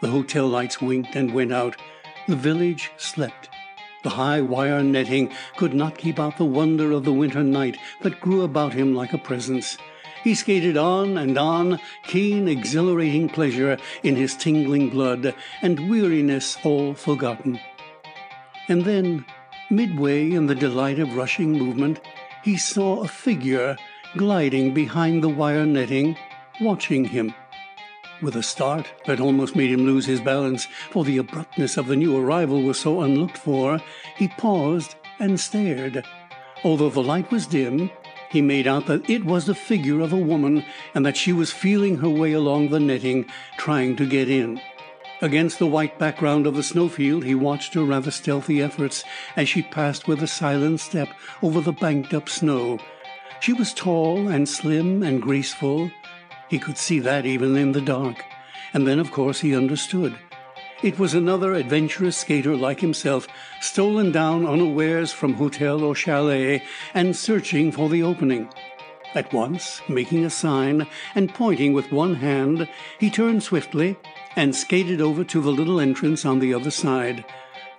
The 0.00 0.08
hotel 0.08 0.48
lights 0.48 0.80
winked 0.80 1.14
and 1.14 1.32
went 1.32 1.52
out. 1.52 1.76
The 2.26 2.34
village 2.34 2.90
slept. 2.96 3.50
The 4.02 4.10
high 4.10 4.40
wire 4.40 4.82
netting 4.82 5.30
could 5.56 5.72
not 5.72 5.96
keep 5.96 6.18
out 6.18 6.38
the 6.38 6.44
wonder 6.44 6.90
of 6.90 7.04
the 7.04 7.12
winter 7.12 7.44
night 7.44 7.78
that 8.00 8.20
grew 8.20 8.42
about 8.42 8.72
him 8.72 8.96
like 8.96 9.12
a 9.12 9.18
presence. 9.18 9.78
He 10.24 10.34
skated 10.34 10.76
on 10.76 11.16
and 11.16 11.38
on, 11.38 11.78
keen, 12.02 12.48
exhilarating 12.48 13.28
pleasure 13.28 13.78
in 14.02 14.16
his 14.16 14.34
tingling 14.34 14.90
blood, 14.90 15.36
and 15.62 15.88
weariness 15.88 16.58
all 16.64 16.94
forgotten. 16.94 17.60
And 18.66 18.84
then 18.84 19.24
Midway 19.72 20.32
in 20.32 20.46
the 20.46 20.56
delight 20.56 20.98
of 20.98 21.14
rushing 21.14 21.52
movement, 21.52 22.00
he 22.42 22.56
saw 22.56 23.04
a 23.04 23.08
figure 23.08 23.76
gliding 24.16 24.74
behind 24.74 25.22
the 25.22 25.28
wire 25.28 25.64
netting, 25.64 26.16
watching 26.60 27.04
him. 27.04 27.32
With 28.20 28.34
a 28.34 28.42
start 28.42 28.92
that 29.06 29.20
almost 29.20 29.54
made 29.54 29.70
him 29.70 29.86
lose 29.86 30.06
his 30.06 30.20
balance, 30.20 30.66
for 30.90 31.04
the 31.04 31.18
abruptness 31.18 31.76
of 31.76 31.86
the 31.86 31.94
new 31.94 32.16
arrival 32.18 32.62
was 32.62 32.80
so 32.80 33.02
unlooked 33.02 33.38
for, 33.38 33.80
he 34.16 34.26
paused 34.26 34.96
and 35.20 35.38
stared. 35.38 36.04
Although 36.64 36.90
the 36.90 37.00
light 37.00 37.30
was 37.30 37.46
dim, 37.46 37.92
he 38.28 38.42
made 38.42 38.66
out 38.66 38.86
that 38.86 39.08
it 39.08 39.24
was 39.24 39.46
the 39.46 39.54
figure 39.54 40.00
of 40.00 40.12
a 40.12 40.16
woman, 40.16 40.64
and 40.96 41.06
that 41.06 41.16
she 41.16 41.32
was 41.32 41.52
feeling 41.52 41.98
her 41.98 42.10
way 42.10 42.32
along 42.32 42.70
the 42.70 42.80
netting, 42.80 43.24
trying 43.56 43.94
to 43.96 44.04
get 44.04 44.28
in. 44.28 44.60
Against 45.22 45.58
the 45.58 45.66
white 45.66 45.98
background 45.98 46.46
of 46.46 46.54
the 46.54 46.62
snowfield 46.62 47.24
he 47.24 47.34
watched 47.34 47.74
her 47.74 47.84
rather 47.84 48.10
stealthy 48.10 48.62
efforts 48.62 49.04
as 49.36 49.50
she 49.50 49.60
passed 49.60 50.08
with 50.08 50.22
a 50.22 50.26
silent 50.26 50.80
step 50.80 51.10
over 51.42 51.60
the 51.60 51.72
banked 51.72 52.14
up 52.14 52.30
snow. 52.30 52.78
She 53.40 53.52
was 53.52 53.74
tall 53.74 54.28
and 54.28 54.48
slim 54.48 55.02
and 55.02 55.20
graceful. 55.20 55.90
He 56.48 56.58
could 56.58 56.78
see 56.78 57.00
that 57.00 57.26
even 57.26 57.54
in 57.54 57.72
the 57.72 57.82
dark. 57.82 58.24
And 58.72 58.86
then, 58.86 58.98
of 58.98 59.12
course, 59.12 59.40
he 59.40 59.54
understood. 59.54 60.18
It 60.82 60.98
was 60.98 61.12
another 61.12 61.52
adventurous 61.52 62.16
skater 62.16 62.56
like 62.56 62.80
himself, 62.80 63.28
stolen 63.60 64.12
down 64.12 64.46
unawares 64.46 65.12
from 65.12 65.34
hotel 65.34 65.84
or 65.84 65.94
chalet 65.94 66.62
and 66.94 67.14
searching 67.14 67.72
for 67.72 67.90
the 67.90 68.02
opening. 68.02 68.48
At 69.14 69.34
once, 69.34 69.82
making 69.86 70.24
a 70.24 70.30
sign 70.30 70.86
and 71.14 71.34
pointing 71.34 71.74
with 71.74 71.92
one 71.92 72.14
hand, 72.14 72.68
he 72.98 73.10
turned 73.10 73.42
swiftly 73.42 73.98
and 74.36 74.54
skated 74.54 75.00
over 75.00 75.24
to 75.24 75.40
the 75.40 75.50
little 75.50 75.80
entrance 75.80 76.24
on 76.24 76.38
the 76.38 76.54
other 76.54 76.70
side. 76.70 77.24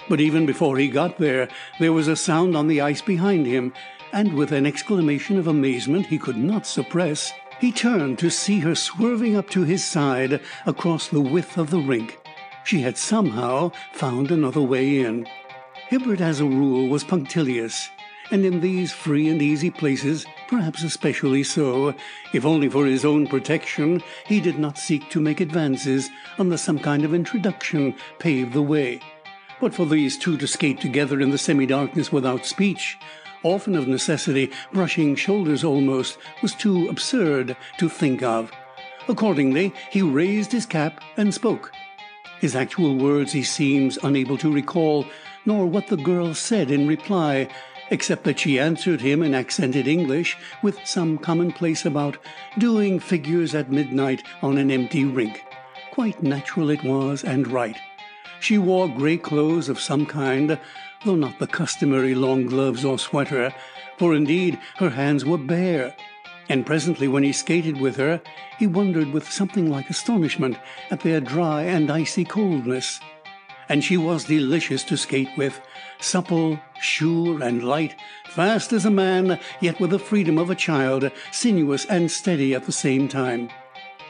But 0.09 0.19
even 0.19 0.45
before 0.45 0.77
he 0.77 0.87
got 0.87 1.17
there, 1.17 1.47
there 1.79 1.93
was 1.93 2.07
a 2.07 2.15
sound 2.15 2.55
on 2.55 2.67
the 2.67 2.81
ice 2.81 3.01
behind 3.01 3.45
him, 3.45 3.73
and 4.11 4.33
with 4.33 4.51
an 4.51 4.65
exclamation 4.65 5.37
of 5.37 5.47
amazement 5.47 6.07
he 6.07 6.17
could 6.17 6.37
not 6.37 6.65
suppress, 6.65 7.31
he 7.59 7.71
turned 7.71 8.19
to 8.19 8.29
see 8.29 8.59
her 8.59 8.75
swerving 8.75 9.35
up 9.35 9.49
to 9.51 9.63
his 9.63 9.85
side 9.85 10.41
across 10.65 11.07
the 11.07 11.21
width 11.21 11.57
of 11.57 11.69
the 11.69 11.79
rink. 11.79 12.19
She 12.63 12.81
had 12.81 12.97
somehow 12.97 13.71
found 13.93 14.31
another 14.31 14.61
way 14.61 14.99
in. 14.99 15.27
Hibbert, 15.87 16.21
as 16.21 16.39
a 16.39 16.45
rule, 16.45 16.87
was 16.87 17.03
punctilious 17.03 17.89
and 18.31 18.45
in 18.45 18.61
these 18.61 18.91
free 18.91 19.29
and 19.29 19.41
easy 19.41 19.69
places 19.69 20.25
perhaps 20.51 20.83
especially 20.83 21.43
so, 21.43 21.95
if 22.33 22.45
only 22.45 22.67
for 22.67 22.85
his 22.85 23.05
own 23.05 23.25
protection 23.25 24.03
he 24.25 24.41
did 24.41 24.59
not 24.59 24.77
seek 24.77 25.09
to 25.09 25.21
make 25.21 25.39
advances 25.39 26.09
unless 26.37 26.61
some 26.61 26.77
kind 26.77 27.05
of 27.05 27.13
introduction 27.13 27.95
paved 28.19 28.51
the 28.51 28.61
way. 28.61 28.99
But 29.61 29.73
for 29.73 29.85
these 29.85 30.17
two 30.17 30.37
to 30.37 30.47
skate 30.47 30.81
together 30.81 31.21
in 31.21 31.29
the 31.29 31.37
semi 31.37 31.65
darkness 31.65 32.11
without 32.11 32.45
speech, 32.45 32.97
often 33.43 33.75
of 33.75 33.87
necessity 33.87 34.51
brushing 34.73 35.15
shoulders 35.15 35.63
almost, 35.63 36.17
was 36.41 36.53
too 36.53 36.89
absurd 36.89 37.55
to 37.77 37.87
think 37.87 38.21
of. 38.21 38.51
Accordingly, 39.07 39.73
he 39.89 40.01
raised 40.01 40.51
his 40.51 40.65
cap 40.65 41.01
and 41.15 41.33
spoke. 41.33 41.71
His 42.41 42.55
actual 42.55 42.97
words 42.97 43.31
he 43.31 43.43
seems 43.43 43.99
unable 44.03 44.37
to 44.39 44.51
recall, 44.51 45.05
nor 45.45 45.65
what 45.65 45.87
the 45.87 45.97
girl 45.97 46.33
said 46.33 46.71
in 46.71 46.87
reply 46.87 47.47
except 47.91 48.23
that 48.23 48.39
she 48.39 48.57
answered 48.57 49.01
him 49.01 49.21
in 49.21 49.35
accented 49.35 49.87
English 49.87 50.37
with 50.63 50.79
some 50.85 51.17
commonplace 51.17 51.85
about 51.85 52.17
doing 52.57 52.99
figures 52.99 53.53
at 53.53 53.71
midnight 53.71 54.23
on 54.41 54.57
an 54.57 54.71
empty 54.71 55.05
rink. 55.05 55.43
Quite 55.91 56.23
natural 56.23 56.69
it 56.69 56.83
was, 56.83 57.23
and 57.23 57.47
right. 57.47 57.77
She 58.39 58.57
wore 58.57 58.87
gray 58.87 59.17
clothes 59.17 59.69
of 59.69 59.79
some 59.79 60.05
kind, 60.05 60.57
though 61.05 61.15
not 61.15 61.37
the 61.37 61.47
customary 61.47 62.15
long 62.15 62.45
gloves 62.45 62.85
or 62.85 62.97
sweater, 62.97 63.53
for 63.97 64.15
indeed 64.15 64.57
her 64.77 64.89
hands 64.89 65.25
were 65.25 65.37
bare. 65.37 65.93
And 66.49 66.65
presently, 66.65 67.07
when 67.07 67.23
he 67.23 67.33
skated 67.33 67.79
with 67.79 67.97
her, 67.97 68.21
he 68.57 68.67
wondered 68.67 69.11
with 69.11 69.31
something 69.31 69.69
like 69.69 69.89
astonishment 69.89 70.57
at 70.89 71.01
their 71.01 71.19
dry 71.19 71.63
and 71.63 71.91
icy 71.91 72.25
coldness. 72.25 72.99
And 73.69 73.83
she 73.83 73.97
was 73.97 74.25
delicious 74.25 74.83
to 74.85 74.97
skate 74.97 75.29
with, 75.37 75.61
supple, 76.01 76.59
sure, 76.81 77.41
and 77.41 77.63
light, 77.63 77.95
fast 78.29 78.73
as 78.73 78.85
a 78.85 78.91
man, 78.91 79.39
yet 79.59 79.79
with 79.79 79.91
the 79.91 79.99
freedom 79.99 80.37
of 80.37 80.49
a 80.49 80.55
child, 80.55 81.11
sinuous 81.31 81.85
and 81.85 82.11
steady 82.11 82.53
at 82.53 82.65
the 82.65 82.71
same 82.71 83.07
time. 83.07 83.49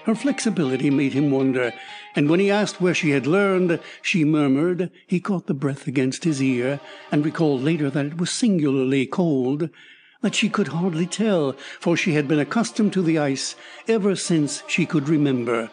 Her 0.06 0.16
flexibility 0.16 0.90
made 0.90 1.14
him 1.14 1.30
wonder, 1.30 1.74
and 2.16 2.30
when 2.30 2.40
he 2.40 2.50
asked 2.50 2.82
where 2.82 2.94
she 2.94 3.12
had 3.12 3.28
learned, 3.28 3.80
she 4.02 4.26
murmured 4.26 4.90
he 5.06 5.20
caught 5.20 5.46
the 5.46 5.54
breath 5.54 5.88
against 5.88 6.24
his 6.24 6.42
ear, 6.42 6.80
and 7.12 7.24
recalled 7.24 7.62
later 7.62 7.90
that 7.92 8.06
it 8.08 8.18
was 8.18 8.32
singularly 8.32 9.06
cold, 9.06 9.70
that 10.22 10.36
she 10.36 10.50
could 10.50 10.70
hardly 10.70 11.06
tell, 11.06 11.54
for 11.80 11.96
she 11.96 12.14
had 12.14 12.28
been 12.28 12.40
accustomed 12.40 12.94
to 12.94 13.02
the 13.02 13.20
ice 13.20 13.56
ever 13.88 14.16
since 14.16 14.64
she 14.68 14.86
could 14.86 15.08
remember. 15.08 15.70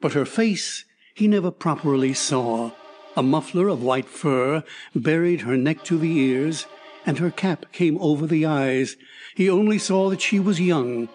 But 0.00 0.14
her 0.14 0.24
face 0.24 0.84
he 1.14 1.28
never 1.28 1.50
properly 1.50 2.14
saw. 2.14 2.70
A 3.14 3.22
muffler 3.22 3.68
of 3.68 3.82
white 3.82 4.08
fur 4.08 4.64
buried 4.94 5.42
her 5.42 5.56
neck 5.56 5.84
to 5.84 5.98
the 5.98 6.10
ears, 6.10 6.66
and 7.04 7.18
her 7.18 7.30
cap 7.30 7.66
came 7.70 7.98
over 7.98 8.26
the 8.26 8.46
eyes. 8.46 8.96
He 9.34 9.50
only 9.50 9.78
saw 9.78 10.08
that 10.08 10.22
she 10.22 10.40
was 10.40 10.60
young. 10.60 11.10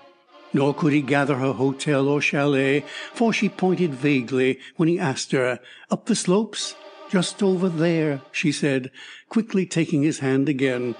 Nor 0.53 0.75
could 0.75 0.93
he 0.93 1.01
gather 1.01 1.35
her 1.35 1.53
hotel 1.53 2.07
or 2.07 2.21
chalet, 2.21 2.85
for 3.13 3.33
she 3.33 3.49
pointed 3.49 3.95
vaguely 3.95 4.59
when 4.75 4.87
he 4.87 4.99
asked 4.99 5.31
her. 5.31 5.59
Up 5.89 6.05
the 6.05 6.15
slopes? 6.15 6.75
Just 7.09 7.41
over 7.41 7.67
there, 7.67 8.21
she 8.31 8.51
said, 8.51 8.91
quickly 9.29 9.65
taking 9.65 10.03
his 10.03 10.19
hand 10.19 10.47
again. 10.47 10.95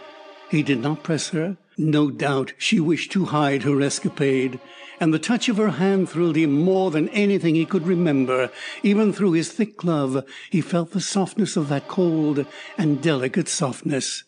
He 0.49 0.63
did 0.63 0.79
not 0.81 1.03
press 1.03 1.29
her. 1.29 1.57
No 1.77 2.09
doubt 2.09 2.53
she 2.57 2.79
wished 2.79 3.11
to 3.11 3.25
hide 3.25 3.63
her 3.63 3.81
escapade 3.81 4.59
and 4.99 5.13
the 5.13 5.19
touch 5.19 5.49
of 5.49 5.57
her 5.57 5.71
hand 5.71 6.09
thrilled 6.09 6.35
him 6.35 6.51
more 6.51 6.91
than 6.91 7.09
anything 7.09 7.55
he 7.55 7.65
could 7.65 7.85
remember. 7.85 8.51
Even 8.83 9.13
through 9.13 9.33
his 9.33 9.51
thick 9.51 9.77
glove 9.77 10.25
he 10.49 10.61
felt 10.61 10.91
the 10.91 11.01
softness 11.01 11.55
of 11.55 11.69
that 11.69 11.87
cold 11.87 12.45
and 12.77 13.01
delicate 13.01 13.47
softness. 13.47 14.23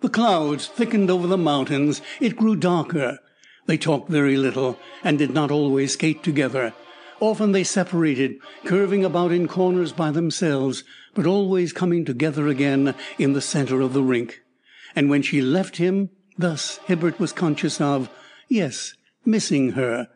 The 0.00 0.08
clouds 0.08 0.66
thickened 0.66 1.10
over 1.10 1.26
the 1.26 1.36
mountains. 1.36 2.00
It 2.20 2.36
grew 2.36 2.56
darker. 2.56 3.18
They 3.66 3.76
talked 3.76 4.10
very 4.10 4.36
little, 4.36 4.78
and 5.04 5.18
did 5.18 5.32
not 5.32 5.50
always 5.50 5.92
skate 5.92 6.22
together. 6.22 6.72
Often 7.20 7.52
they 7.52 7.64
separated, 7.64 8.38
curving 8.64 9.04
about 9.04 9.30
in 9.30 9.46
corners 9.46 9.92
by 9.92 10.10
themselves, 10.10 10.84
but 11.14 11.26
always 11.26 11.74
coming 11.74 12.06
together 12.06 12.48
again 12.48 12.94
in 13.18 13.34
the 13.34 13.42
center 13.42 13.82
of 13.82 13.92
the 13.92 14.02
rink. 14.02 14.40
And 14.96 15.10
when 15.10 15.20
she 15.20 15.42
left 15.42 15.76
him, 15.76 16.08
thus 16.38 16.78
Hibbert 16.86 17.20
was 17.20 17.32
conscious 17.32 17.78
of, 17.78 18.08
yes, 18.48 18.94
missing 19.24 19.72
her. 19.72 20.08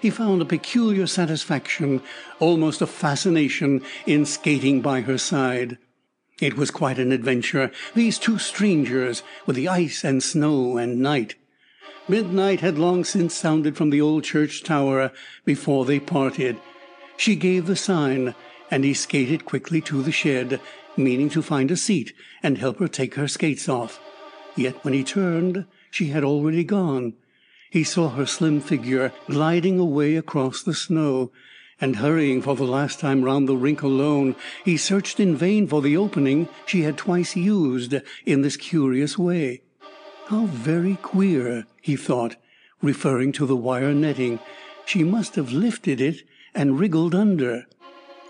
He 0.00 0.10
found 0.10 0.42
a 0.42 0.44
peculiar 0.44 1.06
satisfaction, 1.06 2.02
almost 2.38 2.80
a 2.80 2.86
fascination, 2.86 3.82
in 4.06 4.24
skating 4.24 4.80
by 4.80 5.00
her 5.02 5.18
side. 5.18 5.78
It 6.40 6.56
was 6.56 6.70
quite 6.70 6.98
an 6.98 7.10
adventure, 7.10 7.72
these 7.94 8.18
two 8.18 8.38
strangers, 8.38 9.22
with 9.44 9.56
the 9.56 9.68
ice 9.68 10.04
and 10.04 10.22
snow 10.22 10.76
and 10.76 11.00
night. 11.00 11.34
Midnight 12.06 12.60
had 12.60 12.78
long 12.78 13.04
since 13.04 13.34
sounded 13.34 13.76
from 13.76 13.90
the 13.90 14.00
old 14.00 14.24
church 14.24 14.62
tower 14.62 15.12
before 15.44 15.84
they 15.84 15.98
parted. 15.98 16.56
She 17.16 17.34
gave 17.34 17.66
the 17.66 17.76
sign, 17.76 18.34
and 18.70 18.84
he 18.84 18.94
skated 18.94 19.44
quickly 19.44 19.80
to 19.82 20.02
the 20.02 20.12
shed, 20.12 20.60
meaning 20.96 21.28
to 21.30 21.42
find 21.42 21.70
a 21.70 21.76
seat 21.76 22.12
and 22.42 22.56
help 22.56 22.78
her 22.78 22.88
take 22.88 23.16
her 23.16 23.28
skates 23.28 23.68
off. 23.68 24.00
Yet 24.56 24.84
when 24.84 24.94
he 24.94 25.04
turned, 25.04 25.66
she 25.90 26.06
had 26.06 26.24
already 26.24 26.64
gone. 26.64 27.14
He 27.70 27.84
saw 27.84 28.10
her 28.10 28.26
slim 28.26 28.60
figure 28.60 29.12
gliding 29.26 29.78
away 29.78 30.16
across 30.16 30.62
the 30.62 30.74
snow, 30.74 31.30
and 31.80 31.96
hurrying 31.96 32.42
for 32.42 32.56
the 32.56 32.64
last 32.64 32.98
time 32.98 33.22
round 33.22 33.48
the 33.48 33.56
rink 33.56 33.82
alone, 33.82 34.34
he 34.64 34.76
searched 34.76 35.20
in 35.20 35.36
vain 35.36 35.66
for 35.66 35.82
the 35.82 35.96
opening 35.96 36.48
she 36.66 36.82
had 36.82 36.96
twice 36.96 37.36
used 37.36 37.94
in 38.24 38.42
this 38.42 38.56
curious 38.56 39.18
way. 39.18 39.62
How 40.26 40.46
very 40.46 40.96
queer, 40.96 41.66
he 41.80 41.94
thought, 41.94 42.36
referring 42.82 43.32
to 43.32 43.46
the 43.46 43.56
wire 43.56 43.94
netting. 43.94 44.40
She 44.84 45.04
must 45.04 45.36
have 45.36 45.52
lifted 45.52 46.00
it 46.00 46.22
and 46.54 46.78
wriggled 46.78 47.14
under. 47.14 47.66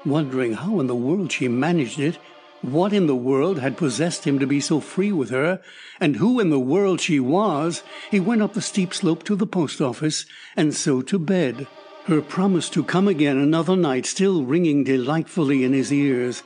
Wondering 0.05 0.55
how 0.55 0.80
in 0.80 0.86
the 0.86 0.95
world 0.95 1.32
she 1.32 1.49
managed 1.49 1.99
it, 1.99 2.18
what 2.63 2.93
in 2.93 3.07
the 3.07 3.17
world 3.17 3.59
had 3.59 3.77
possessed 3.77 4.25
him 4.25 4.39
to 4.39 4.47
be 4.47 4.61
so 4.61 4.81
free 4.81 5.13
with 5.13 5.31
her, 5.31 5.61
and 6.01 6.17
who 6.17 6.41
in 6.41 6.51
the 6.51 6.59
world 6.59 7.01
she 7.01 7.21
was, 7.21 7.83
he 8.11 8.19
went 8.19 8.43
up 8.43 8.55
the 8.55 8.61
steep 8.61 8.93
slope 8.93 9.23
to 9.25 9.37
the 9.37 9.47
post 9.47 9.81
office, 9.81 10.27
and 10.57 10.75
so 10.75 11.01
to 11.03 11.19
bed, 11.19 11.67
her 12.07 12.21
promise 12.23 12.69
to 12.71 12.83
come 12.83 13.07
again 13.07 13.37
another 13.37 13.77
night 13.77 14.07
still 14.07 14.45
ringing 14.45 14.83
delightfully 14.83 15.63
in 15.63 15.73
his 15.73 15.93
ears. 15.93 16.43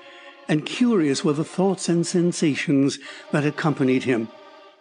And 0.49 0.67
curious 0.67 1.25
were 1.25 1.33
the 1.33 1.45
thoughts 1.45 1.89
and 1.89 2.07
sensations 2.07 2.99
that 3.31 3.47
accompanied 3.47 4.03
him. 4.03 4.29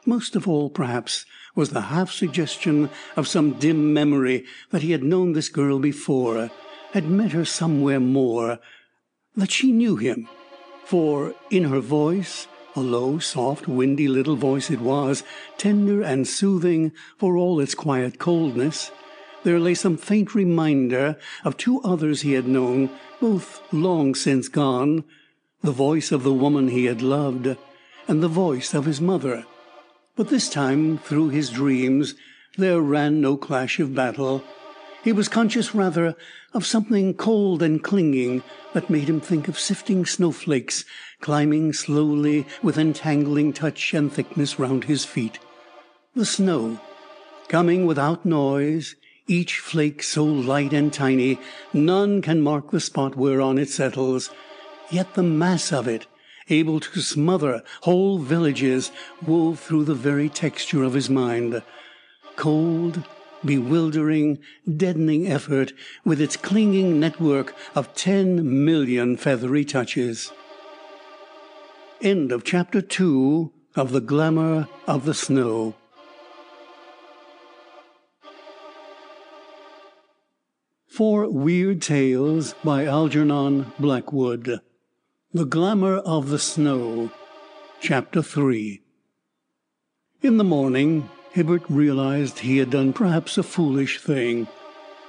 Most 0.06 0.36
of 0.36 0.48
all, 0.48 0.70
perhaps, 0.70 1.26
was 1.56 1.70
the 1.70 1.82
half 1.82 2.12
suggestion 2.12 2.90
of 3.16 3.28
some 3.28 3.54
dim 3.54 3.94
memory 3.94 4.44
that 4.72 4.82
he 4.82 4.92
had 4.92 5.04
known 5.04 5.34
this 5.34 5.50
girl 5.50 5.78
before, 5.78 6.50
had 6.94 7.06
met 7.06 7.32
her 7.32 7.46
somewhere 7.46 8.00
more, 8.00 8.60
that 9.36 9.52
she 9.52 9.72
knew 9.72 9.98
him. 9.98 10.28
For 10.92 11.34
in 11.50 11.64
her 11.70 11.80
voice, 11.80 12.50
a 12.76 12.82
low, 12.82 13.18
soft, 13.18 13.66
windy 13.66 14.10
little 14.10 14.36
voice 14.36 14.70
it 14.70 14.82
was, 14.82 15.24
tender 15.58 16.02
and 16.02 16.28
soothing 16.28 16.92
for 17.18 17.38
all 17.38 17.62
its 17.62 17.74
quiet 17.74 18.20
coldness, 18.20 18.92
there 19.46 19.58
lay 19.58 19.74
some 19.74 19.96
faint 19.96 20.36
reminder 20.36 21.18
of 21.46 21.56
two 21.56 21.80
others 21.84 22.24
he 22.24 22.34
had 22.34 22.46
known, 22.46 22.90
both 23.22 23.62
long 23.72 24.16
since 24.16 24.50
gone 24.50 25.06
the 25.62 25.72
voice 25.72 26.12
of 26.12 26.24
the 26.24 26.34
woman 26.34 26.68
he 26.68 26.84
had 26.84 27.02
loved, 27.02 27.56
and 28.06 28.22
the 28.22 28.28
voice 28.28 28.74
of 28.74 28.84
his 28.84 29.00
mother. 29.00 29.46
But 30.18 30.28
this 30.28 30.50
time, 30.50 30.98
through 30.98 31.30
his 31.30 31.52
dreams, 31.52 32.16
there 32.58 32.82
ran 32.82 33.22
no 33.22 33.38
clash 33.38 33.80
of 33.80 33.96
battle. 33.96 34.44
He 35.04 35.12
was 35.12 35.28
conscious 35.28 35.74
rather 35.74 36.16
of 36.54 36.66
something 36.66 37.16
cold 37.16 37.64
and 37.64 37.84
clinging 37.84 38.44
that 38.74 38.90
made 38.90 39.10
him 39.10 39.20
think 39.20 39.48
of 39.48 39.60
sifting 39.60 40.06
snowflakes 40.06 40.86
climbing 41.22 41.74
slowly 41.74 42.46
with 42.62 42.78
entangling 42.78 43.54
touch 43.54 43.94
and 43.94 44.12
thickness 44.12 44.60
round 44.60 44.84
his 44.84 45.06
feet. 45.06 45.40
The 46.16 46.26
snow, 46.26 46.80
coming 47.48 47.86
without 47.86 48.26
noise, 48.26 48.96
each 49.28 49.60
flake 49.60 50.04
so 50.04 50.24
light 50.24 50.74
and 50.74 50.92
tiny 50.92 51.40
none 51.74 52.22
can 52.22 52.42
mark 52.42 52.72
the 52.72 52.80
spot 52.80 53.16
whereon 53.16 53.58
it 53.58 53.70
settles, 53.70 54.30
yet 54.92 55.14
the 55.14 55.24
mass 55.24 55.72
of 55.72 55.88
it 55.88 56.06
able 56.50 56.80
to 56.80 57.00
smother 57.02 57.64
whole 57.82 58.18
villages, 58.18 58.92
wove 59.26 59.60
through 59.60 59.86
the 59.86 59.96
very 59.96 60.28
texture 60.28 60.84
of 60.84 60.94
his 60.94 61.10
mind. 61.10 61.62
Cold, 62.36 63.04
bewildering, 63.44 64.40
deadening 64.78 65.28
effort, 65.28 65.74
with 66.04 66.22
its 66.22 66.38
clinging 66.38 67.00
network 67.00 67.56
of 67.76 67.94
ten 67.94 68.64
million 68.66 69.18
feathery 69.18 69.66
touches. 69.66 70.32
End 72.02 72.32
of 72.32 72.44
chapter 72.44 72.82
two 72.82 73.52
of 73.76 73.92
The 73.92 74.02
Glamour 74.02 74.68
of 74.88 75.06
the 75.06 75.14
Snow. 75.14 75.76
Four 80.88 81.30
Weird 81.30 81.82
Tales 81.82 82.54
by 82.64 82.86
Algernon 82.86 83.72
Blackwood. 83.80 84.60
The 85.34 85.46
Glamour 85.46 85.96
of 86.00 86.28
the 86.28 86.38
Snow, 86.38 87.10
Chapter 87.80 88.22
3 88.22 88.82
In 90.22 90.36
the 90.36 90.44
morning, 90.44 91.10
Hibbert 91.34 91.64
realized 91.70 92.40
he 92.40 92.58
had 92.58 92.70
done 92.70 92.94
perhaps 92.94 93.38
a 93.38 93.44
foolish 93.44 94.00
thing. 94.00 94.48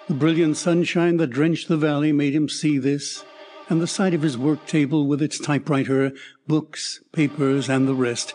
The 0.08 0.14
brilliant 0.14 0.56
sunshine 0.56 1.16
that 1.16 1.30
drenched 1.30 1.68
the 1.68 1.76
valley 1.76 2.12
made 2.12 2.34
him 2.34 2.48
see 2.48 2.78
this, 2.78 3.24
and 3.68 3.80
the 3.80 3.86
sight 3.86 4.14
of 4.14 4.22
his 4.22 4.38
work 4.38 4.66
table 4.66 5.06
with 5.06 5.20
its 5.20 5.38
typewriter, 5.38 6.12
books, 6.46 7.00
papers, 7.12 7.68
and 7.68 7.88
the 7.88 7.94
rest, 7.94 8.34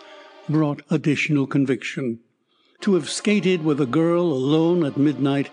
brought 0.50 0.82
additional 0.90 1.48
conviction. 1.48 2.20
To 2.82 2.94
have 2.96 3.10
skated 3.10 3.64
with 3.64 3.80
a 3.80 3.86
girl 3.86 4.24
alone 4.24 4.86
at 4.86 4.98
midnight, 4.98 5.50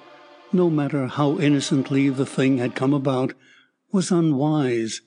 no 0.52 0.70
matter 0.70 1.06
how 1.06 1.38
innocently 1.38 2.08
the 2.08 2.26
thing 2.26 2.58
had 2.58 2.74
come 2.74 2.94
about, 2.94 3.34
was 3.92 4.10
unwise 4.10 5.02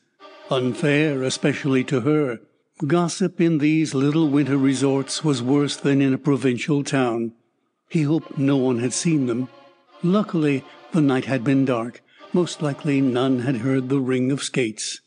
unfair, 0.49 1.23
especially 1.23 1.83
to 1.85 2.01
her. 2.01 2.39
Gossip 2.85 3.41
in 3.41 3.57
these 3.57 3.95
little 3.95 4.29
winter 4.29 4.55
resorts 4.55 5.23
was 5.23 5.41
worse 5.41 5.75
than 5.75 5.99
in 5.99 6.13
a 6.13 6.17
provincial 6.17 6.83
town. 6.83 7.33
He 7.89 8.03
hoped 8.03 8.37
no 8.37 8.55
one 8.57 8.79
had 8.79 8.93
seen 8.93 9.25
them. 9.25 9.49
Luckily, 10.03 10.63
the 10.91 11.01
night 11.01 11.25
had 11.25 11.43
been 11.43 11.65
dark. 11.65 12.03
Most 12.33 12.61
likely 12.61 13.01
none 13.01 13.39
had 13.39 13.57
heard 13.57 13.89
the 13.89 13.99
ring 13.99 14.31
of 14.31 14.43
skates. 14.43 15.01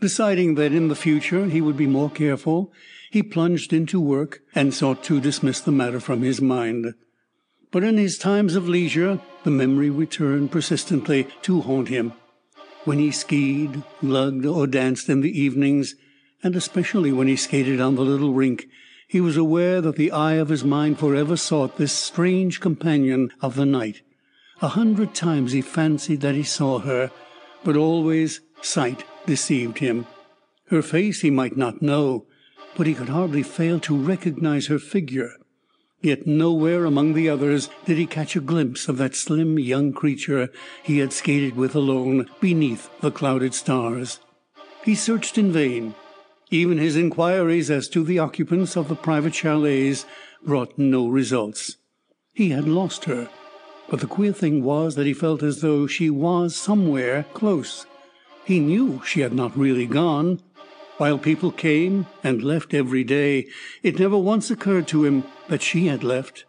Deciding 0.00 0.56
that 0.56 0.72
in 0.72 0.88
the 0.88 0.96
future 0.96 1.46
he 1.46 1.60
would 1.60 1.76
be 1.76 1.86
more 1.86 2.10
careful, 2.10 2.72
he 3.12 3.22
plunged 3.22 3.72
into 3.72 4.00
work 4.00 4.40
and 4.52 4.74
sought 4.74 5.04
to 5.04 5.20
dismiss 5.20 5.60
the 5.60 5.70
matter 5.70 6.00
from 6.00 6.22
his 6.22 6.40
mind. 6.40 6.94
But 7.70 7.84
in 7.84 7.96
his 7.96 8.18
times 8.18 8.56
of 8.56 8.68
leisure 8.68 9.20
the 9.44 9.50
memory 9.50 9.90
returned 9.90 10.50
persistently 10.50 11.28
to 11.42 11.60
haunt 11.60 11.88
him 11.88 12.12
when 12.84 12.98
he 12.98 13.10
skied, 13.10 13.82
luged, 14.02 14.44
or 14.44 14.66
danced 14.66 15.08
in 15.08 15.20
the 15.20 15.40
evenings, 15.40 15.94
and 16.44 16.54
especially 16.54 17.10
when 17.10 17.26
he 17.26 17.34
skated 17.34 17.80
on 17.80 17.94
the 17.94 18.02
little 18.02 18.34
rink, 18.34 18.68
he 19.08 19.20
was 19.20 19.36
aware 19.36 19.80
that 19.80 19.96
the 19.96 20.12
eye 20.12 20.34
of 20.34 20.50
his 20.50 20.62
mind 20.62 20.98
forever 20.98 21.36
sought 21.36 21.78
this 21.78 21.92
strange 21.92 22.60
companion 22.60 23.30
of 23.40 23.54
the 23.54 23.64
night. 23.64 24.02
A 24.60 24.68
hundred 24.68 25.14
times 25.14 25.52
he 25.52 25.62
fancied 25.62 26.20
that 26.20 26.34
he 26.34 26.42
saw 26.42 26.80
her, 26.80 27.10
but 27.64 27.76
always 27.76 28.40
sight 28.60 29.04
deceived 29.24 29.78
him. 29.78 30.06
Her 30.68 30.82
face 30.82 31.22
he 31.22 31.30
might 31.30 31.56
not 31.56 31.80
know, 31.80 32.26
but 32.76 32.86
he 32.86 32.94
could 32.94 33.08
hardly 33.08 33.42
fail 33.42 33.80
to 33.80 33.96
recognize 33.96 34.66
her 34.66 34.78
figure. 34.78 35.32
Yet 36.02 36.26
nowhere 36.26 36.84
among 36.84 37.14
the 37.14 37.30
others 37.30 37.70
did 37.86 37.96
he 37.96 38.04
catch 38.04 38.36
a 38.36 38.40
glimpse 38.40 38.88
of 38.88 38.98
that 38.98 39.16
slim 39.16 39.58
young 39.58 39.94
creature 39.94 40.50
he 40.82 40.98
had 40.98 41.14
skated 41.14 41.56
with 41.56 41.74
alone 41.74 42.28
beneath 42.40 42.90
the 43.00 43.10
clouded 43.10 43.54
stars. 43.54 44.20
He 44.84 44.94
searched 44.94 45.38
in 45.38 45.50
vain. 45.50 45.94
Even 46.50 46.78
his 46.78 46.96
inquiries 46.96 47.70
as 47.70 47.88
to 47.88 48.04
the 48.04 48.18
occupants 48.18 48.76
of 48.76 48.88
the 48.88 48.94
private 48.94 49.34
chalets 49.34 50.04
brought 50.44 50.78
no 50.78 51.08
results. 51.08 51.76
He 52.32 52.50
had 52.50 52.68
lost 52.68 53.04
her, 53.04 53.30
but 53.88 54.00
the 54.00 54.06
queer 54.06 54.32
thing 54.32 54.62
was 54.62 54.94
that 54.94 55.06
he 55.06 55.14
felt 55.14 55.42
as 55.42 55.60
though 55.60 55.86
she 55.86 56.10
was 56.10 56.54
somewhere 56.54 57.24
close. 57.32 57.86
He 58.44 58.60
knew 58.60 59.00
she 59.04 59.20
had 59.20 59.32
not 59.32 59.56
really 59.56 59.86
gone. 59.86 60.42
While 60.98 61.18
people 61.18 61.50
came 61.50 62.06
and 62.22 62.42
left 62.42 62.74
every 62.74 63.04
day, 63.04 63.48
it 63.82 63.98
never 63.98 64.18
once 64.18 64.50
occurred 64.50 64.86
to 64.88 65.04
him 65.04 65.24
that 65.48 65.62
she 65.62 65.86
had 65.86 66.04
left. 66.04 66.44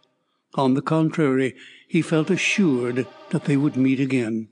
On 0.54 0.74
the 0.74 0.82
contrary, 0.82 1.54
he 1.88 2.02
felt 2.02 2.30
assured 2.30 3.06
that 3.30 3.44
they 3.44 3.56
would 3.56 3.76
meet 3.76 4.00
again. 4.00 4.48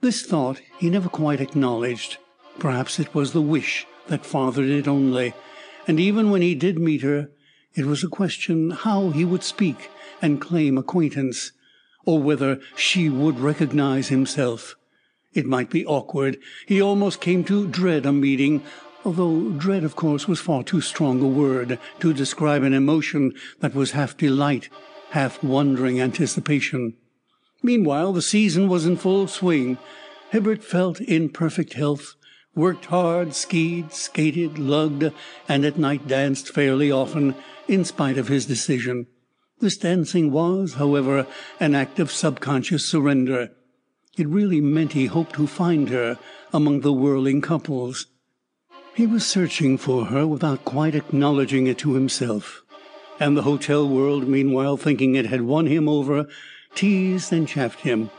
This 0.00 0.22
thought 0.22 0.60
he 0.78 0.90
never 0.90 1.08
quite 1.08 1.40
acknowledged. 1.40 2.18
Perhaps 2.58 2.98
it 2.98 3.14
was 3.14 3.32
the 3.32 3.42
wish 3.42 3.86
that 4.08 4.26
fathered 4.26 4.68
it 4.68 4.88
only, 4.88 5.34
and 5.86 5.98
even 5.98 6.30
when 6.30 6.42
he 6.42 6.54
did 6.54 6.78
meet 6.78 7.02
her, 7.02 7.30
it 7.74 7.86
was 7.86 8.02
a 8.02 8.08
question 8.08 8.70
how 8.70 9.10
he 9.10 9.24
would 9.24 9.42
speak 9.42 9.90
and 10.20 10.40
claim 10.40 10.76
acquaintance, 10.76 11.52
or 12.04 12.20
whether 12.20 12.60
she 12.76 13.08
would 13.08 13.38
recognize 13.38 14.08
himself. 14.08 14.74
It 15.34 15.46
might 15.46 15.70
be 15.70 15.86
awkward. 15.86 16.38
He 16.66 16.80
almost 16.80 17.20
came 17.20 17.44
to 17.44 17.68
dread 17.68 18.06
a 18.06 18.12
meeting 18.12 18.62
although 19.04 19.50
dread, 19.52 19.84
of 19.84 19.96
course, 19.96 20.28
was 20.28 20.40
far 20.40 20.62
too 20.62 20.80
strong 20.80 21.22
a 21.22 21.26
word 21.26 21.78
to 22.00 22.12
describe 22.12 22.62
an 22.62 22.74
emotion 22.74 23.32
that 23.60 23.74
was 23.74 23.92
half 23.92 24.16
delight, 24.16 24.68
half 25.10 25.42
wondering 25.42 26.00
anticipation. 26.00 26.94
Meanwhile, 27.62 28.12
the 28.12 28.20
season 28.20 28.68
was 28.68 28.84
in 28.84 28.96
full 28.96 29.26
swing. 29.26 29.78
Hibbert 30.30 30.62
felt 30.62 31.00
in 31.00 31.30
perfect 31.30 31.72
health, 31.72 32.16
worked 32.58 32.86
hard, 32.86 33.34
skied, 33.34 33.92
skated, 33.92 34.56
luged, 34.56 35.14
and 35.48 35.64
at 35.64 35.78
night 35.78 36.06
danced 36.06 36.52
fairly 36.52 36.90
often, 36.90 37.34
in 37.68 37.84
spite 37.84 38.18
of 38.18 38.28
his 38.28 38.44
decision. 38.44 39.06
This 39.60 39.76
dancing 39.76 40.30
was, 40.30 40.74
however, 40.74 41.26
an 41.58 41.74
act 41.74 41.98
of 41.98 42.12
subconscious 42.12 42.84
surrender. 42.84 43.50
It 44.16 44.28
really 44.28 44.60
meant 44.60 44.92
he 44.92 45.06
hoped 45.06 45.34
to 45.36 45.46
find 45.46 45.88
her 45.88 46.18
among 46.52 46.80
the 46.80 46.92
whirling 46.92 47.40
couples. 47.40 48.06
He 48.94 49.06
was 49.06 49.24
searching 49.24 49.78
for 49.78 50.06
her 50.06 50.26
without 50.26 50.64
quite 50.64 50.96
acknowledging 50.96 51.68
it 51.68 51.78
to 51.78 51.94
himself, 51.94 52.62
and 53.20 53.36
the 53.36 53.42
hotel 53.42 53.88
world, 53.88 54.26
meanwhile, 54.26 54.76
thinking 54.76 55.14
it 55.14 55.26
had 55.26 55.42
won 55.42 55.66
him 55.66 55.88
over, 55.88 56.26
teased 56.74 57.32
and 57.32 57.46
chaffed 57.46 57.80
him. 57.80 58.10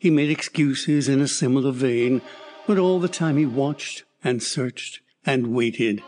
He 0.00 0.10
made 0.10 0.30
excuses 0.30 1.08
in 1.08 1.20
a 1.20 1.28
similar 1.28 1.70
vein, 1.70 2.22
but 2.66 2.78
all 2.78 2.98
the 2.98 3.08
time 3.08 3.36
he 3.36 3.46
watched 3.46 4.04
and 4.24 4.42
searched 4.42 5.00
and 5.24 5.54
waited. 5.54 6.02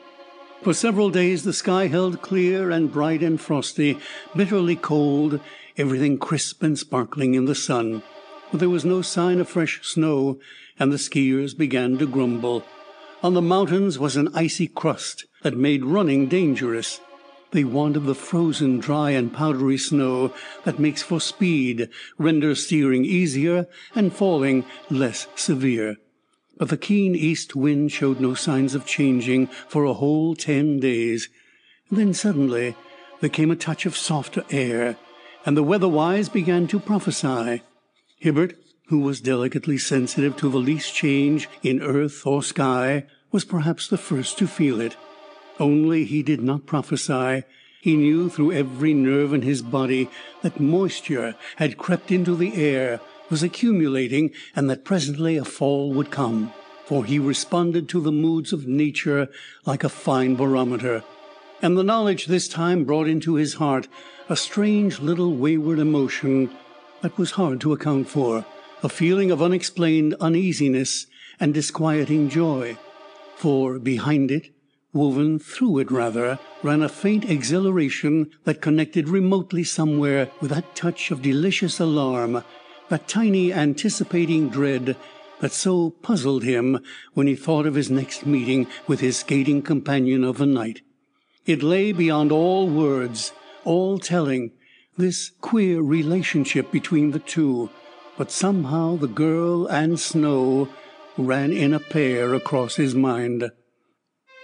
For 0.62 0.74
several 0.74 1.10
days 1.10 1.44
the 1.44 1.52
sky 1.52 1.86
held 1.86 2.20
clear 2.20 2.70
and 2.70 2.92
bright 2.92 3.22
and 3.22 3.40
frosty, 3.40 3.98
bitterly 4.34 4.76
cold, 4.76 5.40
everything 5.76 6.18
crisp 6.18 6.62
and 6.62 6.78
sparkling 6.78 7.34
in 7.34 7.44
the 7.44 7.54
sun. 7.54 8.02
but 8.50 8.60
there 8.60 8.68
was 8.68 8.84
no 8.84 9.02
sign 9.02 9.40
of 9.40 9.48
fresh 9.48 9.80
snow, 9.82 10.38
and 10.78 10.92
the 10.92 10.96
skiers 10.96 11.56
began 11.56 11.98
to 11.98 12.06
grumble. 12.06 12.64
On 13.22 13.34
the 13.34 13.42
mountains 13.42 13.98
was 13.98 14.16
an 14.16 14.28
icy 14.34 14.66
crust 14.66 15.26
that 15.42 15.56
made 15.56 15.84
running 15.84 16.28
dangerous. 16.28 17.00
They 17.50 17.64
wanted 17.64 18.00
the 18.00 18.14
frozen, 18.14 18.78
dry, 18.78 19.10
and 19.10 19.32
powdery 19.32 19.78
snow 19.78 20.32
that 20.64 20.78
makes 20.78 21.02
for 21.02 21.20
speed, 21.20 21.88
renders 22.18 22.66
steering 22.66 23.04
easier, 23.04 23.66
and 23.94 24.12
falling 24.12 24.64
less 24.90 25.26
severe. 25.34 25.96
But 26.58 26.68
the 26.68 26.76
keen 26.76 27.14
east 27.14 27.56
wind 27.56 27.92
showed 27.92 28.20
no 28.20 28.34
signs 28.34 28.74
of 28.74 28.84
changing 28.84 29.46
for 29.68 29.84
a 29.84 29.94
whole 29.94 30.34
ten 30.34 30.80
days. 30.80 31.28
Then 31.90 32.12
suddenly 32.12 32.76
there 33.20 33.30
came 33.30 33.50
a 33.50 33.56
touch 33.56 33.86
of 33.86 33.96
softer 33.96 34.44
air, 34.50 34.96
and 35.46 35.56
the 35.56 35.62
weather 35.62 35.88
wise 35.88 36.28
began 36.28 36.66
to 36.68 36.80
prophesy. 36.80 37.62
Hibbert 38.18 38.56
who 38.88 38.98
was 38.98 39.20
delicately 39.20 39.76
sensitive 39.76 40.36
to 40.36 40.48
the 40.48 40.58
least 40.58 40.94
change 40.94 41.48
in 41.62 41.82
earth 41.82 42.26
or 42.26 42.42
sky, 42.42 43.04
was 43.30 43.44
perhaps 43.44 43.86
the 43.86 43.98
first 43.98 44.38
to 44.38 44.46
feel 44.46 44.80
it. 44.80 44.96
Only 45.60 46.04
he 46.04 46.22
did 46.22 46.40
not 46.40 46.64
prophesy. 46.64 47.44
He 47.82 47.96
knew 47.96 48.30
through 48.30 48.52
every 48.52 48.94
nerve 48.94 49.34
in 49.34 49.42
his 49.42 49.60
body 49.60 50.08
that 50.42 50.58
moisture 50.58 51.34
had 51.56 51.76
crept 51.76 52.10
into 52.10 52.34
the 52.34 52.54
air, 52.54 53.00
was 53.30 53.42
accumulating, 53.42 54.32
and 54.54 54.68
that 54.70 54.84
presently 54.84 55.36
a 55.36 55.44
fall 55.44 55.92
would 55.92 56.10
come. 56.10 56.52
For 56.86 57.04
he 57.04 57.18
responded 57.18 57.88
to 57.90 58.00
the 58.00 58.12
moods 58.12 58.52
of 58.52 58.66
nature 58.66 59.28
like 59.66 59.84
a 59.84 59.88
fine 59.88 60.36
barometer. 60.36 61.04
And 61.60 61.76
the 61.76 61.84
knowledge 61.84 62.26
this 62.26 62.48
time 62.48 62.84
brought 62.84 63.08
into 63.08 63.34
his 63.34 63.54
heart 63.54 63.88
a 64.28 64.36
strange 64.36 65.00
little 65.00 65.34
wayward 65.34 65.78
emotion 65.78 66.50
that 67.02 67.18
was 67.18 67.32
hard 67.32 67.60
to 67.60 67.72
account 67.72 68.08
for 68.08 68.44
a 68.82 68.88
feeling 68.88 69.30
of 69.30 69.42
unexplained 69.42 70.14
uneasiness 70.20 71.06
and 71.40 71.52
disquieting 71.52 72.28
joy, 72.28 72.76
for 73.36 73.78
behind 73.78 74.30
it, 74.30 74.50
woven 74.92 75.38
through 75.38 75.78
it 75.78 75.90
rather, 75.90 76.38
ran 76.62 76.82
a 76.82 76.88
faint 76.88 77.28
exhilaration 77.28 78.30
that 78.44 78.60
connected 78.60 79.08
remotely 79.08 79.64
somewhere 79.64 80.30
with 80.40 80.50
that 80.50 80.74
touch 80.74 81.10
of 81.10 81.22
delicious 81.22 81.78
alarm, 81.78 82.42
that 82.88 83.08
tiny 83.08 83.52
anticipating 83.52 84.48
dread 84.48 84.96
that 85.40 85.52
so 85.52 85.90
puzzled 85.90 86.42
him 86.42 86.80
when 87.14 87.26
he 87.26 87.36
thought 87.36 87.66
of 87.66 87.74
his 87.74 87.90
next 87.90 88.26
meeting 88.26 88.66
with 88.86 89.00
his 89.00 89.18
skating 89.18 89.62
companion 89.62 90.24
of 90.24 90.38
the 90.38 90.46
night. 90.46 90.80
It 91.46 91.62
lay 91.62 91.92
beyond 91.92 92.32
all 92.32 92.68
words, 92.68 93.32
all 93.64 93.98
telling, 93.98 94.52
this 94.96 95.30
queer 95.40 95.80
relationship 95.80 96.72
between 96.72 97.12
the 97.12 97.20
two 97.20 97.70
but 98.18 98.32
somehow 98.32 98.96
the 98.96 99.06
girl 99.06 99.66
and 99.68 99.98
snow 99.98 100.68
ran 101.16 101.52
in 101.52 101.72
a 101.72 101.78
pair 101.78 102.34
across 102.34 102.74
his 102.74 102.92
mind. 102.92 103.48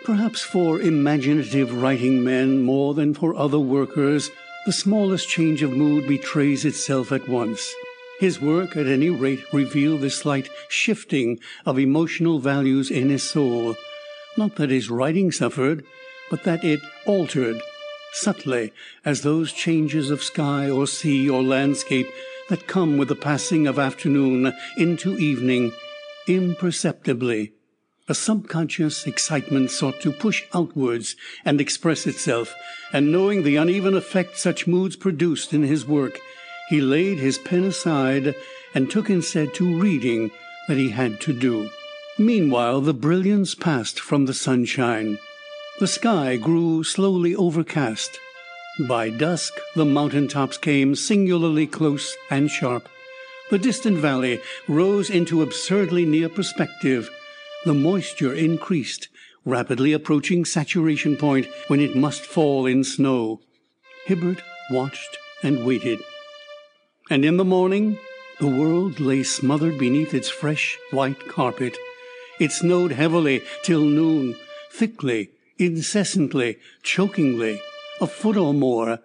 Perhaps 0.04 0.42
for 0.42 0.80
imaginative 0.80 1.82
writing 1.82 2.22
men 2.22 2.62
more 2.62 2.94
than 2.94 3.12
for 3.14 3.34
other 3.34 3.58
workers, 3.58 4.30
the 4.64 4.72
smallest 4.72 5.28
change 5.28 5.60
of 5.62 5.72
mood 5.72 6.06
betrays 6.06 6.64
itself 6.64 7.10
at 7.10 7.28
once. 7.28 7.74
His 8.20 8.40
work, 8.40 8.76
at 8.76 8.86
any 8.86 9.10
rate, 9.10 9.44
revealed 9.52 10.00
this 10.00 10.18
slight 10.18 10.48
shifting 10.68 11.40
of 11.66 11.78
emotional 11.78 12.38
values 12.38 12.90
in 12.90 13.10
his 13.10 13.22
soul. 13.22 13.76
Not 14.36 14.56
that 14.56 14.70
his 14.70 14.90
writing 14.90 15.32
suffered, 15.32 15.84
but 16.30 16.44
that 16.44 16.64
it 16.64 16.80
altered 17.06 17.60
subtly, 18.12 18.72
as 19.04 19.22
those 19.22 19.52
changes 19.52 20.10
of 20.10 20.22
sky 20.22 20.70
or 20.70 20.86
sea 20.86 21.28
or 21.28 21.42
landscape 21.42 22.06
that 22.48 22.66
come 22.66 22.96
with 22.96 23.08
the 23.08 23.16
passing 23.16 23.66
of 23.66 23.78
afternoon 23.78 24.52
into 24.76 25.18
evening 25.18 25.72
imperceptibly. 26.26 27.52
A 28.08 28.14
subconscious 28.14 29.06
excitement 29.06 29.70
sought 29.70 30.00
to 30.02 30.12
push 30.12 30.44
outwards 30.52 31.16
and 31.44 31.60
express 31.60 32.06
itself, 32.06 32.54
and 32.92 33.10
knowing 33.10 33.42
the 33.42 33.56
uneven 33.56 33.94
effect 33.94 34.38
such 34.38 34.66
moods 34.66 34.94
produced 34.94 35.52
in 35.52 35.62
his 35.62 35.86
work, 35.86 36.20
he 36.68 36.80
laid 36.80 37.18
his 37.18 37.38
pen 37.38 37.64
aside 37.64 38.34
and 38.74 38.90
took 38.90 39.10
instead 39.10 39.54
to 39.54 39.78
reading 39.78 40.30
that 40.68 40.76
he 40.76 40.90
had 40.90 41.20
to 41.20 41.32
do. 41.32 41.70
Meanwhile 42.18 42.80
the 42.80 42.94
brilliance 42.94 43.54
passed 43.54 44.00
from 44.00 44.26
the 44.26 44.34
sunshine. 44.34 45.18
The 45.80 45.86
sky 45.86 46.36
grew 46.36 46.84
slowly 46.84 47.34
overcast 47.34 48.18
by 48.80 49.08
dusk 49.08 49.54
the 49.76 49.84
mountain 49.84 50.26
tops 50.26 50.58
came 50.58 50.96
singularly 50.96 51.66
close 51.66 52.16
and 52.28 52.50
sharp. 52.50 52.88
The 53.50 53.58
distant 53.58 53.98
valley 53.98 54.40
rose 54.66 55.10
into 55.10 55.42
absurdly 55.42 56.04
near 56.04 56.28
perspective. 56.28 57.08
The 57.64 57.74
moisture 57.74 58.34
increased, 58.34 59.08
rapidly 59.44 59.92
approaching 59.92 60.44
saturation 60.44 61.16
point 61.16 61.46
when 61.68 61.78
it 61.78 61.94
must 61.94 62.22
fall 62.22 62.66
in 62.66 62.82
snow. 62.82 63.40
Hibbert 64.06 64.42
watched 64.72 65.18
and 65.44 65.64
waited. 65.64 66.00
And 67.10 67.24
in 67.24 67.36
the 67.36 67.44
morning 67.44 67.98
the 68.40 68.48
world 68.48 68.98
lay 68.98 69.22
smothered 69.22 69.78
beneath 69.78 70.14
its 70.14 70.28
fresh 70.28 70.78
white 70.90 71.28
carpet. 71.28 71.76
It 72.40 72.50
snowed 72.50 72.92
heavily 72.92 73.42
till 73.62 73.82
noon, 73.82 74.36
thickly, 74.70 75.30
incessantly, 75.58 76.58
chokingly 76.82 77.60
a 78.00 78.06
foot 78.06 78.36
or 78.36 78.52
more. 78.52 78.98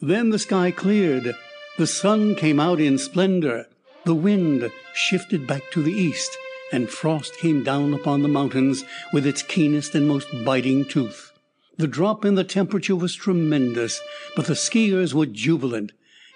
Then 0.00 0.30
the 0.30 0.38
sky 0.38 0.70
cleared. 0.70 1.34
The 1.78 1.86
sun 1.86 2.34
came 2.34 2.58
out 2.58 2.80
in 2.80 2.98
splendor. 2.98 3.66
The 4.04 4.14
wind 4.14 4.70
shifted 4.92 5.46
back 5.46 5.70
to 5.72 5.82
the 5.82 5.92
east, 5.92 6.36
and 6.72 6.90
frost 6.90 7.36
came 7.36 7.62
down 7.62 7.94
upon 7.94 8.22
the 8.22 8.28
mountains 8.28 8.84
with 9.12 9.26
its 9.26 9.42
keenest 9.42 9.94
and 9.94 10.08
most 10.08 10.26
biting 10.44 10.84
tooth. 10.84 11.30
The 11.78 11.86
drop 11.86 12.24
in 12.24 12.34
the 12.34 12.44
temperature 12.44 12.96
was 12.96 13.14
tremendous, 13.14 14.00
but 14.34 14.46
the 14.46 14.54
skiers 14.54 15.14
were 15.14 15.26
jubilant. 15.26 15.92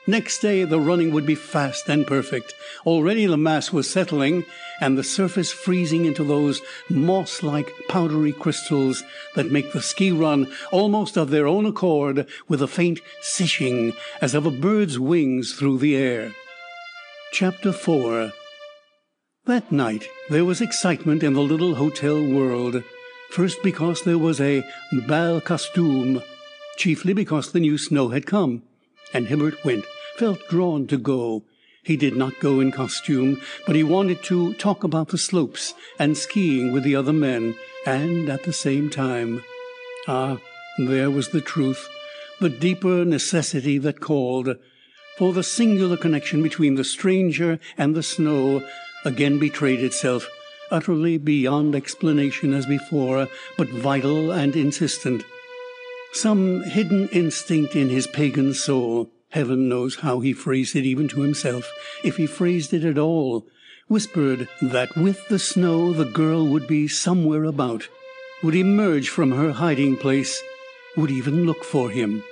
Next 0.08 0.38
day 0.38 0.62
the 0.62 0.78
running 0.78 1.10
would 1.12 1.26
be 1.26 1.34
fast 1.34 1.88
and 1.88 2.06
perfect. 2.06 2.54
Already 2.84 3.26
the 3.26 3.36
mass 3.36 3.72
was 3.72 3.90
settling, 3.90 4.44
and 4.80 4.96
the 4.96 5.02
surface 5.02 5.50
freezing 5.50 6.04
into 6.04 6.22
those 6.22 6.62
moss 6.88 7.42
like 7.42 7.72
powdery 7.88 8.32
crystals 8.32 9.02
that 9.34 9.50
make 9.50 9.72
the 9.72 9.82
ski 9.82 10.12
run 10.12 10.46
almost 10.70 11.16
of 11.16 11.30
their 11.30 11.48
own 11.48 11.66
accord 11.66 12.28
with 12.46 12.62
a 12.62 12.68
faint 12.68 13.00
sishing 13.20 13.94
as 14.20 14.32
of 14.32 14.46
a 14.46 14.50
bird's 14.50 14.96
wings 14.96 15.54
through 15.54 15.78
the 15.78 15.96
air. 15.96 16.32
Chapter 17.32 17.72
4 17.72 18.32
That 19.46 19.72
night 19.72 20.06
there 20.30 20.44
was 20.44 20.60
excitement 20.60 21.24
in 21.24 21.32
the 21.32 21.42
little 21.42 21.74
hotel 21.74 22.22
world. 22.24 22.84
First 23.30 23.60
because 23.64 24.02
there 24.02 24.18
was 24.18 24.40
a 24.40 24.62
bal 25.08 25.40
costume, 25.40 26.22
chiefly 26.76 27.12
because 27.12 27.50
the 27.50 27.58
new 27.58 27.76
snow 27.76 28.10
had 28.10 28.24
come, 28.24 28.62
and 29.12 29.26
Hibbert 29.26 29.64
went 29.64 29.84
felt 30.16 30.48
drawn 30.48 30.86
to 30.86 30.96
go. 30.96 31.42
He 31.82 31.96
did 31.96 32.16
not 32.16 32.40
go 32.40 32.58
in 32.58 32.72
costume, 32.72 33.40
but 33.66 33.76
he 33.76 33.82
wanted 33.84 34.22
to 34.24 34.54
talk 34.54 34.82
about 34.82 35.08
the 35.08 35.18
slopes 35.18 35.74
and 35.98 36.16
skiing 36.16 36.72
with 36.72 36.82
the 36.82 36.96
other 36.96 37.12
men, 37.12 37.54
and 37.84 38.28
at 38.28 38.42
the 38.42 38.52
same 38.52 38.90
time. 38.90 39.44
Ah, 40.08 40.38
there 40.78 41.10
was 41.10 41.28
the 41.28 41.40
truth, 41.40 41.88
the 42.40 42.48
deeper 42.48 43.04
necessity 43.04 43.78
that 43.78 44.00
called. 44.00 44.56
For 45.16 45.32
the 45.32 45.42
singular 45.42 45.96
connection 45.96 46.42
between 46.42 46.74
the 46.74 46.84
stranger 46.84 47.58
and 47.78 47.94
the 47.94 48.02
snow 48.02 48.66
again 49.04 49.38
betrayed 49.38 49.80
itself, 49.80 50.28
utterly 50.70 51.18
beyond 51.18 51.74
explanation 51.74 52.52
as 52.52 52.66
before, 52.66 53.28
but 53.56 53.68
vital 53.68 54.32
and 54.32 54.56
insistent. 54.56 55.24
Some 56.12 56.64
hidden 56.64 57.08
instinct 57.08 57.76
in 57.76 57.90
his 57.90 58.06
pagan 58.06 58.54
soul 58.54 59.10
Heaven 59.36 59.68
knows 59.68 59.96
how 59.96 60.20
he 60.20 60.32
phrased 60.32 60.74
it 60.76 60.86
even 60.86 61.08
to 61.08 61.20
himself, 61.20 61.70
if 62.02 62.16
he 62.16 62.26
phrased 62.26 62.72
it 62.72 62.84
at 62.84 62.96
all, 62.96 63.46
whispered 63.86 64.48
that 64.62 64.96
with 64.96 65.28
the 65.28 65.38
snow 65.38 65.92
the 65.92 66.06
girl 66.06 66.46
would 66.46 66.66
be 66.66 66.88
somewhere 66.88 67.44
about, 67.44 67.86
would 68.42 68.54
emerge 68.54 69.10
from 69.10 69.32
her 69.32 69.52
hiding 69.52 69.98
place, 69.98 70.42
would 70.96 71.10
even 71.10 71.44
look 71.44 71.64
for 71.64 71.90
him. 71.90 72.22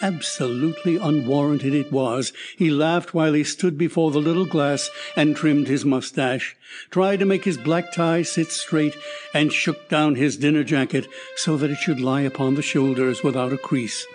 Absolutely 0.00 0.98
unwarranted 0.98 1.74
it 1.74 1.90
was. 1.90 2.32
He 2.56 2.70
laughed 2.70 3.12
while 3.12 3.32
he 3.32 3.42
stood 3.42 3.76
before 3.76 4.12
the 4.12 4.20
little 4.20 4.46
glass 4.46 4.88
and 5.16 5.34
trimmed 5.34 5.66
his 5.66 5.84
mustache, 5.84 6.54
tried 6.92 7.18
to 7.18 7.26
make 7.26 7.44
his 7.44 7.58
black 7.58 7.92
tie 7.92 8.22
sit 8.22 8.52
straight, 8.52 8.96
and 9.34 9.52
shook 9.52 9.88
down 9.88 10.14
his 10.14 10.36
dinner 10.36 10.62
jacket 10.62 11.08
so 11.34 11.56
that 11.56 11.70
it 11.70 11.78
should 11.78 11.98
lie 11.98 12.20
upon 12.20 12.54
the 12.54 12.62
shoulders 12.62 13.24
without 13.24 13.52
a 13.52 13.58
crease. 13.58 14.06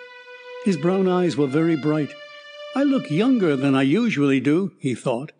His 0.64 0.78
brown 0.78 1.08
eyes 1.08 1.36
were 1.36 1.46
very 1.46 1.76
bright. 1.76 2.14
I 2.74 2.84
look 2.84 3.10
younger 3.10 3.54
than 3.54 3.74
I 3.74 3.82
usually 3.82 4.40
do, 4.40 4.72
he 4.78 4.94
thought. 4.94 5.32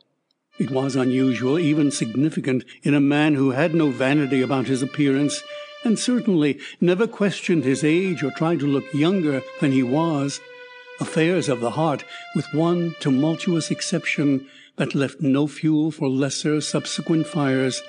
It 0.59 0.71
was 0.71 0.95
unusual, 0.95 1.59
even 1.59 1.91
significant, 1.91 2.65
in 2.83 2.93
a 2.93 3.01
man 3.01 3.37
who 3.37 3.53
had 3.53 3.75
no 3.75 3.89
vanity 3.89 4.43
about 4.43 4.67
his 4.67 4.83
appearance, 4.83 5.43
and 5.83 5.99
certainly 5.99 6.61
never 6.81 7.07
questioned 7.07 7.65
his 7.65 7.83
age 7.83 8.23
or 8.23 8.31
tried 8.33 8.61
to 8.61 8.67
look 8.67 8.85
younger 8.93 9.43
than 9.61 9.73
he 9.73 9.83
was. 9.83 10.41
Affairs 11.01 11.49
of 11.49 11.61
the 11.61 11.71
heart, 11.71 12.05
with 12.37 12.47
one 12.53 12.95
tumultuous 13.01 13.71
exception, 13.71 14.47
that 14.77 14.95
left 14.95 15.23
no 15.23 15.47
fuel 15.47 15.91
for 15.91 16.09
lesser 16.09 16.61
subsequent 16.61 17.27
fires, 17.27 17.83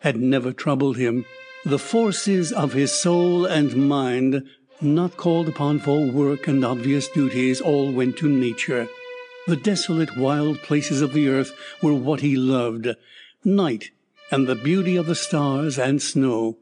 had 0.00 0.16
never 0.16 0.52
troubled 0.52 0.96
him. 0.96 1.26
The 1.64 1.78
forces 1.78 2.50
of 2.50 2.72
his 2.72 2.92
soul 2.92 3.44
and 3.44 3.88
mind, 3.88 4.42
not 4.80 5.16
called 5.16 5.48
upon 5.48 5.78
for 5.80 6.06
work 6.06 6.46
and 6.46 6.64
obvious 6.64 7.08
duties, 7.08 7.60
all 7.60 7.92
went 7.92 8.16
to 8.18 8.28
nature. 8.28 8.88
The 9.46 9.56
desolate 9.56 10.16
wild 10.16 10.62
places 10.62 11.00
of 11.00 11.12
the 11.12 11.28
earth 11.28 11.52
were 11.82 11.94
what 11.94 12.20
he 12.20 12.36
loved 12.36 12.88
night 13.44 13.90
and 14.30 14.46
the 14.46 14.56
beauty 14.56 14.96
of 14.96 15.06
the 15.06 15.14
stars 15.14 15.78
and 15.78 16.02
snow. 16.02 16.58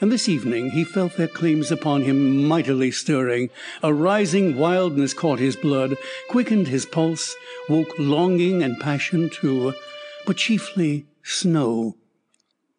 And 0.00 0.10
this 0.10 0.28
evening 0.28 0.70
he 0.70 0.84
felt 0.84 1.16
their 1.16 1.28
claims 1.28 1.70
upon 1.70 2.02
him 2.02 2.44
mightily 2.44 2.90
stirring. 2.90 3.50
A 3.82 3.92
rising 3.92 4.56
wildness 4.56 5.14
caught 5.14 5.38
his 5.38 5.54
blood, 5.54 5.96
quickened 6.28 6.68
his 6.68 6.86
pulse, 6.86 7.36
woke 7.68 7.92
longing 7.98 8.62
and 8.62 8.80
passion 8.80 9.30
too, 9.30 9.74
but 10.26 10.38
chiefly 10.38 11.06
snow. 11.22 11.96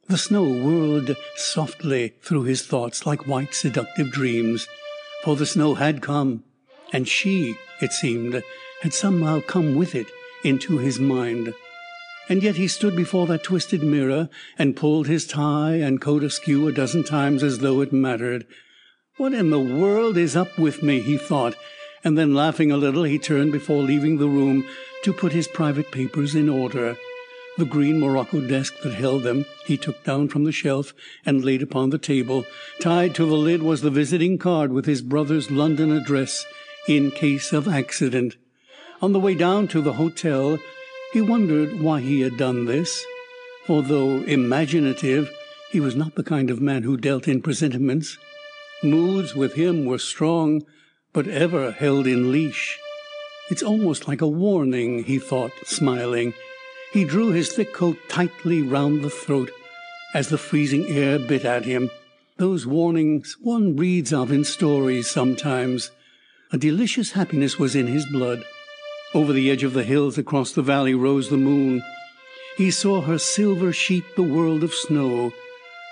The 0.07 0.17
snow 0.19 0.43
whirled 0.43 1.15
softly 1.35 2.13
through 2.21 2.43
his 2.43 2.61
thoughts 2.61 3.07
like 3.07 3.25
white 3.25 3.55
seductive 3.55 4.11
dreams. 4.11 4.67
For 5.23 5.35
the 5.35 5.47
snow 5.47 5.73
had 5.73 6.03
come, 6.03 6.43
and 6.93 7.07
she, 7.07 7.55
it 7.81 7.91
seemed, 7.91 8.43
had 8.81 8.93
somehow 8.93 9.41
come 9.41 9.73
with 9.73 9.95
it 9.95 10.05
into 10.43 10.77
his 10.77 10.99
mind. 10.99 11.55
And 12.29 12.43
yet 12.43 12.55
he 12.55 12.67
stood 12.67 12.95
before 12.95 13.25
that 13.27 13.43
twisted 13.43 13.81
mirror 13.81 14.29
and 14.59 14.75
pulled 14.75 15.07
his 15.07 15.25
tie 15.25 15.77
and 15.77 15.99
coat 15.99 16.23
askew 16.23 16.67
a 16.67 16.71
dozen 16.71 17.03
times 17.03 17.41
as 17.41 17.59
though 17.59 17.81
it 17.81 17.91
mattered. 17.91 18.45
What 19.17 19.33
in 19.33 19.49
the 19.49 19.59
world 19.59 20.17
is 20.17 20.35
up 20.35 20.59
with 20.59 20.83
me? 20.83 21.01
he 21.01 21.17
thought, 21.17 21.55
and 22.03 22.15
then 22.15 22.35
laughing 22.35 22.71
a 22.71 22.77
little, 22.77 23.03
he 23.03 23.17
turned 23.17 23.51
before 23.51 23.81
leaving 23.81 24.17
the 24.17 24.29
room 24.29 24.67
to 25.03 25.13
put 25.13 25.31
his 25.31 25.47
private 25.47 25.91
papers 25.91 26.35
in 26.35 26.47
order. 26.47 26.95
The 27.57 27.65
green 27.65 28.01
morocco 28.01 28.41
desk 28.41 28.73
that 28.83 28.93
held 28.93 29.23
them 29.23 29.45
he 29.65 29.77
took 29.77 30.03
down 30.03 30.27
from 30.27 30.43
the 30.43 30.51
shelf 30.51 30.93
and 31.25 31.45
laid 31.45 31.61
upon 31.61 31.89
the 31.89 31.97
table. 31.97 32.45
Tied 32.81 33.15
to 33.15 33.25
the 33.25 33.35
lid 33.35 33.63
was 33.63 33.81
the 33.81 33.89
visiting 33.89 34.37
card 34.37 34.73
with 34.73 34.85
his 34.85 35.01
brother's 35.01 35.49
London 35.49 35.91
address 35.91 36.45
in 36.87 37.11
case 37.11 37.53
of 37.53 37.67
accident. 37.67 38.35
On 39.01 39.13
the 39.13 39.19
way 39.19 39.35
down 39.35 39.67
to 39.69 39.81
the 39.81 39.93
hotel, 39.93 40.59
he 41.13 41.21
wondered 41.21 41.79
why 41.79 42.01
he 42.01 42.21
had 42.21 42.35
done 42.35 42.65
this, 42.65 43.05
for 43.65 43.81
though 43.81 44.21
imaginative, 44.23 45.31
he 45.71 45.79
was 45.79 45.95
not 45.95 46.15
the 46.15 46.23
kind 46.23 46.49
of 46.49 46.61
man 46.61 46.83
who 46.83 46.97
dealt 46.97 47.27
in 47.27 47.41
presentiments. 47.41 48.17
Moods 48.83 49.33
with 49.33 49.53
him 49.53 49.85
were 49.85 49.97
strong, 49.97 50.61
but 51.13 51.27
ever 51.27 51.71
held 51.71 52.05
in 52.05 52.31
leash. 52.31 52.77
It's 53.49 53.63
almost 53.63 54.07
like 54.07 54.21
a 54.21 54.27
warning, 54.27 55.05
he 55.05 55.19
thought, 55.19 55.51
smiling. 55.63 56.33
He 56.95 57.03
drew 57.03 57.33
his 57.33 57.51
thick 57.51 57.73
coat 57.73 57.97
tightly 58.07 58.61
round 58.61 59.01
the 59.01 59.09
throat 59.09 59.51
as 60.13 60.29
the 60.29 60.37
freezing 60.37 60.85
air 60.87 61.19
bit 61.19 61.43
at 61.43 61.65
him. 61.65 61.91
Those 62.37 62.65
warnings 62.65 63.35
one 63.41 63.75
reads 63.75 64.13
of 64.13 64.31
in 64.31 64.45
stories 64.45 65.11
sometimes. 65.11 65.91
A 66.53 66.57
delicious 66.57 67.11
happiness 67.11 67.59
was 67.59 67.75
in 67.75 67.87
his 67.87 68.05
blood. 68.05 68.45
Over 69.13 69.33
the 69.33 69.51
edge 69.51 69.65
of 69.65 69.73
the 69.73 69.83
hills 69.83 70.17
across 70.17 70.53
the 70.53 70.61
valley 70.61 70.93
rose 70.93 71.29
the 71.29 71.35
moon. 71.35 71.83
He 72.55 72.71
saw 72.71 73.01
her 73.01 73.17
silver 73.17 73.73
sheet 73.73 74.05
the 74.15 74.23
world 74.23 74.63
of 74.63 74.73
snow. 74.73 75.33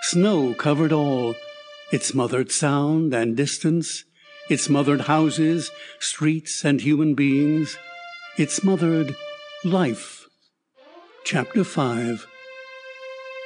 Snow 0.03 0.53
covered 0.53 0.93
all. 0.93 1.35
It 1.91 2.03
smothered 2.03 2.49
sound 2.49 3.13
and 3.13 3.35
distance. 3.35 4.05
It 4.49 4.61
smothered 4.61 5.01
houses, 5.01 5.69
streets, 5.99 6.63
and 6.63 6.79
human 6.79 7.13
beings. 7.13 7.77
It 8.37 8.51
smothered 8.51 9.17
life. 9.65 10.22
Chapter 11.25 11.63
5 11.63 12.27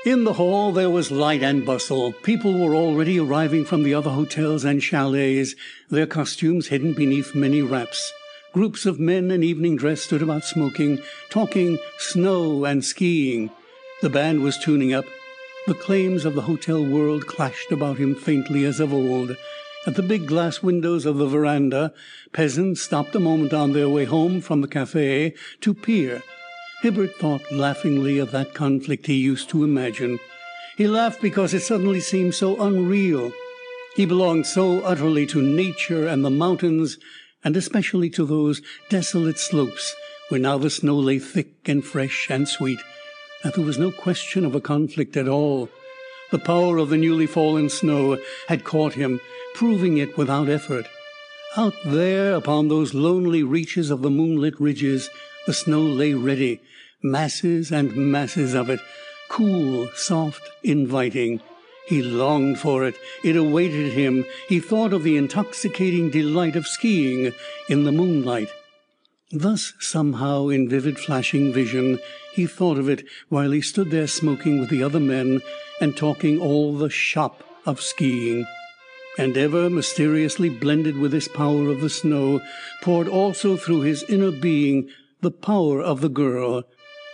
In 0.03 0.23
the 0.23 0.34
hall 0.34 0.71
there 0.71 0.89
was 0.89 1.11
light 1.11 1.43
and 1.43 1.63
bustle. 1.63 2.11
People 2.11 2.57
were 2.57 2.73
already 2.73 3.19
arriving 3.19 3.65
from 3.65 3.84
the 3.84 3.93
other 3.93 4.09
hotels 4.09 4.65
and 4.65 4.82
chalets, 4.82 5.53
their 5.88 6.07
costumes 6.07 6.69
hidden 6.69 6.93
beneath 6.93 7.36
many 7.36 7.61
wraps. 7.61 8.11
Groups 8.51 8.88
of 8.88 8.99
men 8.99 9.30
in 9.30 9.43
evening 9.43 9.75
dress 9.75 10.01
stood 10.01 10.23
about 10.23 10.43
smoking, 10.43 10.97
talking 11.30 11.78
snow 11.99 12.65
and 12.65 12.84
skiing. 12.84 13.51
The 14.01 14.09
band 14.09 14.41
was 14.41 14.57
tuning 14.57 14.91
up. 14.91 15.05
The 15.67 15.75
claims 15.75 16.25
of 16.25 16.34
the 16.34 16.41
hotel 16.41 16.84
world 16.84 17.28
clashed 17.28 17.71
about 17.71 17.99
him 17.99 18.15
faintly 18.15 18.65
as 18.65 18.80
of 18.80 18.91
old. 18.91 19.38
At 19.86 19.93
the 19.93 20.03
big 20.03 20.25
glass 20.25 20.63
windows 20.63 21.05
of 21.05 21.17
the 21.17 21.28
veranda, 21.28 21.93
peasants 22.34 22.82
stopped 22.82 23.13
a 23.13 23.19
moment 23.19 23.53
on 23.53 23.73
their 23.73 23.88
way 23.88 24.05
home 24.05 24.41
from 24.41 24.61
the 24.61 24.67
cafe 24.67 25.36
to 25.61 25.75
peer. 25.75 26.23
Hibbert 26.82 27.15
thought 27.15 27.51
laughingly 27.51 28.19
of 28.19 28.32
that 28.32 28.53
conflict 28.53 29.07
he 29.07 29.15
used 29.15 29.49
to 29.49 29.63
imagine. 29.63 30.19
He 30.78 30.88
laughed 30.88 31.21
because 31.21 31.53
it 31.53 31.61
suddenly 31.61 31.99
seemed 31.99 32.36
so 32.36 32.61
unreal. 32.61 33.32
He 33.95 34.05
belonged 34.05 34.45
so 34.45 34.82
utterly 34.82 35.25
to 35.28 35.41
nature 35.41 36.07
and 36.07 36.23
the 36.23 36.30
mountains 36.30 36.97
and 37.43 37.57
especially 37.57 38.09
to 38.11 38.25
those 38.25 38.61
desolate 38.89 39.39
slopes 39.39 39.95
where 40.30 40.39
now 40.39 40.57
the 40.57 40.69
snow 40.69 40.97
lay 40.97 41.19
thick 41.19 41.67
and 41.67 41.84
fresh 41.84 42.28
and 42.30 42.47
sweet, 42.47 42.80
that 43.43 43.55
there 43.55 43.65
was 43.65 43.78
no 43.78 43.91
question 43.91 44.45
of 44.45 44.53
a 44.53 44.61
conflict 44.61 45.15
at 45.15 45.28
all. 45.28 45.69
The 46.32 46.39
power 46.39 46.78
of 46.78 46.89
the 46.89 46.97
newly 46.97 47.28
fallen 47.28 47.69
snow 47.69 48.17
had 48.49 48.65
caught 48.65 48.93
him, 48.93 49.21
proving 49.53 49.97
it 49.97 50.17
without 50.17 50.49
effort. 50.49 50.86
Out 51.55 51.75
there 51.86 52.36
upon 52.36 52.67
those 52.67 52.93
lonely 52.93 53.41
reaches 53.43 53.89
of 53.89 54.01
the 54.01 54.09
moonlit 54.09 54.59
ridges, 54.59 55.09
the 55.48 55.54
snow 55.54 55.82
lay 55.82 56.14
ready, 56.14 56.62
masses 57.02 57.72
and 57.72 57.95
masses 57.95 58.54
of 58.54 58.70
it, 58.70 58.82
cool, 59.30 59.88
soft, 59.95 60.41
inviting. 60.62 61.41
He 61.88 62.04
longed 62.04 62.60
for 62.60 62.84
it. 62.84 62.95
It 63.24 63.38
awaited 63.38 63.93
him. 63.93 64.26
He 64.50 64.60
thought 64.60 64.91
of 64.91 65.04
the 65.04 65.16
intoxicating 65.16 66.10
delight 66.10 66.58
of 66.58 66.68
skiing 66.68 67.32
in 67.70 67.86
the 67.86 67.93
moonlight. 67.93 68.50
Thus, 69.32 69.74
somehow, 69.80 70.50
in 70.50 70.68
vivid 70.68 71.00
flashing 71.00 71.54
vision, 71.54 72.00
he 72.34 72.45
thought 72.45 72.78
of 72.78 72.89
it 72.89 73.06
while 73.30 73.52
he 73.52 73.62
stood 73.62 73.89
there 73.89 74.08
smoking 74.08 74.60
with 74.60 74.70
the 74.70 74.84
other 74.84 75.00
men 75.00 75.41
and 75.80 75.95
talking 75.95 76.41
all 76.41 76.76
the 76.76 76.89
shop 76.89 77.41
of 77.66 77.80
skiing. 77.80 78.45
And 79.18 79.38
ever 79.38 79.70
mysteriously 79.70 80.50
blended 80.50 80.98
with 80.98 81.12
this 81.12 81.30
power 81.30 81.70
of 81.70 81.80
the 81.80 81.89
snow, 81.89 82.41
poured 82.82 83.08
also 83.08 83.56
through 83.56 83.82
his 83.82 84.04
inner 84.04 84.32
being 84.32 84.89
the 85.22 85.32
power 85.32 85.82
of 85.82 86.01
the 86.01 86.09
girl 86.09 86.63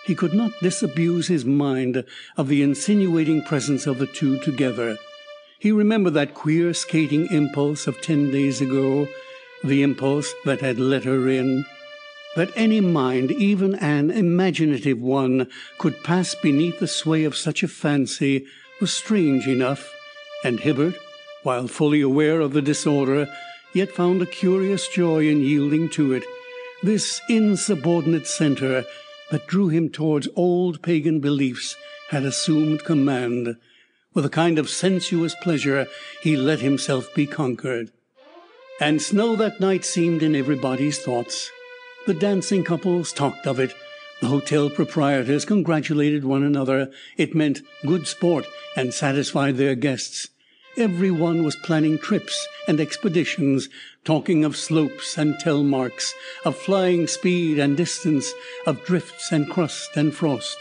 he 0.05 0.15
could 0.15 0.33
not 0.33 0.51
disabuse 0.61 1.27
his 1.27 1.45
mind 1.45 2.03
of 2.35 2.49
the 2.49 2.61
insinuating 2.61 3.41
presence 3.43 3.87
of 3.87 3.99
the 3.99 4.07
two 4.07 4.37
together. 4.39 4.97
He 5.59 5.71
remembered 5.71 6.13
that 6.15 6.33
queer 6.33 6.73
skating 6.73 7.27
impulse 7.31 7.87
of 7.87 8.01
ten 8.01 8.29
days 8.29 8.59
ago, 8.59 9.07
the 9.63 9.81
impulse 9.81 10.33
that 10.43 10.59
had 10.59 10.77
let 10.77 11.05
her 11.05 11.29
in. 11.29 11.65
That 12.35 12.51
any 12.55 12.81
mind, 12.81 13.31
even 13.31 13.75
an 13.75 14.11
imaginative 14.11 14.99
one, 14.99 15.47
could 15.77 16.03
pass 16.03 16.35
beneath 16.35 16.79
the 16.79 16.87
sway 16.87 17.23
of 17.23 17.37
such 17.37 17.63
a 17.63 17.67
fancy 17.67 18.45
was 18.81 18.91
strange 18.91 19.47
enough, 19.47 19.89
and 20.43 20.59
Hibbert, 20.59 20.95
while 21.43 21.67
fully 21.67 22.01
aware 22.01 22.41
of 22.41 22.51
the 22.51 22.61
disorder, 22.61 23.27
yet 23.73 23.91
found 23.91 24.21
a 24.21 24.25
curious 24.25 24.87
joy 24.89 25.27
in 25.29 25.41
yielding 25.41 25.89
to 25.91 26.11
it. 26.11 26.23
This 26.83 27.21
insubordinate 27.29 28.27
center 28.27 28.83
that 29.31 29.47
drew 29.47 29.69
him 29.69 29.89
towards 29.89 30.27
old 30.35 30.81
pagan 30.81 31.21
beliefs 31.21 31.77
had 32.09 32.23
assumed 32.23 32.83
command. 32.83 33.55
With 34.13 34.25
a 34.25 34.29
kind 34.29 34.59
of 34.59 34.69
sensuous 34.69 35.33
pleasure, 35.41 35.87
he 36.21 36.35
let 36.35 36.59
himself 36.59 37.07
be 37.15 37.25
conquered. 37.25 37.91
And 38.81 39.01
snow 39.01 39.37
that 39.37 39.61
night 39.61 39.85
seemed 39.85 40.21
in 40.21 40.35
everybody's 40.35 40.99
thoughts. 40.99 41.49
The 42.05 42.13
dancing 42.13 42.65
couples 42.65 43.13
talked 43.13 43.47
of 43.47 43.61
it. 43.61 43.73
The 44.19 44.27
hotel 44.27 44.69
proprietors 44.69 45.45
congratulated 45.45 46.25
one 46.25 46.43
another. 46.43 46.91
It 47.15 47.33
meant 47.33 47.61
good 47.85 48.07
sport 48.07 48.45
and 48.75 48.93
satisfied 48.93 49.55
their 49.55 49.75
guests. 49.75 50.27
Every 50.75 51.11
one 51.11 51.43
was 51.43 51.55
planning 51.55 51.99
trips 51.99 52.47
and 52.67 52.79
expeditions, 52.79 53.69
talking 54.03 54.43
of 54.43 54.57
slopes 54.57 55.19
and 55.19 55.35
telemarks, 55.35 56.13
of 56.45 56.57
flying 56.57 57.05
speed 57.05 57.59
and 57.59 57.77
distance, 57.77 58.33
of 58.65 58.83
drifts 58.83 59.31
and 59.31 59.47
crust 59.47 59.95
and 59.95 60.13
frost. 60.15 60.57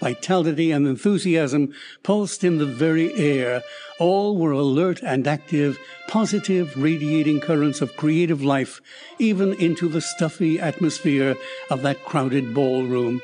Vitality 0.00 0.70
and 0.70 0.86
enthusiasm 0.86 1.72
pulsed 2.02 2.44
in 2.44 2.58
the 2.58 2.66
very 2.66 3.12
air. 3.14 3.62
All 3.98 4.36
were 4.36 4.52
alert 4.52 5.02
and 5.02 5.26
active, 5.26 5.78
positive, 6.08 6.76
radiating 6.76 7.40
currents 7.40 7.80
of 7.80 7.96
creative 7.96 8.42
life, 8.42 8.82
even 9.18 9.54
into 9.54 9.88
the 9.88 10.02
stuffy 10.02 10.60
atmosphere 10.60 11.36
of 11.70 11.80
that 11.82 12.04
crowded 12.04 12.52
ballroom. 12.52 13.22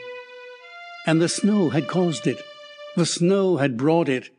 And 1.06 1.20
the 1.20 1.28
snow 1.28 1.68
had 1.68 1.86
caused 1.86 2.26
it. 2.26 2.38
The 2.96 3.06
snow 3.06 3.58
had 3.58 3.76
brought 3.76 4.08
it. 4.08 4.30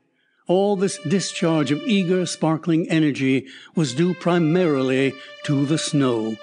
All 0.48 0.76
this 0.76 1.00
discharge 1.00 1.72
of 1.72 1.82
eager, 1.88 2.26
sparkling 2.28 2.88
energy 2.90 3.48
was 3.76 3.96
due 3.96 4.14
primarily 4.14 5.14
to 5.46 5.66
the 5.66 5.80
snow. 5.80 6.38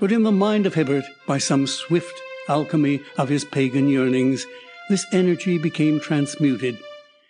But 0.00 0.10
in 0.10 0.22
the 0.22 0.32
mind 0.32 0.64
of 0.64 0.74
Hibbert, 0.74 1.04
by 1.26 1.36
some 1.36 1.66
swift, 1.66 2.18
alchemy 2.48 3.00
of 3.18 3.28
his 3.28 3.44
pagan 3.44 3.90
yearnings, 3.90 4.46
this 4.88 5.04
energy 5.12 5.58
became 5.58 6.00
transmuted. 6.00 6.78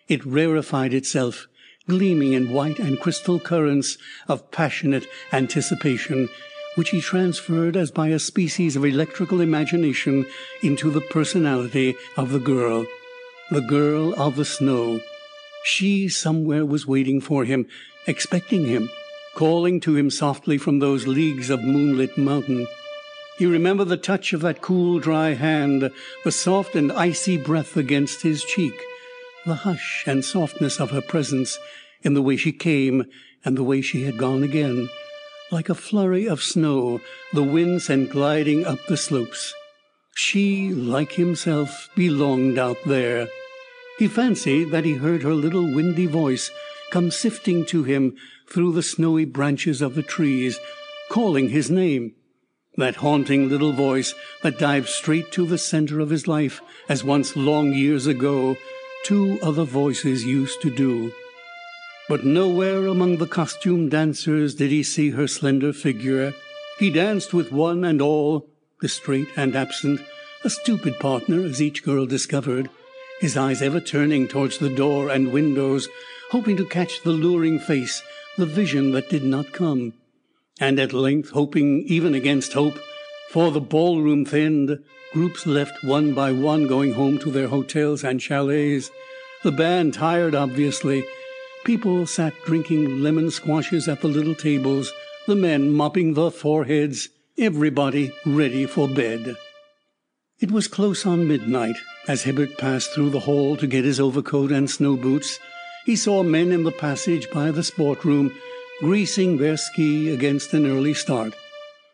It 0.07 0.25
rarefied 0.25 0.95
itself, 0.95 1.49
gleaming 1.89 2.35
in 2.35 2.53
white 2.53 2.79
and 2.79 3.01
crystal 3.01 3.41
currents 3.41 3.99
of 4.29 4.53
passionate 4.53 5.09
anticipation, 5.33 6.29
which 6.77 6.91
he 6.91 7.01
transferred 7.01 7.77
as 7.77 7.91
by 7.91 8.09
a 8.09 8.21
species 8.21 8.77
of 8.77 8.85
electrical 8.85 9.41
imagination 9.41 10.25
into 10.63 10.89
the 10.93 11.01
personality 11.01 11.97
of 12.17 12.31
the 12.31 12.39
girl, 12.39 12.87
the 13.51 13.63
girl 13.63 14.15
of 14.15 14.37
the 14.37 14.45
snow. 14.45 15.01
She 15.71 16.09
somewhere 16.09 16.65
was 16.65 16.87
waiting 16.87 17.21
for 17.21 17.45
him, 17.45 17.67
expecting 18.07 18.65
him, 18.65 18.89
calling 19.35 19.81
to 19.81 19.97
him 19.97 20.09
softly 20.09 20.57
from 20.57 20.79
those 20.79 21.07
leagues 21.07 21.51
of 21.51 21.63
moonlit 21.63 22.17
mountain. 22.17 22.67
He 23.37 23.45
remembered 23.45 23.89
the 23.89 23.99
touch 23.99 24.33
of 24.33 24.41
that 24.41 24.63
cool, 24.63 24.99
dry 24.99 25.35
hand, 25.35 25.91
the 26.25 26.33
soft 26.33 26.75
and 26.75 26.91
icy 26.91 27.37
breath 27.37 27.77
against 27.77 28.23
his 28.23 28.43
cheek, 28.45 28.73
the 29.45 29.57
hush 29.57 30.05
and 30.07 30.25
softness 30.25 30.81
of 30.81 30.91
her 30.91 31.03
presence 31.03 31.59
in 32.03 32.15
the 32.15 32.23
way 32.23 32.39
she 32.39 32.51
came 32.51 33.05
and 33.45 33.55
the 33.55 33.63
way 33.63 33.83
she 33.83 34.05
had 34.05 34.17
gone 34.17 34.43
again, 34.43 34.89
like 35.53 35.69
a 35.69 35.75
flurry 35.75 36.27
of 36.27 36.43
snow 36.43 37.03
the 37.35 37.43
wind 37.43 37.83
sent 37.83 38.09
gliding 38.11 38.65
up 38.65 38.79
the 38.87 38.97
slopes. 38.97 39.53
She, 40.15 40.71
like 40.71 41.13
himself, 41.13 41.91
belonged 41.95 42.59
out 42.59 42.79
there. 42.87 43.29
He 43.99 44.07
fancied 44.07 44.71
that 44.71 44.85
he 44.85 44.95
heard 44.95 45.25
her 45.25 45.35
little 45.35 45.75
windy 45.75 46.07
voice 46.07 46.53
come 46.91 47.11
sifting 47.11 47.67
to 47.67 47.83
him 47.83 48.17
through 48.49 48.73
the 48.73 48.83
snowy 48.83 49.25
branches 49.25 49.83
of 49.83 49.97
the 49.97 50.05
trees, 50.05 50.59
calling 51.11 51.49
his 51.49 51.69
name. 51.69 52.15
That 52.77 52.97
haunting 52.97 53.49
little 53.49 53.73
voice 53.73 54.15
that 54.43 54.59
dived 54.59 54.89
straight 54.89 55.33
to 55.33 55.45
the 55.47 55.59
center 55.59 55.99
of 55.99 56.11
his 56.11 56.29
life, 56.29 56.61
as 56.89 57.03
once 57.03 57.35
long 57.35 57.73
years 57.73 58.07
ago 58.07 58.57
two 59.05 59.39
other 59.43 59.65
voices 59.65 60.25
used 60.25 60.63
to 60.63 60.71
do. 60.71 61.13
But 62.09 62.25
nowhere 62.25 62.87
among 62.87 63.17
the 63.17 63.27
costumed 63.27 63.91
dancers 63.91 64.55
did 64.55 64.71
he 64.71 64.85
see 64.85 65.11
her 65.11 65.27
slender 65.27 65.73
figure. 65.73 66.35
He 66.79 66.91
danced 66.91 67.35
with 67.35 67.51
one 67.51 67.85
and 67.85 68.01
all, 68.01 68.49
distrait 68.81 69.27
and 69.37 69.57
absent, 69.57 70.01
a 70.45 70.51
stupid 70.51 71.01
partner, 71.01 71.45
as 71.45 71.61
each 71.61 71.83
girl 71.83 72.07
discovered 72.07 72.71
his 73.21 73.37
eyes 73.37 73.63
ever 73.63 73.81
turning 73.81 74.29
towards 74.29 74.59
the 74.59 74.71
door 74.71 75.09
and 75.09 75.33
windows, 75.33 75.89
hoping 76.31 76.57
to 76.57 76.65
catch 76.67 77.03
the 77.03 77.11
luring 77.11 77.59
face, 77.59 78.03
the 78.37 78.47
vision 78.47 78.93
that 78.93 79.09
did 79.09 79.25
not 79.25 79.53
come. 79.53 79.93
And 80.61 80.79
at 80.79 80.93
length, 80.93 81.31
hoping 81.31 81.85
even 81.87 82.15
against 82.15 82.53
hope, 82.53 82.79
for 83.31 83.51
the 83.51 83.61
ballroom 83.61 84.25
thinned, 84.25 84.79
groups 85.13 85.47
left 85.47 85.85
one 85.85 86.15
by 86.15 86.33
one 86.33 86.67
going 86.67 86.93
home 86.93 87.19
to 87.19 87.31
their 87.31 87.49
hotels 87.49 88.05
and 88.05 88.21
chalets. 88.21 88.91
The 89.43 89.53
band 89.53 89.95
tired, 89.95 90.35
obviously. 90.35 91.05
People 91.65 92.07
sat 92.07 92.35
drinking 92.45 93.03
lemon 93.03 93.31
squashes 93.31 93.89
at 93.89 94.01
the 94.01 94.09
little 94.09 94.35
tables, 94.35 94.93
the 95.27 95.37
men 95.37 95.73
mopping 95.73 96.15
their 96.15 96.31
foreheads, 96.31 97.09
everybody 97.37 98.13
ready 98.25 98.67
for 98.67 98.89
bed. 98.89 99.37
It 100.41 100.53
was 100.53 100.69
close 100.69 101.05
on 101.05 101.27
midnight 101.27 101.75
as 102.07 102.23
Hibbert 102.23 102.59
passed 102.59 102.93
through 102.93 103.11
the 103.11 103.21
hall 103.21 103.57
to 103.57 103.67
get 103.67 103.85
his 103.85 103.99
overcoat 103.99 104.53
and 104.53 104.71
snow 104.71 104.97
boots. 104.97 105.41
He 105.85 105.97
saw 105.97 106.23
men 106.23 106.53
in 106.53 106.63
the 106.63 106.71
passage 106.71 107.29
by 107.31 107.51
the 107.51 107.65
sport 107.65 108.05
room 108.05 108.33
greasing 108.79 109.39
their 109.39 109.57
ski 109.57 110.11
against 110.11 110.55
an 110.55 110.65
early 110.65 110.95
start. 110.95 111.35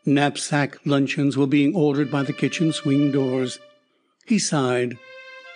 Knapsack 0.04 0.78
luncheons 0.84 1.38
were 1.38 1.46
being 1.46 1.74
ordered 1.74 2.10
by 2.10 2.22
the 2.22 2.34
kitchen 2.34 2.70
swing 2.70 3.10
doors. 3.10 3.58
He 4.26 4.38
sighed. 4.38 4.98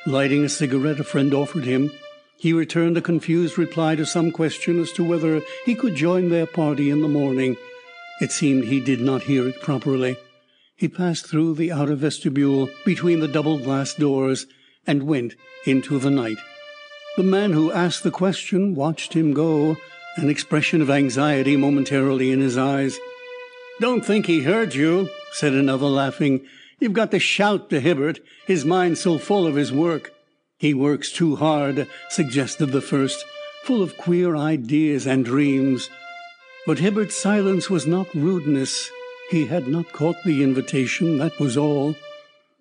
Lighting 0.07 0.43
a 0.43 0.49
cigarette 0.49 1.01
a 1.01 1.05
friend 1.05 1.35
offered 1.35 1.65
him, 1.65 1.91
he 2.39 2.55
returned 2.55 2.97
a 2.97 3.03
confused 3.03 3.59
reply 3.59 3.97
to 3.97 4.07
some 4.07 4.31
question 4.31 4.81
as 4.81 4.93
to 4.93 5.05
whether 5.05 5.43
he 5.67 5.75
could 5.75 5.95
join 5.95 6.31
their 6.31 6.47
party 6.47 6.89
in 6.89 7.03
the 7.03 7.09
morning. 7.09 7.59
It 8.23 8.33
seemed 8.33 8.65
he 8.65 8.81
did 8.81 9.01
not 9.01 9.25
hear 9.25 9.47
it 9.47 9.61
properly. 9.61 10.17
He 10.79 10.87
passed 10.87 11.27
through 11.27 11.57
the 11.57 11.73
outer 11.73 11.97
vestibule 11.97 12.71
between 12.85 13.19
the 13.19 13.27
double 13.27 13.59
glass 13.59 13.95
doors 13.95 14.47
and 14.87 15.03
went 15.03 15.35
into 15.67 15.99
the 15.99 16.11
night. 16.11 16.39
The 17.17 17.25
man 17.25 17.53
who 17.53 17.73
asked 17.73 18.05
the 18.05 18.13
question 18.13 18.77
watched 18.77 19.13
him 19.13 19.33
go, 19.33 19.77
an 20.17 20.31
expression 20.31 20.81
of 20.81 20.89
anxiety 20.89 21.57
momentarily 21.57 22.31
in 22.31 22.39
his 22.41 22.57
eyes. 22.57 22.97
"Don't 23.81 24.07
think 24.07 24.27
he 24.27 24.45
heard 24.45 24.77
you," 24.77 25.11
said 25.33 25.53
another, 25.53 25.87
laughing. 25.87 26.47
"You've 26.79 26.93
got 26.93 27.11
to 27.11 27.19
shout 27.19 27.71
to 27.71 27.81
Hibbert, 27.81 28.21
his 28.47 28.65
mind's 28.65 29.01
so 29.01 29.19
full 29.19 29.49
of 29.49 29.57
his 29.57 29.73
work." 29.73 30.13
"He 30.59 30.75
works 30.75 31.11
too 31.11 31.35
hard," 31.35 31.89
suggested 32.09 32.67
the 32.67 32.81
first, 32.81 33.25
full 33.65 33.83
of 33.83 33.97
queer 33.97 34.37
ideas 34.37 35.09
and 35.09 35.25
dreams. 35.25 35.91
But 36.67 36.79
Hibbert's 36.79 37.17
silence 37.17 37.69
was 37.69 37.85
not 37.85 38.15
rudeness. 38.15 38.93
He 39.29 39.47
had 39.47 39.69
not 39.69 39.93
caught 39.93 40.17
the 40.25 40.43
invitation, 40.43 41.19
that 41.19 41.39
was 41.39 41.57
all. 41.57 41.95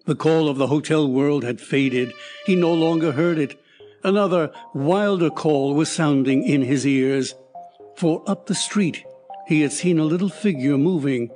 The 0.06 0.16
call 0.16 0.50
of 0.50 0.58
the 0.58 0.68
hotel 0.68 1.08
world 1.10 1.44
had 1.44 1.62
faded. 1.62 2.12
He 2.46 2.56
no 2.56 2.74
longer 2.74 3.14
heard 3.14 3.38
it. 3.38 3.58
Another, 4.04 4.52
wilder 4.74 5.30
call 5.30 5.74
was 5.74 5.90
sounding 5.90 6.44
in 6.44 6.62
his 6.62 6.86
ears. 6.86 7.36
For 7.96 8.22
up 8.28 8.48
the 8.48 8.56
street 8.56 9.04
he 9.48 9.62
had 9.62 9.72
seen 9.72 9.98
a 9.98 10.04
little 10.04 10.30
figure 10.30 10.78
moving. 10.78 11.30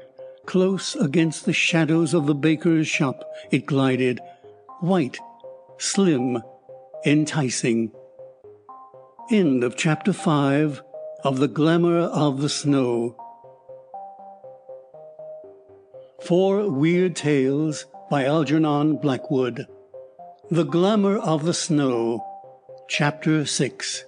Close 0.45 0.95
against 0.95 1.45
the 1.45 1.53
shadows 1.53 2.13
of 2.13 2.27
the 2.27 2.36
baker's 2.36 2.88
shop 2.88 3.23
it 3.51 3.65
glided, 3.65 4.19
white, 4.82 5.17
slim, 5.77 6.41
enticing. 7.05 7.91
End 9.32 9.63
of 9.63 9.77
chapter 9.77 10.11
5 10.11 10.82
of 11.23 11.39
The 11.39 11.47
Glamour 11.47 11.99
of 11.99 12.41
the 12.41 12.49
Snow. 12.49 13.15
Four 16.26 16.69
Weird 16.69 17.15
Tales 17.15 17.88
by 18.11 18.26
Algernon 18.26 18.97
Blackwood. 18.97 19.65
The 20.51 20.63
Glamour 20.63 21.17
of 21.17 21.45
the 21.45 21.53
Snow. 21.53 22.24
Chapter 22.88 23.43
6 23.43 24.05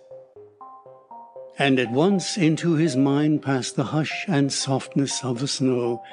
And 1.58 1.80
at 1.80 1.92
once 1.92 2.38
into 2.38 2.76
his 2.76 2.96
mind 2.96 3.42
passed 3.42 3.76
the 3.76 3.86
hush 3.86 4.26
and 4.28 4.54
softness 4.54 5.26
of 5.26 5.40
the 5.40 5.48
snow, 5.48 6.04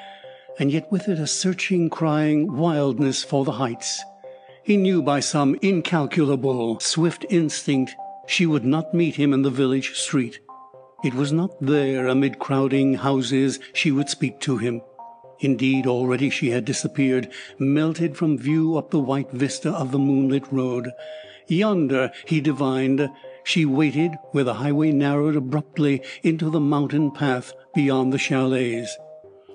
and 0.57 0.71
yet 0.71 0.91
with 0.91 1.07
it 1.07 1.19
a 1.19 1.27
searching, 1.27 1.87
crying 1.87 2.57
wildness 2.57 3.23
for 3.23 3.45
the 3.45 3.53
heights. 3.53 4.03
He 4.63 4.77
knew 4.77 5.03
by 5.03 5.19
some 5.19 5.55
incalculable, 5.61 6.79
swift 6.79 7.27
instinct 7.29 7.95
she 8.25 8.47
would 8.47 8.65
not 8.65 8.91
meet 8.95 9.17
him 9.17 9.33
in 9.33 9.43
the 9.43 9.51
village 9.51 9.93
street. 9.93 10.39
It 11.03 11.13
was 11.13 11.31
not 11.31 11.51
there, 11.61 12.07
amid 12.07 12.39
crowding 12.39 12.95
houses, 12.95 13.59
she 13.73 13.91
would 13.91 14.09
speak 14.09 14.39
to 14.41 14.57
him. 14.57 14.81
Indeed, 15.41 15.87
already 15.87 16.29
she 16.29 16.51
had 16.51 16.65
disappeared, 16.65 17.27
melted 17.57 18.15
from 18.15 18.37
view 18.37 18.77
up 18.77 18.91
the 18.91 18.99
white 18.99 19.31
vista 19.31 19.71
of 19.71 19.91
the 19.91 19.99
moonlit 19.99 20.51
road. 20.51 20.91
Yonder, 21.47 22.11
he 22.25 22.39
divined, 22.39 23.09
she 23.43 23.65
waited 23.65 24.11
where 24.31 24.43
the 24.43 24.55
highway 24.55 24.91
narrowed 24.91 25.35
abruptly 25.35 26.01
into 26.21 26.49
the 26.49 26.59
mountain 26.59 27.11
path 27.11 27.53
beyond 27.73 28.13
the 28.13 28.19
chalets. 28.19 28.95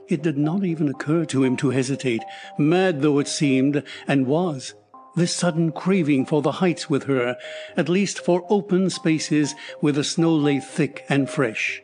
It 0.08 0.22
did 0.22 0.36
not 0.36 0.64
even 0.64 0.88
occur 0.88 1.24
to 1.26 1.44
him 1.44 1.56
to 1.58 1.70
hesitate, 1.70 2.22
mad 2.58 3.00
though 3.00 3.18
it 3.18 3.28
seemed 3.28 3.82
and 4.06 4.26
was, 4.26 4.74
this 5.14 5.32
sudden 5.32 5.72
craving 5.72 6.26
for 6.26 6.42
the 6.42 6.52
heights 6.52 6.90
with 6.90 7.04
her, 7.04 7.36
at 7.76 7.88
least 7.88 8.18
for 8.18 8.44
open 8.48 8.90
spaces 8.90 9.54
where 9.80 9.92
the 9.92 10.04
snow 10.04 10.34
lay 10.34 10.60
thick 10.60 11.04
and 11.08 11.30
fresh. 11.30 11.80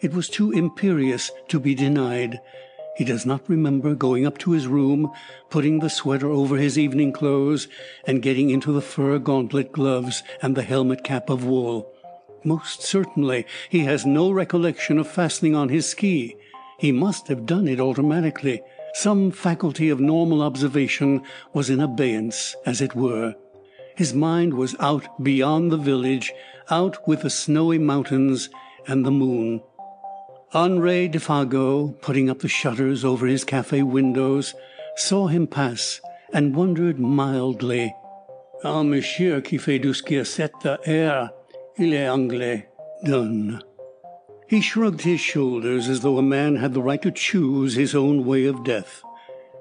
It 0.00 0.12
was 0.12 0.28
too 0.28 0.50
imperious 0.52 1.30
to 1.48 1.58
be 1.58 1.74
denied. 1.74 2.38
He 2.96 3.04
does 3.04 3.26
not 3.26 3.46
remember 3.46 3.94
going 3.94 4.26
up 4.26 4.38
to 4.38 4.52
his 4.52 4.66
room, 4.66 5.12
putting 5.50 5.80
the 5.80 5.90
sweater 5.90 6.30
over 6.30 6.56
his 6.56 6.78
evening 6.78 7.12
clothes, 7.12 7.68
and 8.06 8.22
getting 8.22 8.48
into 8.48 8.72
the 8.72 8.80
fur 8.80 9.18
gauntlet 9.18 9.70
gloves 9.70 10.22
and 10.40 10.56
the 10.56 10.62
helmet 10.62 11.04
cap 11.04 11.28
of 11.28 11.44
wool. 11.44 11.92
Most 12.42 12.82
certainly 12.82 13.44
he 13.68 13.80
has 13.80 14.06
no 14.06 14.30
recollection 14.30 14.98
of 14.98 15.06
fastening 15.06 15.54
on 15.54 15.68
his 15.68 15.86
ski. 15.86 16.36
He 16.78 16.90
must 16.90 17.28
have 17.28 17.44
done 17.44 17.68
it 17.68 17.80
automatically. 17.80 18.62
Some 18.94 19.30
faculty 19.30 19.90
of 19.90 20.00
normal 20.00 20.40
observation 20.40 21.22
was 21.52 21.68
in 21.68 21.80
abeyance, 21.80 22.56
as 22.64 22.80
it 22.80 22.94
were. 22.94 23.34
His 23.94 24.14
mind 24.14 24.54
was 24.54 24.74
out 24.80 25.22
beyond 25.22 25.70
the 25.70 25.76
village, 25.76 26.32
out 26.70 27.06
with 27.06 27.22
the 27.22 27.30
snowy 27.30 27.78
mountains 27.78 28.48
and 28.86 29.04
the 29.04 29.10
moon. 29.10 29.60
Henri 30.56 31.06
Defago, 31.06 31.88
putting 32.00 32.30
up 32.30 32.38
the 32.38 32.48
shutters 32.48 33.04
over 33.04 33.26
his 33.26 33.44
cafe 33.44 33.82
windows, 33.82 34.54
saw 34.94 35.26
him 35.26 35.46
pass, 35.46 36.00
and 36.32 36.56
wondered 36.56 36.98
mildly: 36.98 37.94
"Un 38.64 38.88
monsieur 38.88 39.42
qui 39.42 39.58
fait 39.58 39.78
du 39.78 39.92
ski 39.92 40.24
cette 40.24 40.64
heure, 40.88 41.28
il 41.78 41.92
est 41.92 42.08
anglais, 42.08 42.64
done." 43.04 43.60
He 44.48 44.62
shrugged 44.62 45.02
his 45.02 45.20
shoulders 45.20 45.90
as 45.90 46.00
though 46.00 46.16
a 46.16 46.22
man 46.22 46.56
had 46.56 46.72
the 46.72 46.80
right 46.80 47.02
to 47.02 47.10
choose 47.10 47.74
his 47.74 47.94
own 47.94 48.24
way 48.24 48.46
of 48.46 48.64
death. 48.64 49.02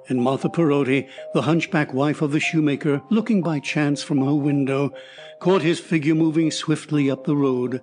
and 0.08 0.22
Martha 0.22 0.48
Perotti, 0.48 1.10
the 1.34 1.42
hunchback 1.42 1.94
wife 1.94 2.22
of 2.22 2.32
the 2.32 2.40
shoemaker, 2.40 3.02
looking 3.10 3.42
by 3.42 3.60
chance 3.60 4.02
from 4.02 4.24
her 4.24 4.34
window, 4.34 4.94
caught 5.42 5.62
his 5.62 5.82
figure 5.82 6.16
moving 6.16 6.52
swiftly 6.52 7.12
up 7.12 7.26
the 7.26 7.36
road. 7.36 7.82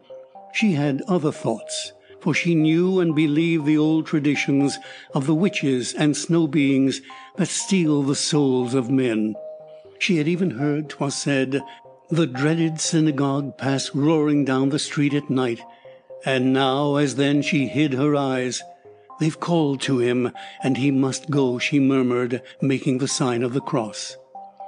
She 0.54 0.72
had 0.72 1.02
other 1.06 1.30
thoughts, 1.30 1.92
for 2.22 2.32
she 2.32 2.54
knew 2.54 3.00
and 3.00 3.16
believed 3.16 3.66
the 3.66 3.76
old 3.76 4.06
traditions 4.06 4.78
of 5.12 5.26
the 5.26 5.34
witches 5.34 5.92
and 5.92 6.16
snow 6.16 6.46
beings 6.46 7.00
that 7.36 7.48
steal 7.48 8.02
the 8.02 8.14
souls 8.14 8.74
of 8.74 8.88
men. 8.88 9.34
She 9.98 10.18
had 10.18 10.28
even 10.28 10.50
heard, 10.50 10.88
'twas 10.88 11.16
said, 11.16 11.62
the 12.10 12.26
dreaded 12.26 12.80
synagogue 12.80 13.56
pass 13.58 13.94
roaring 13.94 14.44
down 14.44 14.68
the 14.68 14.78
street 14.78 15.14
at 15.14 15.30
night, 15.30 15.60
and 16.24 16.52
now 16.52 16.96
as 16.96 17.16
then 17.16 17.42
she 17.42 17.66
hid 17.66 17.94
her 17.94 18.14
eyes. 18.14 18.62
They've 19.18 19.40
called 19.40 19.80
to 19.82 19.98
him, 19.98 20.30
and 20.62 20.76
he 20.76 20.90
must 20.90 21.30
go, 21.30 21.58
she 21.58 21.80
murmured, 21.80 22.42
making 22.60 22.98
the 22.98 23.08
sign 23.08 23.42
of 23.42 23.52
the 23.52 23.60
cross. 23.60 24.16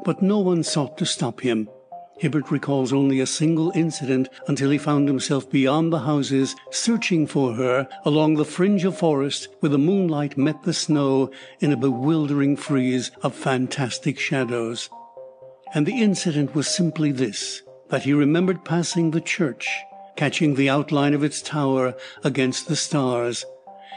But 0.04 0.22
no 0.22 0.38
one 0.38 0.62
sought 0.62 0.98
to 0.98 1.06
stop 1.06 1.40
him. 1.40 1.68
Hibbert 2.18 2.50
recalls 2.50 2.92
only 2.92 3.20
a 3.20 3.26
single 3.26 3.72
incident 3.74 4.28
until 4.46 4.70
he 4.70 4.78
found 4.78 5.08
himself 5.08 5.50
beyond 5.50 5.92
the 5.92 6.00
houses, 6.00 6.54
searching 6.70 7.26
for 7.26 7.54
her 7.54 7.88
along 8.04 8.34
the 8.34 8.44
fringe 8.44 8.84
of 8.84 8.96
forest 8.96 9.48
where 9.60 9.70
the 9.70 9.78
moonlight 9.78 10.38
met 10.38 10.62
the 10.62 10.72
snow 10.72 11.30
in 11.60 11.72
a 11.72 11.76
bewildering 11.76 12.56
frieze 12.56 13.10
of 13.22 13.34
fantastic 13.34 14.18
shadows. 14.18 14.88
And 15.74 15.86
the 15.86 16.00
incident 16.00 16.54
was 16.54 16.68
simply 16.68 17.10
this 17.10 17.62
that 17.90 18.04
he 18.04 18.12
remembered 18.12 18.64
passing 18.64 19.10
the 19.10 19.20
church, 19.20 19.68
catching 20.16 20.54
the 20.54 20.70
outline 20.70 21.14
of 21.14 21.24
its 21.24 21.42
tower 21.42 21.94
against 22.22 22.68
the 22.68 22.76
stars. 22.76 23.44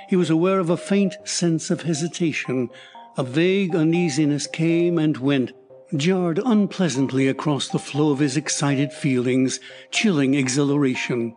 He 0.10 0.16
was 0.16 0.30
aware 0.30 0.60
of 0.60 0.70
a 0.70 0.78
faint 0.78 1.16
sense 1.24 1.70
of 1.70 1.84
hesitation. 1.84 2.70
A 3.18 3.24
vague 3.24 3.76
uneasiness 3.76 4.48
came 4.48 4.98
and 4.98 5.18
went, 5.18 5.52
jarred 5.96 6.40
unpleasantly 6.44 7.28
across 7.28 7.70
the 7.70 7.80
flow 7.80 8.12
of 8.12 8.20
his 8.20 8.36
excited 8.36 8.92
feelings, 8.92 9.60
chilling 9.92 10.34
exhilaration. 10.34 11.36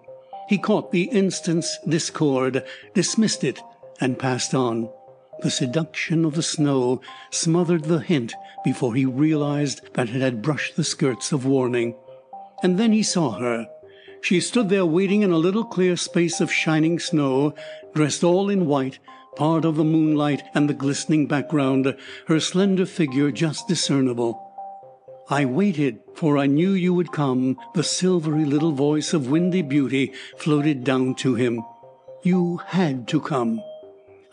He 0.48 0.58
caught 0.58 0.90
the 0.90 1.04
instant's 1.04 1.78
discord, 1.86 2.64
dismissed 2.92 3.44
it, 3.44 3.60
and 4.00 4.18
passed 4.18 4.54
on. 4.54 4.90
The 5.42 5.50
seduction 5.50 6.24
of 6.24 6.34
the 6.34 6.42
snow 6.42 7.00
smothered 7.30 7.84
the 7.84 8.00
hint 8.00 8.34
before 8.64 8.94
he 8.94 9.06
realized 9.06 9.80
that 9.94 10.08
it 10.08 10.20
had 10.20 10.42
brushed 10.42 10.76
the 10.76 10.84
skirts 10.84 11.32
of 11.32 11.46
warning. 11.46 11.94
And 12.62 12.78
then 12.78 12.92
he 12.92 13.02
saw 13.02 13.38
her. 13.38 13.68
She 14.22 14.40
stood 14.40 14.68
there 14.68 14.84
waiting 14.84 15.22
in 15.22 15.30
a 15.30 15.38
little 15.38 15.64
clear 15.64 15.96
space 15.96 16.40
of 16.40 16.52
shining 16.52 16.98
snow, 16.98 17.54
dressed 17.94 18.22
all 18.22 18.50
in 18.50 18.66
white, 18.66 18.98
part 19.36 19.64
of 19.64 19.76
the 19.76 19.84
moonlight 19.84 20.42
and 20.54 20.68
the 20.68 20.74
glistening 20.74 21.26
background, 21.26 21.96
her 22.26 22.40
slender 22.40 22.86
figure 22.86 23.30
just 23.30 23.68
discernible. 23.68 24.46
I 25.28 25.44
waited, 25.44 26.00
for 26.14 26.36
I 26.36 26.46
knew 26.46 26.72
you 26.72 26.92
would 26.94 27.12
come. 27.12 27.56
The 27.74 27.84
silvery 27.84 28.44
little 28.44 28.72
voice 28.72 29.12
of 29.12 29.30
windy 29.30 29.62
beauty 29.62 30.12
floated 30.36 30.82
down 30.82 31.14
to 31.16 31.36
him. 31.36 31.62
You 32.22 32.58
had 32.66 33.06
to 33.08 33.20
come. 33.20 33.62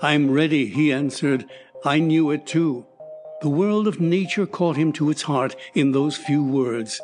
I'm 0.01 0.31
ready, 0.31 0.65
he 0.65 0.91
answered. 0.91 1.45
I 1.85 1.99
knew 1.99 2.31
it 2.31 2.47
too. 2.47 2.85
The 3.41 3.49
world 3.49 3.87
of 3.87 4.01
nature 4.01 4.47
caught 4.47 4.77
him 4.77 4.91
to 4.93 5.11
its 5.11 5.21
heart 5.21 5.55
in 5.75 5.91
those 5.91 6.17
few 6.17 6.43
words. 6.43 6.99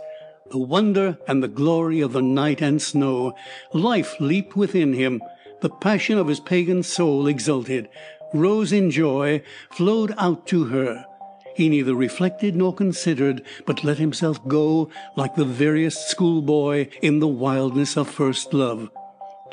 The 0.49 0.57
wonder 0.57 1.19
and 1.27 1.43
the 1.43 1.47
glory 1.47 2.01
of 2.01 2.13
the 2.13 2.21
night 2.21 2.61
and 2.61 2.81
snow. 2.81 3.35
Life 3.73 4.19
leaped 4.19 4.55
within 4.55 4.93
him. 4.93 5.21
The 5.64 5.70
passion 5.70 6.18
of 6.18 6.28
his 6.28 6.41
pagan 6.41 6.84
soul 6.84 7.26
exulted, 7.26 7.88
rose 8.34 8.74
in 8.74 8.91
joy, 8.91 9.43
flowed 9.72 10.14
out 10.18 10.45
to 10.47 10.66
her. 10.66 11.05
He 11.55 11.70
neither 11.70 11.95
reflected 11.95 12.53
nor 12.53 12.74
considered, 12.74 13.41
but 13.66 13.82
let 13.82 13.97
himself 13.97 14.45
go 14.45 14.89
like 15.16 15.36
the 15.36 15.45
veriest 15.45 16.09
schoolboy 16.09 16.89
in 17.01 17.20
the 17.20 17.30
wildness 17.30 17.95
of 17.95 18.09
first 18.09 18.53
love. 18.53 18.89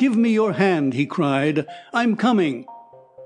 Give 0.01 0.17
me 0.17 0.31
your 0.31 0.55
hand, 0.55 0.95
he 0.95 1.07
cried. 1.07 1.65
I'm 1.93 2.17
coming. 2.17 2.67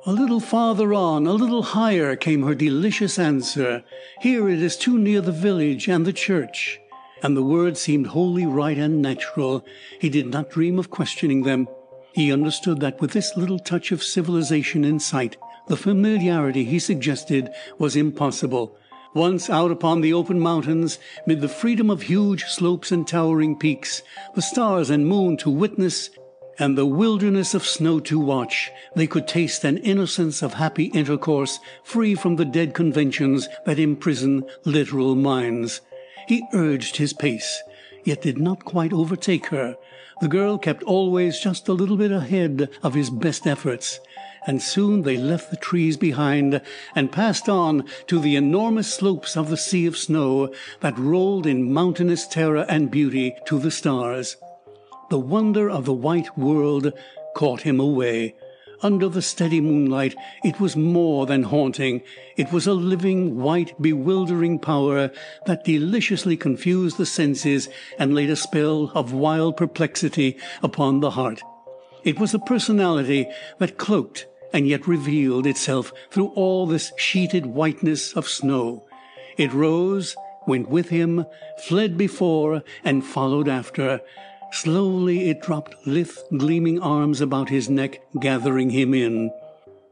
A 0.05 0.13
little 0.13 0.41
farther 0.41 0.93
on, 0.93 1.27
a 1.27 1.33
little 1.33 1.63
higher, 1.63 2.15
came 2.17 2.43
her 2.43 2.55
delicious 2.55 3.19
answer. 3.19 3.83
Here 4.21 4.47
it 4.51 4.61
is 4.61 4.77
too 4.77 4.99
near 4.99 5.23
the 5.23 5.33
village 5.33 5.89
and 5.89 6.05
the 6.05 6.13
church. 6.13 6.79
And 7.23 7.35
the 7.35 7.43
words 7.43 7.81
seemed 7.81 8.09
wholly 8.09 8.45
right 8.45 8.77
and 8.77 9.01
natural. 9.01 9.65
He 9.99 10.11
did 10.11 10.27
not 10.27 10.51
dream 10.51 10.79
of 10.79 10.91
questioning 10.91 11.45
them. 11.45 11.67
He 12.15 12.33
understood 12.33 12.79
that 12.79 13.01
with 13.01 13.11
this 13.11 13.37
little 13.37 13.59
touch 13.59 13.91
of 13.91 14.03
civilization 14.03 14.85
in 14.85 15.01
sight, 15.01 15.37
the 15.67 15.77
familiarity 15.77 16.65
he 16.65 16.79
suggested 16.79 17.51
was 17.77 17.97
impossible. 17.97 18.79
Once 19.15 19.51
out 19.51 19.73
upon 19.73 20.01
the 20.01 20.13
open 20.13 20.39
mountains, 20.39 21.01
mid 21.27 21.41
the 21.41 21.49
freedom 21.49 21.91
of 21.91 22.03
huge 22.03 22.45
slopes 22.45 22.93
and 22.93 23.09
towering 23.09 23.59
peaks, 23.59 24.03
the 24.37 24.43
stars 24.43 24.91
and 24.91 25.09
moon 25.09 25.37
to 25.39 25.51
witness 25.51 26.11
and 26.57 26.79
the 26.79 26.87
wilderness 26.87 27.53
of 27.53 27.67
snow 27.67 27.99
to 27.99 28.21
watch, 28.21 28.71
they 28.95 29.09
could 29.09 29.27
taste 29.27 29.65
an 29.65 29.79
innocence 29.79 30.41
of 30.41 30.55
happy 30.55 30.85
intercourse 30.87 31.59
free 31.83 32.15
from 32.15 32.37
the 32.37 32.45
dead 32.45 32.75
conventions 32.75 33.49
that 33.67 33.81
imprison 33.81 34.45
literal 34.65 35.17
minds. 35.17 35.81
He 36.29 36.47
urged 36.53 36.97
his 36.97 37.13
pace, 37.13 37.61
yet 38.05 38.23
did 38.23 38.39
not 38.39 38.65
quite 38.65 38.93
overtake 38.93 39.47
her. 39.47 39.77
The 40.21 40.29
girl 40.29 40.59
kept 40.59 40.83
always 40.85 41.41
just 41.41 41.69
a 41.69 41.73
little 41.73 41.97
bit 41.97 42.13
ahead 42.13 42.71
of 42.83 42.95
his 42.95 43.11
best 43.11 43.47
efforts, 43.47 43.99
and 44.47 44.63
soon 44.63 45.03
they 45.03 45.17
left 45.17 45.51
the 45.51 45.57
trees 45.57 45.97
behind 45.97 46.61
and 46.95 47.11
passed 47.11 47.49
on 47.49 47.85
to 48.07 48.21
the 48.21 48.37
enormous 48.37 48.93
slopes 48.93 49.37
of 49.37 49.51
the 49.51 49.57
sea 49.57 49.87
of 49.87 49.97
snow 49.97 50.53
that 50.81 50.99
rolled 50.99 51.47
in 51.47 51.73
mountainous 51.73 52.27
terror 52.29 52.65
and 52.69 52.91
beauty 52.91 53.35
to 53.47 53.59
the 53.59 53.71
stars. 53.71 54.37
The 55.11 55.19
wonder 55.19 55.69
of 55.69 55.85
the 55.85 55.93
white 55.93 56.39
world 56.39 56.93
caught 57.35 57.63
him 57.63 57.81
away. 57.81 58.35
Under 58.83 59.09
the 59.09 59.23
steady 59.23 59.61
moonlight 59.61 60.15
it 60.43 60.61
was 60.61 60.77
more 60.77 61.27
than 61.27 61.45
haunting. 61.45 62.03
It 62.37 62.53
was 62.53 62.67
a 62.67 62.75
living, 62.75 63.41
white, 63.41 63.81
bewildering 63.81 64.59
power 64.59 65.11
that 65.47 65.65
deliciously 65.65 66.37
confused 66.37 66.99
the 66.99 67.07
senses 67.07 67.69
and 67.99 68.15
laid 68.15 68.31
a 68.31 68.37
spell 68.37 68.91
of 68.95 69.13
wild 69.13 69.57
perplexity 69.57 70.37
upon 70.63 71.01
the 71.01 71.13
heart. 71.13 71.43
It 72.05 72.19
was 72.19 72.35
a 72.35 72.39
personality 72.39 73.27
that 73.59 73.79
cloaked 73.79 74.27
and 74.53 74.69
yet 74.69 74.87
revealed 74.87 75.47
itself 75.47 75.93
through 76.11 76.29
all 76.29 76.67
this 76.67 76.93
sheeted 76.97 77.47
whiteness 77.47 78.13
of 78.13 78.29
snow. 78.29 78.85
It 79.37 79.53
rose, 79.53 80.15
went 80.47 80.69
with 80.69 80.91
him, 80.91 81.27
fled 81.59 81.97
before, 81.97 82.63
and 82.85 83.05
followed 83.05 83.49
after. 83.49 84.01
Slowly 84.55 85.31
it 85.31 85.43
dropped 85.43 85.85
lithe, 85.85 86.17
gleaming 86.37 86.79
arms 86.79 87.21
about 87.21 87.49
his 87.49 87.69
neck, 87.69 88.01
gathering 88.21 88.71
him 88.71 88.95
in. 88.95 89.33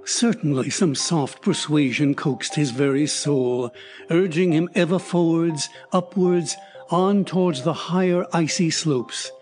Certainly 0.04 0.70
some 0.70 0.94
soft 0.94 1.42
persuasion 1.42 2.14
coaxed 2.14 2.54
his 2.54 2.70
very 2.70 3.08
soul, 3.08 3.74
urging 4.08 4.52
him 4.52 4.70
ever 4.76 5.00
forwards, 5.00 5.68
upwards, 5.92 6.56
on 6.90 7.24
towards 7.24 7.64
the 7.64 7.72
higher 7.72 8.24
icy 8.32 8.70
slopes. 8.70 9.32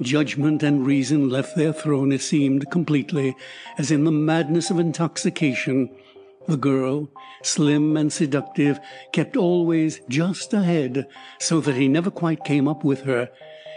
Judgment 0.00 0.62
and 0.62 0.86
reason 0.86 1.28
left 1.28 1.56
their 1.56 1.72
throne, 1.72 2.12
it 2.12 2.22
seemed, 2.22 2.70
completely, 2.70 3.34
as 3.78 3.90
in 3.90 4.04
the 4.04 4.12
madness 4.12 4.70
of 4.70 4.78
intoxication. 4.78 5.90
The 6.46 6.56
girl, 6.56 7.10
slim 7.42 7.96
and 7.96 8.12
seductive, 8.12 8.78
kept 9.12 9.36
always 9.36 10.00
just 10.08 10.54
ahead, 10.54 11.08
so 11.40 11.60
that 11.62 11.74
he 11.74 11.88
never 11.88 12.12
quite 12.12 12.44
came 12.44 12.68
up 12.68 12.84
with 12.84 13.02
her. 13.02 13.28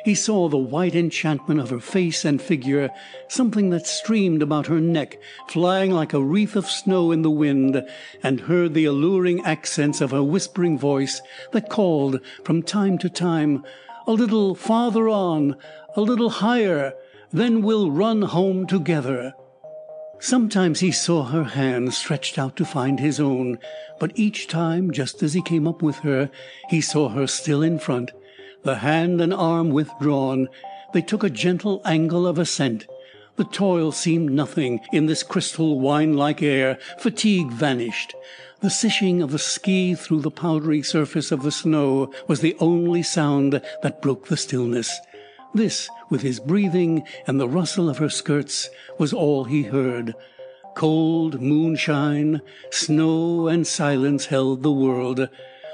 He 0.04 0.16
saw 0.16 0.50
the 0.50 0.58
white 0.58 0.96
enchantment 0.96 1.60
of 1.60 1.70
her 1.70 1.80
face 1.80 2.26
and 2.26 2.42
figure, 2.42 2.90
something 3.28 3.70
that 3.70 3.86
streamed 3.86 4.42
about 4.42 4.66
her 4.66 4.82
neck, 4.82 5.20
flying 5.48 5.92
like 5.92 6.14
a 6.14 6.24
wreath 6.24 6.56
of 6.56 6.66
snow 6.66 7.12
in 7.12 7.22
the 7.22 7.30
wind, 7.30 7.84
and 8.24 8.42
heard 8.42 8.74
the 8.74 8.86
alluring 8.86 9.42
accents 9.46 10.02
of 10.02 10.10
her 10.10 10.24
whispering 10.24 10.78
voice 10.78 11.22
that 11.52 11.70
called 11.70 12.20
from 12.44 12.64
time 12.64 12.98
to 12.98 13.10
time, 13.10 13.64
"A 14.08 14.14
little 14.14 14.56
farther 14.56 15.08
on, 15.08 15.56
a 15.96 16.02
little 16.02 16.32
higher, 16.32 16.94
then 17.32 17.62
we'll 17.62 17.92
run 17.92 18.24
home 18.24 18.66
together." 18.66 19.34
Sometimes 20.20 20.80
he 20.80 20.92
saw 20.92 21.26
her 21.26 21.44
hand 21.44 21.94
stretched 21.94 22.40
out 22.40 22.56
to 22.56 22.66
find 22.66 23.00
his 23.00 23.20
own, 23.20 23.60
but 24.00 24.12
each 24.16 24.48
time, 24.48 24.92
just 24.92 25.22
as 25.22 25.34
he 25.34 25.42
came 25.44 25.68
up 25.68 25.84
with 25.84 25.98
her, 25.98 26.32
he 26.70 26.82
saw 26.82 27.10
her 27.10 27.28
still 27.28 27.62
in 27.62 27.78
front 27.78 28.12
the 28.64 28.76
hand 28.76 29.22
and 29.22 29.34
arm 29.34 29.70
withdrawn. 29.70 30.48
They 30.94 31.02
took 31.02 31.24
a 31.24 31.30
gentle 31.30 31.82
angle 31.86 32.28
of 32.28 32.38
ascent. 32.38 32.86
The 33.38 33.46
toil 33.46 33.92
seemed 33.92 34.32
nothing 34.32 34.82
in 34.92 35.06
this 35.06 35.24
crystal 35.24 35.80
wine 35.80 36.16
like 36.16 36.42
air. 36.42 36.78
Fatigue 37.00 37.52
vanished. 37.52 38.14
The 38.60 38.70
sishing 38.70 39.22
of 39.22 39.32
the 39.32 39.40
ski 39.40 39.96
through 39.96 40.22
the 40.22 40.30
powdery 40.30 40.84
surface 40.84 41.32
of 41.32 41.42
the 41.42 41.52
snow 41.52 42.14
was 42.28 42.42
the 42.42 42.56
only 42.60 43.02
sound 43.02 43.62
that 43.82 44.02
broke 44.02 44.28
the 44.28 44.38
stillness. 44.38 45.00
This, 45.54 45.90
with 46.10 46.22
his 46.22 46.40
breathing 46.40 47.04
and 47.26 47.40
the 47.40 47.50
rustle 47.50 47.90
of 47.90 47.98
her 47.98 48.10
skirts, 48.10 48.70
was 49.00 49.14
all 49.14 49.46
he 49.46 49.64
heard. 49.64 50.14
Cold 50.76 51.42
moonshine, 51.42 52.42
snow, 52.70 53.48
and 53.48 53.66
silence 53.66 54.28
held 54.28 54.62
the 54.62 54.72
world. 54.72 55.28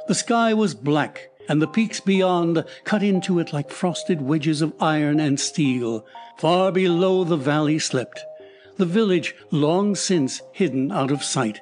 The 0.08 0.16
sky 0.16 0.54
was 0.54 0.74
black, 0.74 1.30
and 1.48 1.62
the 1.62 1.68
peaks 1.68 2.00
beyond 2.00 2.64
cut 2.84 3.04
into 3.04 3.40
it 3.40 3.54
like 3.54 3.70
frosted 3.70 4.22
wedges 4.22 4.62
of 4.62 4.74
iron 4.80 5.20
and 5.20 5.40
steel. 5.40 6.06
Far 6.38 6.72
below 6.72 7.24
the 7.24 7.38
valley 7.38 7.80
slept, 7.80 8.24
the 8.78 8.86
village 8.86 9.36
long 9.52 9.96
since 9.96 10.42
hidden 10.52 10.92
out 10.92 11.12
of 11.12 11.24
sight. 11.24 11.62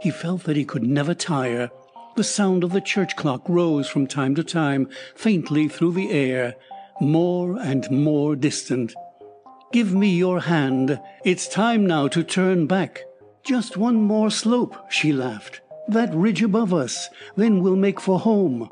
He 0.00 0.10
felt 0.10 0.44
that 0.44 0.56
he 0.56 0.64
could 0.64 0.82
never 0.82 1.14
tire. 1.14 1.70
The 2.16 2.24
sound 2.24 2.64
of 2.64 2.72
the 2.72 2.80
church 2.80 3.16
clock 3.16 3.48
rose 3.48 3.88
from 3.88 4.06
time 4.06 4.34
to 4.34 4.44
time 4.44 4.88
faintly 5.14 5.68
through 5.68 5.92
the 5.92 6.10
air, 6.10 6.56
more 7.00 7.58
and 7.58 7.88
more 7.90 8.34
distant. 8.34 8.92
Give 9.72 9.94
me 9.94 10.08
your 10.08 10.40
hand. 10.40 11.00
It's 11.24 11.46
time 11.46 11.86
now 11.86 12.08
to 12.08 12.24
turn 12.24 12.66
back. 12.66 13.04
Just 13.44 13.76
one 13.76 13.96
more 13.96 14.30
slope, 14.30 14.90
she 14.90 15.12
laughed. 15.12 15.60
That 15.88 16.14
ridge 16.14 16.42
above 16.42 16.74
us. 16.74 17.08
Then 17.36 17.62
we'll 17.62 17.76
make 17.76 18.00
for 18.00 18.18
home. 18.18 18.68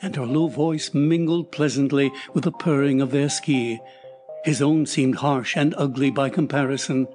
And 0.00 0.16
her 0.16 0.26
low 0.26 0.48
voice 0.48 0.92
mingled 0.92 1.52
pleasantly 1.52 2.12
with 2.34 2.44
the 2.44 2.52
purring 2.52 3.00
of 3.00 3.10
their 3.10 3.28
ski. 3.28 3.80
His 4.44 4.62
own 4.62 4.86
seemed 4.86 5.16
harsh 5.16 5.56
and 5.56 5.74
ugly 5.76 6.10
by 6.10 6.30
comparison. 6.30 7.08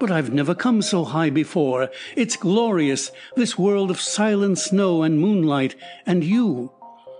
But 0.00 0.10
I've 0.10 0.32
never 0.32 0.54
come 0.54 0.82
so 0.82 1.04
high 1.04 1.30
before. 1.30 1.90
It's 2.16 2.36
glorious, 2.36 3.12
this 3.36 3.56
world 3.56 3.90
of 3.90 4.00
silent 4.00 4.58
snow 4.58 5.02
and 5.02 5.20
moonlight, 5.20 5.76
and 6.04 6.24
you. 6.24 6.72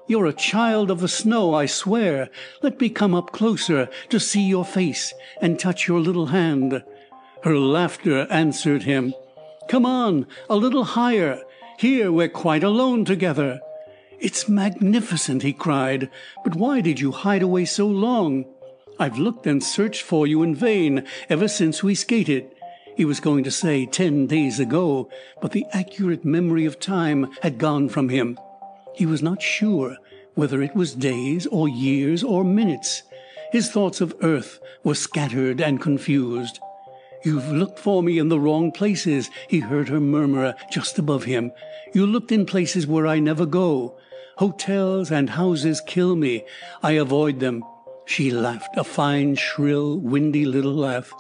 You're 0.07 0.27
a 0.27 0.33
child 0.33 0.91
of 0.91 1.01
the 1.01 1.09
snow, 1.09 1.55
I 1.55 1.67
swear. 1.67 2.29
Let 2.63 2.81
me 2.81 2.91
come 2.91 3.15
up 3.15 3.33
closer 3.33 3.89
to 4.11 4.21
see 4.21 4.43
your 4.43 4.65
face 4.65 5.15
and 5.41 5.59
touch 5.59 5.87
your 5.87 6.01
little 6.01 6.27
hand. 6.27 6.83
Her 7.43 7.57
laughter 7.57 8.27
answered 8.31 8.83
him. 8.83 9.15
Come 9.69 9.87
on, 9.87 10.27
a 10.51 10.57
little 10.57 10.85
higher. 10.85 11.43
Here 11.79 12.13
we're 12.13 12.29
quite 12.29 12.65
alone 12.65 13.05
together. 13.05 13.61
It's 14.21 14.49
magnificent, 14.49 15.43
he 15.43 15.53
cried. 15.53 16.11
But 16.43 16.55
why 16.55 16.81
did 16.81 17.01
you 17.01 17.12
hide 17.12 17.43
away 17.43 17.65
so 17.65 17.87
long? 17.87 18.45
I've 18.99 19.19
looked 19.19 19.47
and 19.47 19.62
searched 19.62 20.03
for 20.03 20.27
you 20.27 20.43
in 20.43 20.55
vain 20.55 21.05
ever 21.29 21.49
since 21.49 21.83
we 21.83 21.95
skated. 21.95 22.51
He 22.97 23.05
was 23.05 23.19
going 23.19 23.43
to 23.45 23.51
say 23.51 23.87
ten 23.87 24.27
days 24.27 24.61
ago, 24.61 25.09
but 25.41 25.51
the 25.51 25.67
accurate 25.73 26.25
memory 26.25 26.65
of 26.65 26.79
time 26.79 27.33
had 27.43 27.59
gone 27.59 27.89
from 27.89 28.09
him. 28.09 28.39
He 28.95 29.05
was 29.05 29.23
not 29.23 29.43
sure 29.43 29.97
whether 30.35 30.62
it 30.62 30.77
was 30.77 30.95
days 30.95 31.47
or 31.47 31.69
years 31.69 32.23
or 32.23 32.45
minutes. 32.45 33.03
His 33.51 33.71
thoughts 33.71 34.01
of 34.01 34.15
earth 34.23 34.61
were 34.85 34.95
scattered 34.95 35.61
and 35.61 35.81
confused. 35.81 36.61
You've 37.25 37.49
looked 37.51 37.79
for 37.79 38.03
me 38.03 38.19
in 38.19 38.29
the 38.29 38.39
wrong 38.39 38.71
places, 38.71 39.31
he 39.49 39.61
heard 39.61 39.89
her 39.89 40.01
murmur 40.01 40.55
just 40.71 40.99
above 40.99 41.25
him. 41.25 41.53
You 41.95 42.07
looked 42.07 42.31
in 42.31 42.47
places 42.47 42.87
where 42.87 43.07
I 43.07 43.19
never 43.19 43.47
go. 43.47 43.97
Hotels 44.39 45.11
and 45.12 45.30
houses 45.30 45.80
kill 45.80 46.16
me. 46.16 46.45
I 46.82 46.93
avoid 46.93 47.41
them. 47.41 47.64
She 48.05 48.30
laughed, 48.30 48.76
a 48.76 48.85
fine, 48.85 49.37
shrill, 49.37 49.99
windy 49.99 50.45
little 50.45 50.74
laugh. 50.74 51.12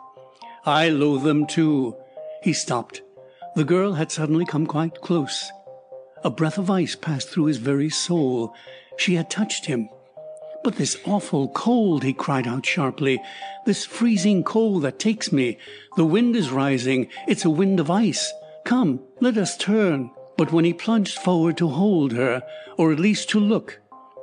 I 0.66 0.88
loathe 0.88 1.22
them 1.22 1.46
too. 1.46 1.96
He 2.42 2.52
stopped. 2.52 3.02
The 3.54 3.64
girl 3.64 3.92
had 3.92 4.10
suddenly 4.10 4.44
come 4.44 4.66
quite 4.66 5.00
close. 5.00 5.50
A 6.24 6.30
breath 6.30 6.58
of 6.58 6.70
ice 6.70 6.96
passed 6.96 7.28
through 7.28 7.46
his 7.46 7.58
very 7.58 7.90
soul. 7.90 8.54
She 8.96 9.14
had 9.14 9.30
touched 9.30 9.66
him. 9.66 9.88
But 10.64 10.76
this 10.76 10.98
awful 11.04 11.48
cold, 11.48 12.02
he 12.02 12.14
cried 12.14 12.46
out 12.46 12.66
sharply. 12.66 13.20
This 13.66 13.84
freezing 13.84 14.42
cold 14.42 14.82
that 14.82 14.98
takes 14.98 15.30
me. 15.30 15.58
The 15.96 16.04
wind 16.04 16.34
is 16.34 16.50
rising. 16.50 17.08
It's 17.28 17.44
a 17.44 17.50
wind 17.50 17.78
of 17.78 17.90
ice. 17.90 18.32
Come, 18.64 19.00
let 19.20 19.36
us 19.36 19.56
turn. 19.56 20.10
But 20.36 20.52
when 20.52 20.64
he 20.64 20.72
plunged 20.72 21.18
forward 21.18 21.56
to 21.58 21.68
hold 21.68 22.12
her, 22.12 22.42
or 22.76 22.92
at 22.92 22.98
least 22.98 23.28
to 23.30 23.40
look, 23.40 23.80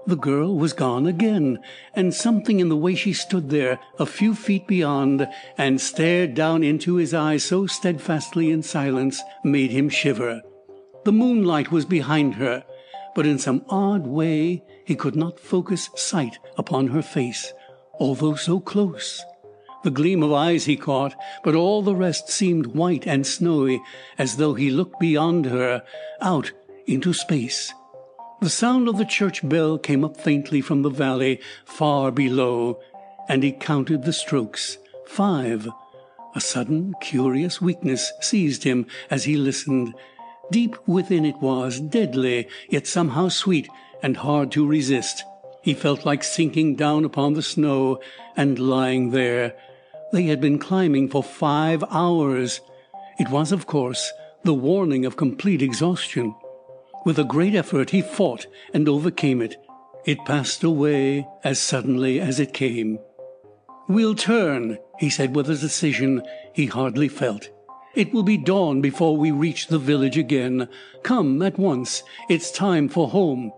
the 0.07 0.15
girl 0.15 0.55
was 0.55 0.73
gone 0.73 1.05
again, 1.05 1.59
and 1.93 2.13
something 2.13 2.59
in 2.59 2.69
the 2.69 2.75
way 2.75 2.95
she 2.95 3.13
stood 3.13 3.49
there 3.49 3.79
a 3.99 4.05
few 4.05 4.33
feet 4.33 4.67
beyond 4.67 5.27
and 5.57 5.79
stared 5.79 6.33
down 6.33 6.63
into 6.63 6.95
his 6.95 7.13
eyes 7.13 7.43
so 7.43 7.67
steadfastly 7.67 8.49
in 8.49 8.63
silence 8.63 9.21
made 9.43 9.71
him 9.71 9.89
shiver. 9.89 10.41
The 11.05 11.11
moonlight 11.11 11.71
was 11.71 11.85
behind 11.85 12.35
her, 12.35 12.65
but 13.15 13.25
in 13.25 13.37
some 13.37 13.63
odd 13.69 14.07
way 14.07 14.63
he 14.85 14.95
could 14.95 15.15
not 15.15 15.39
focus 15.39 15.89
sight 15.95 16.39
upon 16.57 16.87
her 16.87 17.01
face, 17.01 17.53
although 17.99 18.35
so 18.35 18.59
close. 18.59 19.23
The 19.83 19.91
gleam 19.91 20.21
of 20.21 20.31
eyes 20.31 20.65
he 20.65 20.77
caught, 20.77 21.15
but 21.43 21.55
all 21.55 21.81
the 21.81 21.95
rest 21.95 22.29
seemed 22.29 22.67
white 22.67 23.07
and 23.07 23.25
snowy, 23.25 23.81
as 24.17 24.37
though 24.37 24.53
he 24.53 24.69
looked 24.69 24.99
beyond 24.99 25.47
her, 25.47 25.83
out 26.21 26.51
into 26.85 27.13
space. 27.13 27.73
The 28.41 28.49
sound 28.49 28.87
of 28.87 28.97
the 28.97 29.05
church 29.05 29.47
bell 29.47 29.77
came 29.77 30.03
up 30.03 30.17
faintly 30.17 30.61
from 30.61 30.81
the 30.81 30.89
valley 30.89 31.39
far 31.65 32.11
below, 32.11 32.79
and 33.27 33.43
he 33.43 33.51
counted 33.51 34.03
the 34.03 34.13
strokes 34.13 34.77
five. 35.07 35.67
A 36.35 36.41
sudden 36.41 36.95
curious 37.01 37.59
weakness 37.59 38.11
seized 38.21 38.63
him 38.63 38.85
as 39.09 39.25
he 39.25 39.35
listened. 39.35 39.93
Deep 40.51 40.75
within 40.87 41.25
it 41.25 41.37
was, 41.37 41.79
deadly, 41.79 42.47
yet 42.69 42.87
somehow 42.87 43.29
sweet 43.29 43.67
and 44.01 44.17
hard 44.17 44.51
to 44.51 44.65
resist. 44.65 45.23
He 45.61 45.73
felt 45.73 46.05
like 46.05 46.23
sinking 46.23 46.75
down 46.75 47.05
upon 47.05 47.33
the 47.33 47.41
snow 47.41 47.99
and 48.35 48.57
lying 48.57 49.11
there. 49.11 49.55
They 50.11 50.23
had 50.23 50.41
been 50.41 50.59
climbing 50.59 51.09
for 51.09 51.23
five 51.23 51.83
hours. 51.89 52.59
It 53.17 53.29
was, 53.29 53.51
of 53.51 53.65
course, 53.65 54.11
the 54.43 54.53
warning 54.53 55.05
of 55.05 55.15
complete 55.15 55.61
exhaustion. 55.61 56.35
With 57.05 57.17
a 57.17 57.23
great 57.23 57.55
effort 57.55 57.91
he 57.91 58.01
fought 58.01 58.45
and 58.73 58.89
overcame 58.89 59.41
it. 59.41 59.55
It 60.05 60.25
passed 60.25 60.63
away 60.63 61.27
as 61.43 61.59
suddenly 61.59 62.19
as 62.19 62.39
it 62.39 62.53
came. 62.53 62.99
We'll 63.87 64.15
turn, 64.15 64.77
he 64.99 65.09
said 65.09 65.35
with 65.35 65.49
a 65.49 65.55
decision 65.55 66.23
he 66.53 66.65
hardly 66.65 67.07
felt. 67.07 67.49
It 67.93 68.13
will 68.13 68.23
be 68.23 68.37
dawn 68.37 68.81
before 68.81 69.17
we 69.17 69.31
reach 69.31 69.67
the 69.67 69.79
village 69.79 70.17
again. 70.17 70.69
Come 71.03 71.41
at 71.41 71.59
once. 71.59 72.03
It's 72.29 72.51
time 72.51 72.87
for 72.89 73.09
home. 73.09 73.51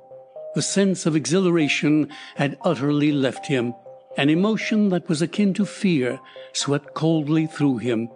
The 0.56 0.62
sense 0.62 1.06
of 1.06 1.16
exhilaration 1.16 2.10
had 2.36 2.58
utterly 2.62 3.12
left 3.12 3.48
him. 3.48 3.74
An 4.16 4.30
emotion 4.30 4.90
that 4.90 5.10
was 5.10 5.24
akin 5.24 5.56
to 5.56 5.66
fear 5.66 6.20
swept 6.52 6.94
coldly 6.94 7.48
through 7.48 7.78
him. 7.78 8.10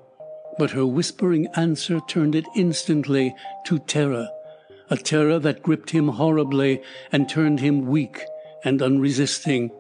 But 0.60 0.72
her 0.72 0.86
whispering 0.86 1.48
answer 1.56 2.00
turned 2.08 2.36
it 2.36 2.46
instantly 2.56 3.34
to 3.66 3.80
terror, 3.80 4.30
a 4.92 4.98
terror 4.98 5.40
that 5.40 5.64
gripped 5.64 5.90
him 5.90 6.10
horribly 6.10 6.82
and 7.12 7.28
turned 7.28 7.60
him 7.62 7.88
weak 7.88 8.22
and 8.64 8.82
unresisting. 8.82 9.72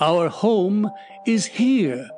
Our 0.00 0.28
home 0.28 0.90
is 1.26 1.46
here. 1.46 2.08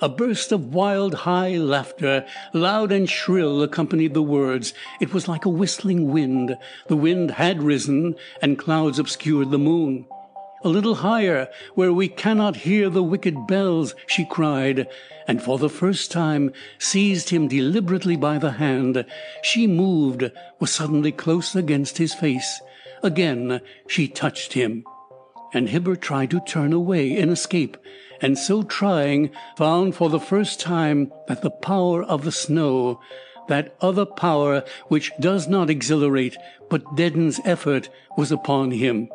A 0.00 0.08
burst 0.08 0.52
of 0.52 0.72
wild, 0.72 1.12
high 1.12 1.56
laughter, 1.56 2.24
loud 2.54 2.92
and 2.92 3.08
shrill, 3.08 3.62
accompanied 3.62 4.14
the 4.14 4.22
words. 4.22 4.72
It 5.00 5.12
was 5.12 5.28
like 5.28 5.44
a 5.44 5.50
whistling 5.50 6.10
wind. 6.10 6.56
The 6.86 6.96
wind 6.96 7.32
had 7.32 7.62
risen, 7.62 8.14
and 8.40 8.58
clouds 8.58 8.98
obscured 8.98 9.50
the 9.50 9.58
moon. 9.58 10.06
A 10.64 10.68
little 10.68 10.96
higher, 10.96 11.48
where 11.74 11.92
we 11.92 12.08
cannot 12.08 12.56
hear 12.56 12.90
the 12.90 13.02
wicked 13.02 13.46
bells, 13.46 13.94
she 14.06 14.24
cried, 14.24 14.88
and 15.26 15.42
for 15.42 15.58
the 15.58 15.68
first 15.68 16.10
time 16.10 16.52
seized 16.78 17.30
him 17.30 17.48
deliberately 17.48 18.16
by 18.16 18.38
the 18.38 18.52
hand. 18.52 19.04
She 19.42 19.66
moved, 19.66 20.30
was 20.58 20.70
suddenly 20.70 21.12
close 21.12 21.54
against 21.54 21.98
his 21.98 22.14
face. 22.14 22.60
Again 23.02 23.60
she 23.86 24.08
touched 24.08 24.54
him. 24.54 24.84
And 25.54 25.68
Hibbert 25.68 26.00
tried 26.00 26.30
to 26.30 26.40
turn 26.40 26.72
away 26.72 27.16
in 27.16 27.30
escape 27.30 27.76
and 28.20 28.36
so 28.36 28.62
trying, 28.62 29.30
found 29.56 29.94
for 29.94 30.10
the 30.10 30.20
first 30.20 30.60
time 30.60 31.12
that 31.28 31.42
the 31.42 31.50
power 31.50 32.02
of 32.02 32.24
the 32.24 32.32
snow, 32.32 33.00
that 33.48 33.74
other 33.80 34.04
power 34.04 34.64
which 34.88 35.12
does 35.20 35.48
not 35.48 35.70
exhilarate 35.70 36.36
but 36.68 36.96
deadens 36.96 37.40
effort, 37.44 37.88
was 38.16 38.32
upon 38.32 38.72
him. 38.72 39.08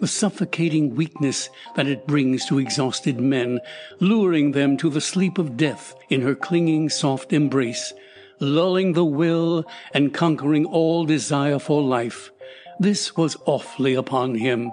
The 0.00 0.06
suffocating 0.06 0.94
weakness 0.94 1.50
that 1.74 1.88
it 1.88 2.06
brings 2.06 2.46
to 2.46 2.58
exhausted 2.58 3.20
men, 3.20 3.60
luring 3.98 4.52
them 4.52 4.76
to 4.76 4.88
the 4.90 5.00
sleep 5.00 5.38
of 5.38 5.56
death 5.56 5.94
in 6.08 6.20
her 6.20 6.36
clinging 6.36 6.88
soft 6.88 7.32
embrace, 7.32 7.92
lulling 8.38 8.92
the 8.92 9.04
will 9.04 9.64
and 9.92 10.14
conquering 10.14 10.64
all 10.64 11.04
desire 11.04 11.58
for 11.58 11.82
life. 11.82 12.30
This 12.78 13.16
was 13.16 13.36
awfully 13.44 13.94
upon 13.94 14.36
him. 14.36 14.70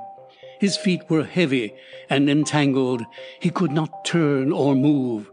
His 0.59 0.77
feet 0.77 1.01
were 1.09 1.23
heavy 1.23 1.73
and 2.07 2.29
entangled. 2.29 3.03
He 3.39 3.49
could 3.49 3.71
not 3.71 4.05
turn 4.05 4.51
or 4.51 4.75
move. 4.75 5.31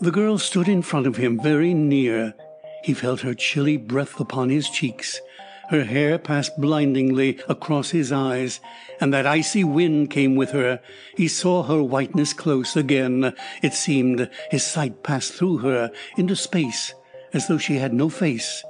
The 0.00 0.10
girl 0.10 0.38
stood 0.38 0.68
in 0.68 0.82
front 0.82 1.06
of 1.06 1.16
him, 1.16 1.38
very 1.40 1.74
near. 1.74 2.34
He 2.82 2.94
felt 2.94 3.20
her 3.20 3.34
chilly 3.34 3.76
breath 3.76 4.20
upon 4.20 4.48
his 4.48 4.70
cheeks. 4.70 5.20
Her 5.68 5.84
hair 5.84 6.18
passed 6.18 6.60
blindingly 6.60 7.38
across 7.48 7.90
his 7.90 8.12
eyes, 8.12 8.60
and 9.00 9.12
that 9.12 9.26
icy 9.26 9.64
wind 9.64 10.10
came 10.10 10.36
with 10.36 10.52
her. 10.52 10.80
He 11.16 11.26
saw 11.26 11.64
her 11.64 11.82
whiteness 11.82 12.32
close 12.32 12.76
again. 12.76 13.34
It 13.62 13.74
seemed 13.74 14.30
his 14.50 14.62
sight 14.62 15.02
passed 15.02 15.32
through 15.32 15.58
her 15.58 15.90
into 16.16 16.36
space, 16.36 16.94
as 17.32 17.48
though 17.48 17.58
she 17.58 17.76
had 17.76 17.92
no 17.92 18.08
face. 18.08 18.62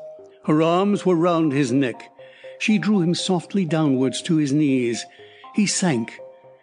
Her 0.44 0.62
arms 0.62 1.05
were 1.05 1.16
round 1.16 1.52
his 1.52 1.70
neck. 1.70 2.10
She 2.59 2.78
drew 2.78 3.02
him 3.02 3.14
softly 3.14 3.66
downwards 3.66 4.23
to 4.23 4.36
his 4.36 4.52
knees. 4.52 5.05
He 5.55 5.66
sank. 5.66 6.18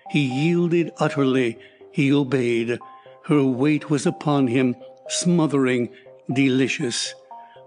He 0.10 0.22
yielded 0.22 0.92
utterly. 0.98 1.60
He 1.92 2.12
obeyed. 2.12 2.80
Her 3.26 3.44
weight 3.44 3.90
was 3.90 4.08
upon 4.08 4.48
him, 4.48 4.76
smothering, 5.08 5.90
delicious. 6.32 7.14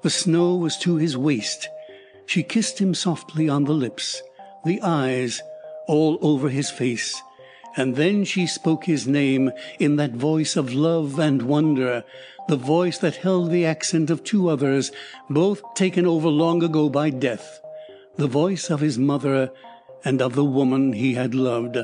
The 0.03 0.11
snow 0.11 0.57
was 0.57 0.77
to 0.79 0.97
his 0.97 1.17
waist. 1.17 1.69
She 2.27 2.43
kissed 2.43 2.81
him 2.81 2.93
softly 2.95 3.49
on 3.49 3.65
the 3.65 3.73
lips, 3.73 4.21
the 4.65 4.81
eyes, 4.83 5.43
all 5.87 6.19
over 6.21 6.49
his 6.49 6.71
face. 6.71 7.23
And 7.77 7.95
then 7.95 8.25
she 8.25 8.47
spoke 8.47 8.85
his 8.85 9.07
name 9.07 9.53
in 9.79 9.97
that 9.97 10.13
voice 10.13 10.57
of 10.57 10.73
love 10.73 11.19
and 11.19 11.43
wonder, 11.43 12.05
the 12.49 12.57
voice 12.57 12.99
that 12.99 13.17
held 13.17 13.51
the 13.51 13.67
accent 13.67 14.11
of 14.11 14.25
two 14.25 14.49
others, 14.49 14.91
both 15.29 15.63
taken 15.75 16.07
over 16.07 16.29
long 16.29 16.63
ago 16.63 16.89
by 16.89 17.11
death, 17.11 17.61
the 18.17 18.27
voice 18.27 18.71
of 18.71 18.81
his 18.81 18.99
mother 18.99 19.53
and 20.05 20.23
of 20.23 20.35
the 20.35 20.45
woman 20.45 20.93
he 20.93 21.15
had 21.15 21.35
loved. 21.35 21.79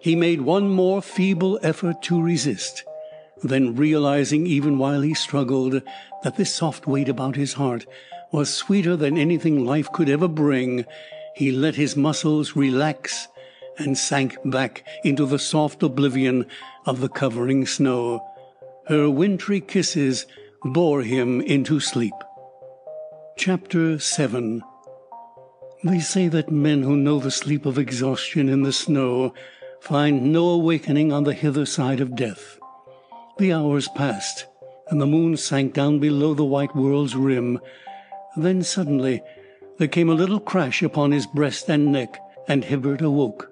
He 0.00 0.14
made 0.14 0.42
one 0.42 0.68
more 0.68 1.00
feeble 1.00 1.58
effort 1.62 2.02
to 2.02 2.20
resist. 2.20 2.84
Then, 3.42 3.74
realizing 3.74 4.46
even 4.46 4.78
while 4.78 5.00
he 5.00 5.14
struggled 5.14 5.80
that 6.22 6.36
this 6.36 6.54
soft 6.54 6.86
weight 6.86 7.08
about 7.08 7.36
his 7.36 7.54
heart 7.54 7.86
was 8.32 8.52
sweeter 8.52 8.96
than 8.96 9.16
anything 9.16 9.64
life 9.64 9.90
could 9.92 10.08
ever 10.08 10.28
bring, 10.28 10.84
he 11.34 11.50
let 11.50 11.74
his 11.74 11.96
muscles 11.96 12.56
relax 12.56 13.28
and 13.78 13.98
sank 13.98 14.36
back 14.44 14.84
into 15.04 15.26
the 15.26 15.38
soft 15.38 15.82
oblivion 15.82 16.46
of 16.86 17.00
the 17.00 17.08
covering 17.08 17.66
snow. 17.66 18.24
Her 18.86 19.10
wintry 19.10 19.60
kisses 19.60 20.26
bore 20.64 21.02
him 21.02 21.40
into 21.40 21.80
sleep. 21.80 22.14
Chapter 23.36 23.98
7 23.98 24.62
They 25.82 25.98
say 25.98 26.28
that 26.28 26.50
men 26.50 26.82
who 26.82 26.96
know 26.96 27.18
the 27.18 27.30
sleep 27.30 27.66
of 27.66 27.78
exhaustion 27.78 28.48
in 28.48 28.62
the 28.62 28.72
snow 28.72 29.34
find 29.80 30.32
no 30.32 30.48
awakening 30.48 31.12
on 31.12 31.24
the 31.24 31.34
hither 31.34 31.66
side 31.66 32.00
of 32.00 32.16
death. 32.16 32.58
The 33.38 33.52
hours 33.52 33.88
passed, 33.88 34.46
and 34.88 35.00
the 35.00 35.06
moon 35.06 35.36
sank 35.36 35.74
down 35.74 35.98
below 35.98 36.32
the 36.32 36.44
white 36.44 36.74
world's 36.76 37.16
rim. 37.16 37.60
Then 38.36 38.62
suddenly 38.62 39.22
there 39.78 39.88
came 39.88 40.08
a 40.08 40.14
little 40.14 40.40
crash 40.40 40.82
upon 40.82 41.12
his 41.12 41.26
breast 41.26 41.68
and 41.68 41.92
neck, 41.92 42.18
and 42.48 42.64
Hibbert 42.64 43.00
awoke. 43.00 43.50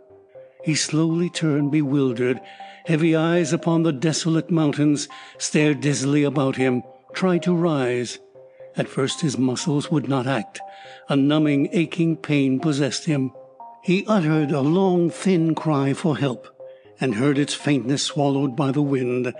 He 0.64 0.74
slowly 0.74 1.30
turned, 1.30 1.70
bewildered. 1.70 2.40
Heavy 2.86 3.14
eyes 3.14 3.52
upon 3.52 3.82
the 3.82 3.92
desolate 3.92 4.50
mountains, 4.50 5.08
stared 5.38 5.80
dizzily 5.80 6.24
about 6.24 6.56
him, 6.56 6.82
tried 7.12 7.42
to 7.44 7.54
rise. 7.54 8.18
At 8.76 8.88
first 8.88 9.20
his 9.20 9.38
muscles 9.38 9.90
would 9.90 10.08
not 10.08 10.26
act. 10.26 10.60
A 11.08 11.16
numbing, 11.16 11.68
aching 11.72 12.16
pain 12.16 12.58
possessed 12.58 13.04
him. 13.04 13.32
He 13.82 14.04
uttered 14.06 14.52
a 14.52 14.60
long, 14.60 15.10
thin 15.10 15.54
cry 15.54 15.92
for 15.92 16.16
help, 16.16 16.48
and 17.00 17.16
heard 17.16 17.38
its 17.38 17.54
faintness 17.54 18.02
swallowed 18.02 18.56
by 18.56 18.70
the 18.70 18.82
wind. 18.82 19.34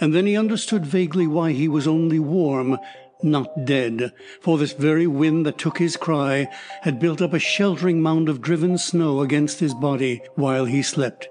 And 0.00 0.14
then 0.14 0.26
he 0.26 0.36
understood 0.36 0.84
vaguely 0.84 1.26
why 1.26 1.52
he 1.52 1.68
was 1.68 1.86
only 1.86 2.18
warm, 2.18 2.78
not 3.22 3.64
dead, 3.64 4.12
for 4.40 4.58
this 4.58 4.72
very 4.72 5.06
wind 5.06 5.46
that 5.46 5.58
took 5.58 5.78
his 5.78 5.96
cry 5.96 6.48
had 6.82 7.00
built 7.00 7.22
up 7.22 7.32
a 7.32 7.38
sheltering 7.38 8.00
mound 8.00 8.28
of 8.28 8.40
driven 8.40 8.78
snow 8.78 9.20
against 9.20 9.60
his 9.60 9.74
body 9.74 10.22
while 10.34 10.64
he 10.64 10.82
slept. 10.82 11.28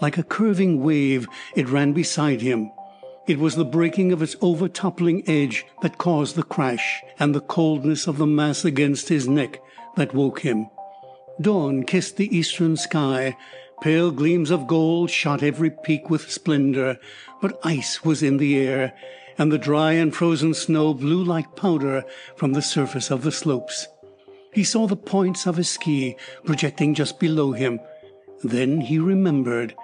Like 0.00 0.18
a 0.18 0.22
curving 0.22 0.82
wave 0.82 1.26
it 1.54 1.68
ran 1.68 1.92
beside 1.92 2.40
him. 2.40 2.72
It 3.26 3.38
was 3.38 3.54
the 3.54 3.64
breaking 3.64 4.12
of 4.12 4.22
its 4.22 4.36
overtoppling 4.42 5.28
edge 5.28 5.64
that 5.82 5.98
caused 5.98 6.36
the 6.36 6.42
crash, 6.42 7.02
and 7.18 7.34
the 7.34 7.40
coldness 7.40 8.06
of 8.06 8.18
the 8.18 8.26
mass 8.26 8.64
against 8.64 9.08
his 9.08 9.28
neck 9.28 9.60
that 9.96 10.14
woke 10.14 10.40
him. 10.40 10.68
Dawn 11.40 11.84
kissed 11.84 12.16
the 12.16 12.34
eastern 12.36 12.76
sky. 12.76 13.36
Pale 13.80 14.10
gleams 14.12 14.50
of 14.50 14.66
gold 14.66 15.10
shot 15.10 15.42
every 15.42 15.70
peak 15.70 16.10
with 16.10 16.30
splendor, 16.30 16.98
but 17.40 17.58
ice 17.62 18.04
was 18.04 18.22
in 18.22 18.36
the 18.36 18.58
air, 18.58 18.94
and 19.40 19.50
the 19.50 19.56
dry 19.56 19.92
and 19.92 20.14
frozen 20.14 20.52
snow 20.52 20.92
blew 20.92 21.24
like 21.24 21.56
powder 21.56 22.04
from 22.36 22.52
the 22.52 22.60
surface 22.60 23.10
of 23.10 23.22
the 23.22 23.32
slopes. 23.32 23.88
He 24.52 24.62
saw 24.62 24.86
the 24.86 24.96
points 24.96 25.46
of 25.46 25.56
his 25.56 25.70
ski 25.70 26.14
projecting 26.44 26.92
just 26.92 27.18
below 27.18 27.52
him. 27.52 27.80
Then 28.44 28.82
he 28.82 28.98
remembered. 28.98 29.74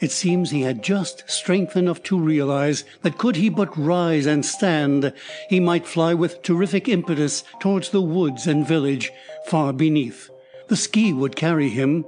It 0.00 0.10
seems 0.10 0.50
he 0.50 0.60
had 0.60 0.82
just 0.82 1.24
strength 1.30 1.78
enough 1.78 2.02
to 2.02 2.20
realize 2.20 2.84
that 3.00 3.16
could 3.16 3.36
he 3.36 3.48
but 3.48 3.74
rise 3.78 4.26
and 4.26 4.44
stand, 4.44 5.14
he 5.48 5.60
might 5.60 5.86
fly 5.86 6.12
with 6.12 6.42
terrific 6.42 6.86
impetus 6.86 7.42
towards 7.58 7.88
the 7.88 8.02
woods 8.02 8.46
and 8.46 8.68
village 8.68 9.10
far 9.46 9.72
beneath. 9.72 10.28
The 10.68 10.76
ski 10.76 11.14
would 11.14 11.36
carry 11.36 11.70
him, 11.70 12.04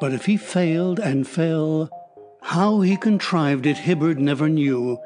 but 0.00 0.12
if 0.12 0.26
he 0.26 0.36
failed 0.36 1.00
and 1.00 1.26
fell... 1.26 1.90
How 2.42 2.82
he 2.82 2.98
contrived 2.98 3.64
it 3.64 3.78
Hibbert 3.78 4.18
never 4.18 4.50
knew. 4.50 4.98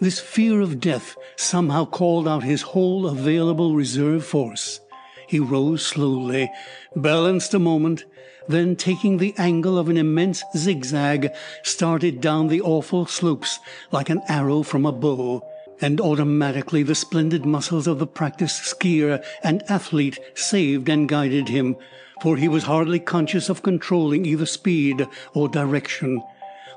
This 0.00 0.18
fear 0.18 0.60
of 0.60 0.80
death 0.80 1.16
somehow 1.36 1.84
called 1.84 2.26
out 2.26 2.42
his 2.42 2.62
whole 2.62 3.06
available 3.06 3.74
reserve 3.74 4.24
force. 4.26 4.80
He 5.28 5.38
rose 5.38 5.86
slowly, 5.86 6.50
balanced 6.96 7.54
a 7.54 7.58
moment, 7.58 8.04
then 8.48 8.76
taking 8.76 9.18
the 9.18 9.34
angle 9.38 9.78
of 9.78 9.88
an 9.88 9.96
immense 9.96 10.42
zigzag, 10.56 11.32
started 11.62 12.20
down 12.20 12.48
the 12.48 12.60
awful 12.60 13.06
slopes 13.06 13.58
like 13.92 14.10
an 14.10 14.20
arrow 14.28 14.62
from 14.62 14.84
a 14.84 14.92
bow. 14.92 15.46
And 15.80 16.00
automatically 16.00 16.82
the 16.82 16.94
splendid 16.94 17.44
muscles 17.44 17.86
of 17.86 17.98
the 17.98 18.06
practiced 18.06 18.62
skier 18.62 19.24
and 19.42 19.62
athlete 19.70 20.18
saved 20.34 20.88
and 20.88 21.08
guided 21.08 21.48
him, 21.48 21.76
for 22.20 22.36
he 22.36 22.48
was 22.48 22.64
hardly 22.64 23.00
conscious 23.00 23.48
of 23.48 23.62
controlling 23.62 24.24
either 24.24 24.46
speed 24.46 25.06
or 25.34 25.48
direction. 25.48 26.22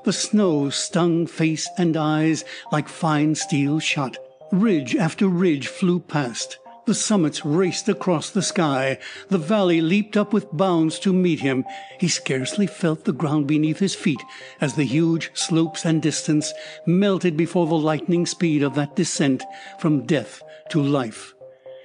The 0.08 0.14
snow 0.14 0.70
stung 0.70 1.26
face 1.26 1.68
and 1.76 1.94
eyes 1.94 2.42
like 2.72 2.88
fine 2.88 3.34
steel 3.34 3.78
shot. 3.78 4.16
Ridge 4.50 4.96
after 4.96 5.28
ridge 5.28 5.68
flew 5.68 6.00
past. 6.00 6.56
The 6.86 6.94
summits 6.94 7.44
raced 7.44 7.90
across 7.90 8.30
the 8.30 8.40
sky. 8.40 9.00
The 9.28 9.36
valley 9.36 9.82
leaped 9.82 10.16
up 10.16 10.32
with 10.32 10.50
bounds 10.50 10.98
to 11.00 11.12
meet 11.12 11.40
him. 11.40 11.66
He 12.00 12.08
scarcely 12.08 12.66
felt 12.66 13.04
the 13.04 13.12
ground 13.12 13.46
beneath 13.46 13.80
his 13.80 13.94
feet 13.94 14.22
as 14.62 14.76
the 14.76 14.84
huge 14.84 15.30
slopes 15.34 15.84
and 15.84 16.00
distance 16.00 16.54
melted 16.86 17.36
before 17.36 17.66
the 17.66 17.74
lightning 17.74 18.24
speed 18.24 18.62
of 18.62 18.76
that 18.76 18.96
descent 18.96 19.44
from 19.78 20.06
death 20.06 20.42
to 20.70 20.80
life. 20.80 21.34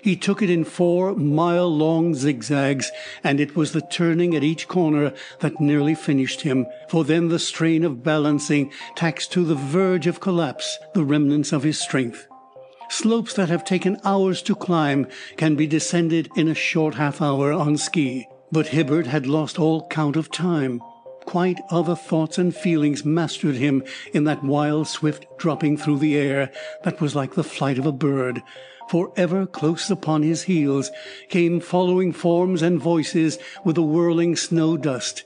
He 0.03 0.17
took 0.17 0.41
it 0.41 0.49
in 0.49 0.65
four 0.65 1.15
mile 1.15 1.73
long 1.73 2.13
zigzags, 2.13 2.91
and 3.23 3.39
it 3.39 3.55
was 3.55 3.71
the 3.71 3.79
turning 3.79 4.35
at 4.35 4.43
each 4.43 4.67
corner 4.67 5.13
that 5.39 5.61
nearly 5.61 5.95
finished 5.95 6.41
him, 6.41 6.65
for 6.89 7.05
then 7.05 7.29
the 7.29 7.39
strain 7.39 7.85
of 7.85 8.03
balancing 8.03 8.69
taxed 8.97 9.31
to 9.31 9.45
the 9.45 9.55
verge 9.55 10.05
of 10.05 10.19
collapse 10.19 10.77
the 10.93 11.05
remnants 11.05 11.53
of 11.53 11.63
his 11.63 11.79
strength. 11.79 12.27
Slopes 12.89 13.33
that 13.35 13.47
have 13.47 13.63
taken 13.63 13.97
hours 14.03 14.41
to 14.41 14.55
climb 14.55 15.07
can 15.37 15.55
be 15.55 15.67
descended 15.67 16.27
in 16.35 16.49
a 16.49 16.53
short 16.53 16.95
half 16.95 17.21
hour 17.21 17.53
on 17.53 17.77
ski. 17.77 18.27
But 18.51 18.67
Hibbert 18.67 19.07
had 19.07 19.25
lost 19.25 19.57
all 19.57 19.87
count 19.87 20.17
of 20.17 20.29
time. 20.29 20.81
Quite 21.25 21.61
other 21.69 21.95
thoughts 21.95 22.37
and 22.37 22.53
feelings 22.53 23.05
mastered 23.05 23.55
him 23.55 23.81
in 24.13 24.25
that 24.25 24.43
wild, 24.43 24.89
swift 24.89 25.25
dropping 25.37 25.77
through 25.77 25.99
the 25.99 26.17
air 26.17 26.51
that 26.83 26.99
was 26.99 27.15
like 27.15 27.35
the 27.35 27.43
flight 27.45 27.79
of 27.79 27.85
a 27.85 27.93
bird 27.93 28.43
for 28.89 29.11
ever 29.15 29.45
close 29.45 29.89
upon 29.89 30.23
his 30.23 30.43
heels 30.43 30.91
came 31.29 31.59
following 31.59 32.11
forms 32.11 32.61
and 32.61 32.79
voices 32.79 33.37
with 33.63 33.75
the 33.75 33.83
whirling 33.83 34.35
snow 34.35 34.77
dust. 34.77 35.23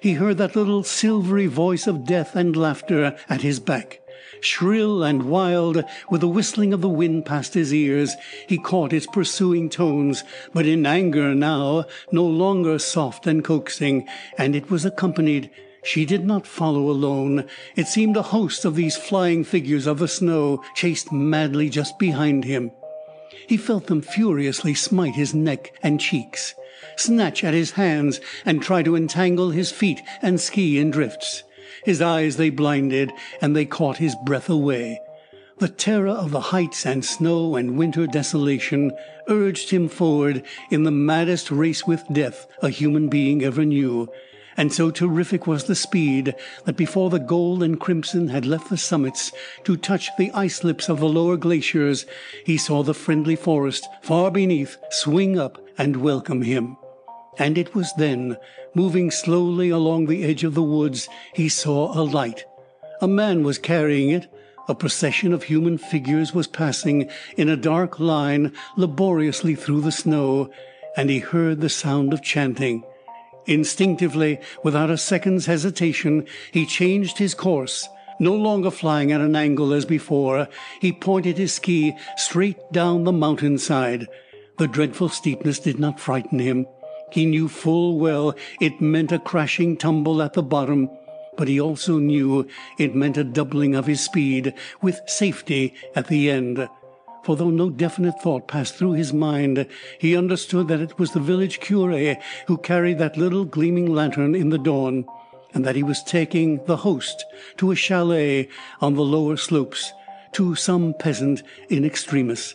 He 0.00 0.14
heard 0.14 0.38
that 0.38 0.56
little 0.56 0.82
silvery 0.82 1.46
voice 1.46 1.86
of 1.86 2.04
death 2.04 2.34
and 2.34 2.56
laughter 2.56 3.16
at 3.28 3.42
his 3.42 3.60
back. 3.60 4.00
Shrill 4.40 5.02
and 5.02 5.24
wild, 5.24 5.84
with 6.10 6.22
the 6.22 6.28
whistling 6.28 6.72
of 6.72 6.80
the 6.80 6.88
wind 6.88 7.26
past 7.26 7.54
his 7.54 7.74
ears, 7.74 8.14
he 8.46 8.58
caught 8.58 8.92
its 8.92 9.06
pursuing 9.06 9.68
tones, 9.68 10.24
but 10.54 10.66
in 10.66 10.86
anger 10.86 11.34
now, 11.34 11.84
no 12.10 12.24
longer 12.24 12.78
soft 12.78 13.26
and 13.26 13.44
coaxing, 13.44 14.08
and 14.38 14.56
it 14.56 14.70
was 14.70 14.84
accompanied 14.84 15.50
she 15.82 16.04
did 16.04 16.26
not 16.26 16.46
follow 16.46 16.90
alone. 16.90 17.46
It 17.76 17.86
seemed 17.86 18.16
a 18.16 18.22
host 18.22 18.64
of 18.64 18.74
these 18.74 18.96
flying 18.96 19.44
figures 19.44 19.86
of 19.86 19.98
the 19.98 20.08
snow 20.08 20.62
chased 20.74 21.10
madly 21.12 21.70
just 21.70 21.98
behind 21.98 22.44
him. 22.44 22.70
He 23.50 23.56
felt 23.56 23.88
them 23.88 24.00
furiously 24.00 24.74
smite 24.74 25.16
his 25.16 25.34
neck 25.34 25.72
and 25.82 25.98
cheeks, 25.98 26.54
snatch 26.96 27.42
at 27.42 27.52
his 27.52 27.72
hands, 27.72 28.20
and 28.46 28.62
try 28.62 28.84
to 28.84 28.94
entangle 28.94 29.50
his 29.50 29.72
feet 29.72 30.00
and 30.22 30.40
ski 30.40 30.78
in 30.78 30.92
drifts. 30.92 31.42
His 31.82 32.00
eyes 32.00 32.36
they 32.36 32.50
blinded, 32.50 33.10
and 33.42 33.56
they 33.56 33.64
caught 33.64 33.96
his 33.96 34.14
breath 34.24 34.48
away. 34.48 35.00
The 35.58 35.66
terror 35.66 36.10
of 36.10 36.30
the 36.30 36.52
heights 36.54 36.86
and 36.86 37.04
snow 37.04 37.56
and 37.56 37.76
winter 37.76 38.06
desolation 38.06 38.92
urged 39.26 39.70
him 39.70 39.88
forward 39.88 40.44
in 40.70 40.84
the 40.84 40.92
maddest 40.92 41.50
race 41.50 41.84
with 41.84 42.04
death 42.12 42.46
a 42.62 42.68
human 42.68 43.08
being 43.08 43.42
ever 43.42 43.64
knew, 43.64 44.08
and 44.56 44.72
so 44.72 44.90
terrific 44.90 45.46
was 45.46 45.64
the 45.64 45.74
speed 45.74 46.34
that 46.64 46.76
before 46.76 47.10
the 47.10 47.18
gold 47.18 47.62
and 47.62 47.80
crimson 47.80 48.28
had 48.28 48.46
left 48.46 48.70
the 48.70 48.76
summits 48.76 49.32
to 49.64 49.76
touch 49.76 50.10
the 50.16 50.30
ice 50.32 50.64
lips 50.64 50.88
of 50.88 51.00
the 51.00 51.08
lower 51.08 51.36
glaciers 51.36 52.06
he 52.44 52.56
saw 52.56 52.82
the 52.82 52.94
friendly 52.94 53.36
forest 53.36 53.88
far 54.02 54.30
beneath 54.30 54.76
swing 54.90 55.38
up 55.38 55.58
and 55.78 55.96
welcome 55.96 56.42
him. 56.42 56.76
And 57.38 57.56
it 57.56 57.74
was 57.74 57.90
then, 57.94 58.36
moving 58.74 59.10
slowly 59.10 59.70
along 59.70 60.06
the 60.06 60.24
edge 60.24 60.44
of 60.44 60.54
the 60.54 60.62
woods, 60.62 61.08
he 61.32 61.48
saw 61.48 61.98
a 61.98 62.02
light. 62.02 62.44
A 63.00 63.08
man 63.08 63.42
was 63.44 63.56
carrying 63.56 64.10
it. 64.10 64.30
A 64.68 64.74
procession 64.74 65.32
of 65.32 65.44
human 65.44 65.78
figures 65.78 66.34
was 66.34 66.46
passing 66.46 67.08
in 67.38 67.48
a 67.48 67.56
dark 67.56 67.98
line 67.98 68.52
laboriously 68.76 69.54
through 69.54 69.80
the 69.80 69.90
snow, 69.90 70.50
and 70.98 71.08
he 71.08 71.20
heard 71.20 71.62
the 71.62 71.70
sound 71.70 72.12
of 72.12 72.22
chanting. 72.22 72.84
Instinctively, 73.46 74.38
without 74.62 74.90
a 74.90 74.98
second's 74.98 75.46
hesitation, 75.46 76.26
he 76.52 76.66
changed 76.66 77.18
his 77.18 77.34
course. 77.34 77.88
No 78.18 78.34
longer 78.34 78.70
flying 78.70 79.12
at 79.12 79.20
an 79.20 79.34
angle 79.34 79.72
as 79.72 79.84
before, 79.84 80.48
he 80.80 80.92
pointed 80.92 81.38
his 81.38 81.54
ski 81.54 81.94
straight 82.16 82.58
down 82.70 83.04
the 83.04 83.12
mountain 83.12 83.56
side. 83.56 84.06
The 84.58 84.68
dreadful 84.68 85.08
steepness 85.08 85.58
did 85.58 85.78
not 85.78 85.98
frighten 85.98 86.38
him. 86.38 86.66
He 87.10 87.24
knew 87.24 87.48
full 87.48 87.98
well 87.98 88.34
it 88.60 88.80
meant 88.80 89.10
a 89.10 89.18
crashing 89.18 89.76
tumble 89.76 90.22
at 90.22 90.34
the 90.34 90.42
bottom, 90.42 90.90
but 91.36 91.48
he 91.48 91.58
also 91.58 91.98
knew 91.98 92.46
it 92.78 92.94
meant 92.94 93.16
a 93.16 93.24
doubling 93.24 93.74
of 93.74 93.86
his 93.86 94.02
speed, 94.02 94.52
with 94.82 95.00
safety 95.06 95.74
at 95.96 96.08
the 96.08 96.30
end 96.30 96.68
for 97.22 97.36
though 97.36 97.50
no 97.50 97.70
definite 97.70 98.20
thought 98.20 98.48
passed 98.48 98.74
through 98.74 98.92
his 98.92 99.12
mind, 99.12 99.66
he 99.98 100.16
understood 100.16 100.68
that 100.68 100.80
it 100.80 100.98
was 100.98 101.12
the 101.12 101.20
village 101.20 101.60
cure 101.60 102.16
who 102.46 102.56
carried 102.56 102.98
that 102.98 103.16
little 103.16 103.44
gleaming 103.44 103.92
lantern 103.92 104.34
in 104.34 104.50
the 104.50 104.58
dawn, 104.58 105.04
and 105.52 105.64
that 105.64 105.76
he 105.76 105.82
was 105.82 106.02
taking 106.02 106.64
the 106.66 106.78
host 106.78 107.24
to 107.56 107.70
a 107.70 107.76
chalet 107.76 108.48
on 108.80 108.94
the 108.94 109.02
lower 109.02 109.36
slopes, 109.36 109.92
to 110.32 110.54
some 110.54 110.94
peasant 110.94 111.42
in 111.68 111.84
extremis. 111.84 112.54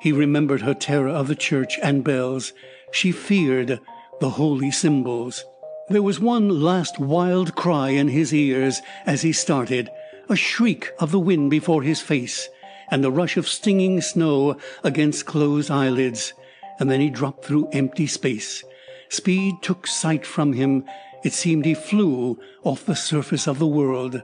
He 0.00 0.12
remembered 0.12 0.62
her 0.62 0.74
terror 0.74 1.10
of 1.10 1.28
the 1.28 1.34
church 1.34 1.78
and 1.82 2.04
bells. 2.04 2.52
She 2.92 3.12
feared 3.12 3.80
the 4.20 4.30
holy 4.30 4.70
symbols. 4.70 5.44
There 5.88 6.02
was 6.02 6.20
one 6.20 6.62
last 6.62 6.98
wild 6.98 7.54
cry 7.54 7.90
in 7.90 8.08
his 8.08 8.32
ears 8.32 8.80
as 9.06 9.22
he 9.22 9.32
started, 9.32 9.90
a 10.28 10.36
shriek 10.36 10.92
of 11.00 11.10
the 11.10 11.18
wind 11.18 11.50
before 11.50 11.82
his 11.82 12.00
face 12.00 12.48
and 12.90 13.04
a 13.04 13.10
rush 13.10 13.36
of 13.36 13.48
stinging 13.48 14.00
snow 14.00 14.56
against 14.82 15.26
closed 15.26 15.70
eyelids. 15.70 16.32
And 16.78 16.90
then 16.90 17.00
he 17.00 17.10
dropped 17.10 17.44
through 17.44 17.68
empty 17.72 18.06
space. 18.06 18.64
Speed 19.08 19.56
took 19.62 19.86
sight 19.86 20.24
from 20.24 20.52
him. 20.54 20.84
It 21.24 21.32
seemed 21.32 21.64
he 21.64 21.74
flew 21.74 22.38
off 22.62 22.86
the 22.86 22.96
surface 22.96 23.46
of 23.46 23.58
the 23.58 23.66
world. 23.66 24.22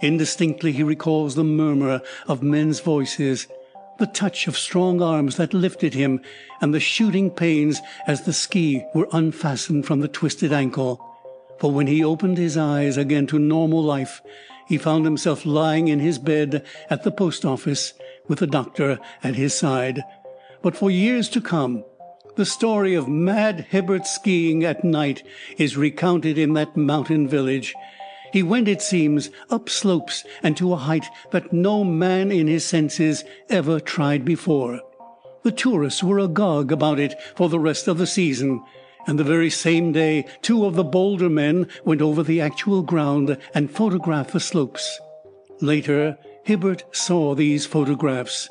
Indistinctly 0.00 0.72
he 0.72 0.82
recalls 0.82 1.34
the 1.34 1.44
murmur 1.44 2.00
of 2.26 2.42
men's 2.42 2.80
voices, 2.80 3.46
the 3.98 4.06
touch 4.06 4.48
of 4.48 4.58
strong 4.58 5.00
arms 5.00 5.36
that 5.36 5.54
lifted 5.54 5.94
him, 5.94 6.20
and 6.60 6.74
the 6.74 6.80
shooting 6.80 7.30
pains 7.30 7.80
as 8.06 8.22
the 8.22 8.32
ski 8.32 8.84
were 8.94 9.06
unfastened 9.12 9.86
from 9.86 10.00
the 10.00 10.08
twisted 10.08 10.52
ankle. 10.52 11.00
For 11.60 11.70
when 11.70 11.86
he 11.86 12.02
opened 12.02 12.38
his 12.38 12.56
eyes 12.56 12.96
again 12.96 13.28
to 13.28 13.38
normal 13.38 13.82
life, 13.82 14.20
he 14.72 14.78
found 14.78 15.04
himself 15.04 15.44
lying 15.44 15.88
in 15.88 16.00
his 16.00 16.18
bed 16.18 16.64
at 16.88 17.02
the 17.02 17.10
post 17.10 17.44
office 17.44 17.92
with 18.26 18.38
the 18.38 18.46
doctor 18.46 18.98
at 19.22 19.34
his 19.34 19.52
side. 19.52 20.02
But 20.62 20.74
for 20.74 20.90
years 20.90 21.28
to 21.28 21.42
come, 21.42 21.84
the 22.36 22.46
story 22.46 22.94
of 22.94 23.06
mad 23.06 23.66
Hibbert 23.68 24.06
skiing 24.06 24.64
at 24.64 24.82
night 24.82 25.24
is 25.58 25.76
recounted 25.76 26.38
in 26.38 26.54
that 26.54 26.74
mountain 26.74 27.28
village. 27.28 27.74
He 28.32 28.42
went, 28.42 28.66
it 28.66 28.80
seems, 28.80 29.28
up 29.50 29.68
slopes 29.68 30.24
and 30.42 30.56
to 30.56 30.72
a 30.72 30.76
height 30.76 31.04
that 31.32 31.52
no 31.52 31.84
man 31.84 32.32
in 32.32 32.46
his 32.46 32.64
senses 32.64 33.24
ever 33.50 33.78
tried 33.78 34.24
before. 34.24 34.80
The 35.42 35.52
tourists 35.52 36.02
were 36.02 36.18
agog 36.18 36.72
about 36.72 36.98
it 36.98 37.12
for 37.36 37.50
the 37.50 37.60
rest 37.60 37.88
of 37.88 37.98
the 37.98 38.06
season 38.06 38.62
and 39.06 39.18
the 39.18 39.24
very 39.24 39.50
same 39.50 39.92
day 39.92 40.24
two 40.42 40.64
of 40.64 40.74
the 40.74 40.84
bolder 40.84 41.28
men 41.28 41.68
went 41.84 42.02
over 42.02 42.22
the 42.22 42.40
actual 42.40 42.82
ground 42.82 43.36
and 43.54 43.70
photographed 43.70 44.32
the 44.32 44.40
slopes. 44.40 45.00
Later, 45.60 46.16
Hibbert 46.44 46.84
saw 46.92 47.34
these 47.34 47.66
photographs. 47.66 48.48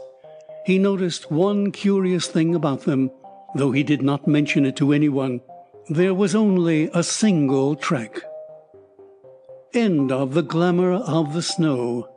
He 0.65 0.77
noticed 0.77 1.31
one 1.31 1.71
curious 1.71 2.27
thing 2.27 2.55
about 2.55 2.81
them, 2.81 3.11
though 3.55 3.71
he 3.71 3.83
did 3.83 4.01
not 4.01 4.27
mention 4.27 4.65
it 4.65 4.75
to 4.77 4.93
anyone. 4.93 5.41
There 5.89 6.13
was 6.13 6.35
only 6.35 6.89
a 6.93 7.03
single 7.03 7.75
track. 7.75 8.21
End 9.73 10.11
of 10.11 10.33
The 10.33 10.43
Glamour 10.43 10.93
of 10.93 11.33
the 11.33 11.41
Snow 11.41 12.10